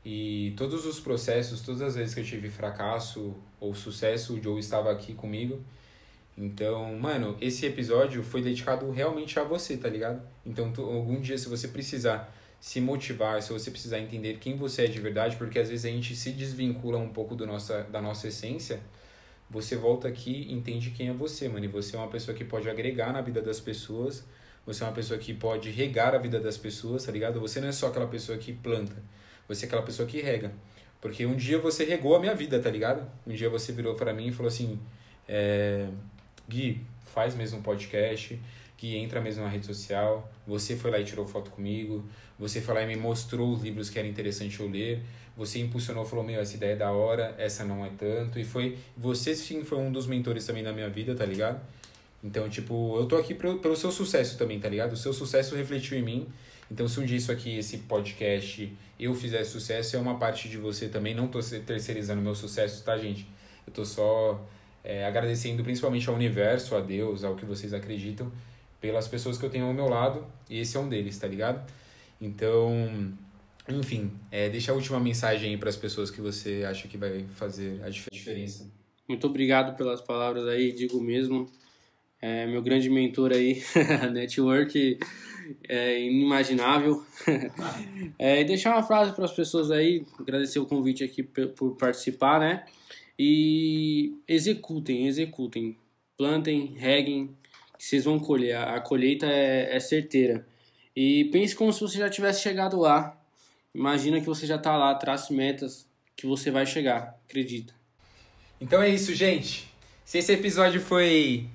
e 0.06 0.54
todos 0.56 0.86
os 0.86 0.98
processos, 0.98 1.60
todas 1.60 1.82
as 1.82 1.96
vezes 1.96 2.14
que 2.14 2.22
eu 2.22 2.24
tive 2.24 2.50
fracasso 2.50 3.36
ou 3.60 3.76
sucesso, 3.76 4.34
o 4.36 4.42
Joe 4.42 4.58
estava 4.62 4.90
aqui 4.90 5.14
comigo. 5.14 5.62
Então, 6.38 6.98
mano, 6.98 7.36
esse 7.42 7.66
episódio 7.66 8.24
foi 8.24 8.42
dedicado 8.42 8.90
realmente 8.92 9.38
a 9.38 9.44
você, 9.44 9.76
tá 9.76 9.90
ligado? 9.90 10.22
Então, 10.46 10.72
tu- 10.72 10.84
algum 10.84 11.20
dia, 11.20 11.38
se 11.38 11.50
você 11.50 11.68
precisar 11.68 12.34
se 12.62 12.80
motivar, 12.80 13.42
se 13.44 13.52
você 13.52 13.70
precisar 13.70 14.00
entender 14.00 14.38
quem 14.40 14.56
você 14.56 14.86
é 14.86 14.88
de 14.88 15.02
verdade, 15.02 15.36
porque 15.36 15.60
às 15.60 15.68
vezes 15.68 15.84
a 15.84 15.90
gente 15.90 16.16
se 16.16 16.32
desvincula 16.32 16.98
um 16.98 17.10
pouco 17.10 17.36
do 17.36 17.46
nossa, 17.46 17.84
da 17.92 18.02
nossa 18.02 18.30
essência, 18.30 18.80
você 19.50 19.76
volta 19.76 20.08
aqui 20.08 20.48
e 20.50 20.54
entende 20.54 20.92
quem 20.92 21.10
é 21.10 21.14
você, 21.14 21.50
mano. 21.50 21.66
E 21.66 21.68
você 21.68 21.98
é 21.98 22.00
uma 22.00 22.08
pessoa 22.08 22.36
que 22.36 22.46
pode 22.46 22.70
agregar 22.70 23.12
na 23.12 23.20
vida 23.20 23.42
das 23.42 23.60
pessoas, 23.60 24.24
você 24.66 24.84
é 24.84 24.88
uma 24.88 24.94
pessoa 24.94 25.20
que 25.20 25.34
pode 25.34 25.70
regar 25.70 26.16
a 26.16 26.18
vida 26.18 26.40
das 26.40 26.58
pessoas, 26.58 27.06
tá 27.06 27.12
ligado? 27.12 27.40
Você 27.40 27.60
não 27.60 27.68
é 27.68 27.72
só 27.72 27.88
aquela 27.88 28.08
pessoa 28.08 28.38
que 28.38 28.54
planta, 28.54 28.96
você 29.48 29.66
é 29.66 29.68
aquela 29.68 29.82
pessoa 29.82 30.08
que 30.08 30.22
rega. 30.22 30.52
Porque 31.02 31.26
um 31.26 31.36
dia 31.36 31.60
você 31.60 31.84
regou 31.84 32.16
a 32.16 32.20
minha 32.20 32.34
vida, 32.34 32.58
tá 32.62 32.70
ligado? 32.70 33.06
Um 33.28 33.34
dia 33.34 33.50
você 33.50 33.74
virou 33.74 33.94
pra 33.94 34.14
mim 34.14 34.28
e 34.28 34.32
falou 34.32 34.48
assim: 34.48 34.80
é, 35.28 35.88
Gui, 36.48 36.82
faz 37.14 37.36
mesmo 37.36 37.60
um 37.60 37.62
podcast, 37.62 38.40
Gui, 38.80 38.96
entra 38.96 39.20
mesmo 39.20 39.44
na 39.44 39.50
rede 39.50 39.66
social. 39.66 40.32
Você 40.48 40.78
foi 40.78 40.92
lá 40.92 41.00
e 41.00 41.04
tirou 41.04 41.28
foto 41.28 41.52
comigo, 41.52 42.06
você 42.40 42.62
foi 42.62 42.74
lá 42.74 42.84
e 42.84 42.88
me 42.88 42.96
mostrou 42.96 43.52
os 43.52 43.62
livros 43.62 43.90
que 43.90 44.00
era 44.00 44.08
interessante 44.08 44.62
eu 44.62 44.70
ler. 44.70 45.02
Você 45.36 45.60
impulsionou, 45.60 46.06
falou: 46.06 46.24
Meu, 46.24 46.40
essa 46.40 46.56
ideia 46.56 46.72
é 46.72 46.78
da 46.78 46.92
hora, 46.94 47.36
essa 47.38 47.66
não 47.66 47.86
é 47.86 47.90
tanto. 47.98 48.40
E 48.40 48.46
foi. 48.46 48.78
Você 48.96 49.36
sim 49.36 49.64
foi 49.66 49.80
um 49.80 49.92
dos 49.92 50.08
mentores 50.08 50.46
também 50.46 50.64
da 50.64 50.72
minha 50.72 50.90
vida, 50.90 51.14
tá 51.14 51.26
ligado? 51.26 51.60
Então, 52.24 52.48
tipo, 52.50 52.98
eu 52.98 53.06
tô 53.06 53.18
aqui 53.18 53.34
pelo, 53.34 53.60
pelo 53.60 53.76
seu 53.76 53.92
sucesso 53.92 54.38
também, 54.38 54.60
tá 54.60 54.70
ligado? 54.70 54.94
O 54.94 54.98
seu 54.98 55.12
sucesso 55.12 55.56
refletiu 55.56 55.98
em 55.98 56.02
mim. 56.02 56.28
Então, 56.72 56.88
se 56.88 57.00
um 57.00 57.06
dia 57.06 57.18
isso 57.18 57.32
aqui, 57.32 57.58
esse 57.58 57.80
podcast, 57.80 58.72
eu 59.00 59.14
fizer 59.14 59.44
sucesso, 59.44 59.98
é 59.98 60.00
uma 60.00 60.18
parte 60.18 60.48
de 60.48 60.58
você 60.58 60.88
também. 60.88 61.14
Não 61.14 61.28
tô 61.28 61.40
terceirizando 61.40 62.22
meu 62.22 62.34
sucesso, 62.34 62.84
tá, 62.84 62.98
gente? 62.98 63.28
Eu 63.68 63.74
tô 63.74 63.84
só 63.84 64.44
é, 64.84 65.06
agradecendo 65.06 65.64
principalmente 65.64 66.08
ao 66.08 66.16
universo, 66.16 66.76
a 66.76 66.80
Deus, 66.80 67.24
ao 67.24 67.36
que 67.36 67.46
vocês 67.46 67.74
acreditam, 67.74 68.32
pelas 68.80 69.08
pessoas 69.08 69.38
que 69.38 69.46
eu 69.46 69.50
tenho 69.50 69.66
ao 69.66 69.74
meu 69.74 69.90
lado. 69.90 70.26
E 70.50 70.60
esse 70.60 70.78
é 70.78 70.80
um 70.80 70.88
deles, 70.88 71.18
tá 71.18 71.28
ligado? 71.28 71.70
Então, 72.22 73.14
enfim, 73.68 74.12
é, 74.32 74.50
deixa 74.50 74.72
a 74.72 74.76
última 74.76 75.00
mensagem 75.00 75.52
aí 75.52 75.58
pras 75.58 75.76
pessoas 75.76 76.10
que 76.10 76.22
você 76.22 76.64
acha 76.66 76.88
que 76.88 76.98
vai 76.98 77.26
fazer 77.36 77.82
a 77.84 77.90
dif- 77.90 78.10
diferença. 78.12 78.66
Muito 79.08 79.28
obrigado 79.28 79.76
pelas 79.76 80.02
palavras 80.02 80.48
aí, 80.48 80.72
digo 80.72 81.02
mesmo. 81.02 81.52
É 82.26 82.48
meu 82.48 82.62
grande 82.62 82.90
mentor 82.90 83.34
aí, 83.34 83.62
network 84.14 84.98
é 85.68 86.00
inimaginável. 86.00 87.04
é, 88.18 88.40
e 88.40 88.46
deixar 88.46 88.72
uma 88.72 88.82
frase 88.82 89.12
para 89.12 89.26
as 89.26 89.34
pessoas 89.34 89.70
aí, 89.70 90.06
agradecer 90.18 90.58
o 90.58 90.66
convite 90.66 91.04
aqui 91.04 91.22
por 91.22 91.76
participar, 91.76 92.40
né? 92.40 92.64
E 93.20 94.16
executem, 94.26 95.06
executem. 95.06 95.76
Plantem, 96.18 96.74
reguem, 96.78 97.36
que 97.78 97.84
vocês 97.84 98.06
vão 98.06 98.18
colher. 98.18 98.56
A 98.56 98.80
colheita 98.80 99.26
é, 99.26 99.76
é 99.76 99.80
certeira. 99.82 100.48
E 100.96 101.26
pense 101.26 101.54
como 101.54 101.74
se 101.74 101.82
você 101.82 101.98
já 101.98 102.10
tivesse 102.10 102.42
chegado 102.42 102.80
lá. 102.80 103.22
Imagina 103.76 104.22
que 104.22 104.28
você 104.28 104.46
já 104.46 104.56
está 104.56 104.78
lá, 104.78 104.96
trace 104.96 105.34
metas 105.34 105.86
que 106.16 106.26
você 106.26 106.50
vai 106.50 106.66
chegar, 106.66 107.20
acredita. 107.28 107.74
Então 108.62 108.82
é 108.82 108.88
isso, 108.88 109.14
gente. 109.14 109.68
Se 110.06 110.20
esse 110.20 110.32
episódio 110.32 110.80
foi 110.80 111.50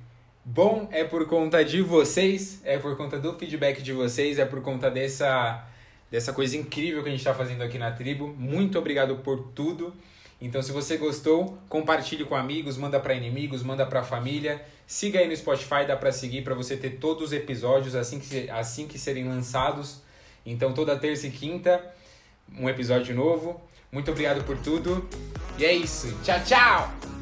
bom, 0.48 0.88
é 0.90 1.04
por 1.04 1.26
conta 1.26 1.62
de 1.62 1.82
vocês, 1.82 2.60
é 2.64 2.78
por 2.78 2.96
conta 2.96 3.18
do 3.18 3.38
feedback 3.38 3.82
de 3.82 3.92
vocês, 3.92 4.38
é 4.38 4.46
por 4.46 4.62
conta 4.62 4.90
dessa, 4.90 5.66
dessa 6.10 6.32
coisa 6.32 6.56
incrível 6.56 7.02
que 7.02 7.08
a 7.08 7.12
gente 7.12 7.20
está 7.20 7.34
fazendo 7.34 7.62
aqui 7.62 7.76
na 7.76 7.90
tribo. 7.92 8.34
Muito 8.38 8.78
obrigado 8.78 9.16
por 9.16 9.50
tudo. 9.54 9.92
Então, 10.40 10.62
se 10.62 10.72
você 10.72 10.96
gostou, 10.96 11.58
compartilhe 11.68 12.24
com 12.24 12.34
amigos, 12.34 12.76
manda 12.78 12.98
para 12.98 13.12
inimigos, 13.12 13.62
manda 13.62 13.84
para 13.84 14.02
família. 14.02 14.64
Siga 14.86 15.18
aí 15.18 15.28
no 15.28 15.36
Spotify, 15.36 15.84
dá 15.86 15.96
para 15.96 16.12
seguir 16.12 16.42
para 16.42 16.54
você 16.54 16.76
ter 16.76 16.90
todos 16.92 17.24
os 17.24 17.32
episódios 17.32 17.94
assim 17.94 18.18
que, 18.18 18.48
assim 18.48 18.86
que 18.86 18.98
serem 18.98 19.28
lançados. 19.28 20.00
Então, 20.46 20.72
toda 20.72 20.96
terça 20.96 21.26
e 21.26 21.30
quinta, 21.30 21.84
um 22.56 22.68
episódio 22.68 23.14
novo. 23.14 23.60
Muito 23.92 24.10
obrigado 24.10 24.44
por 24.44 24.56
tudo. 24.58 25.06
E 25.58 25.64
é 25.64 25.72
isso. 25.72 26.16
Tchau, 26.22 26.40
tchau! 26.44 27.17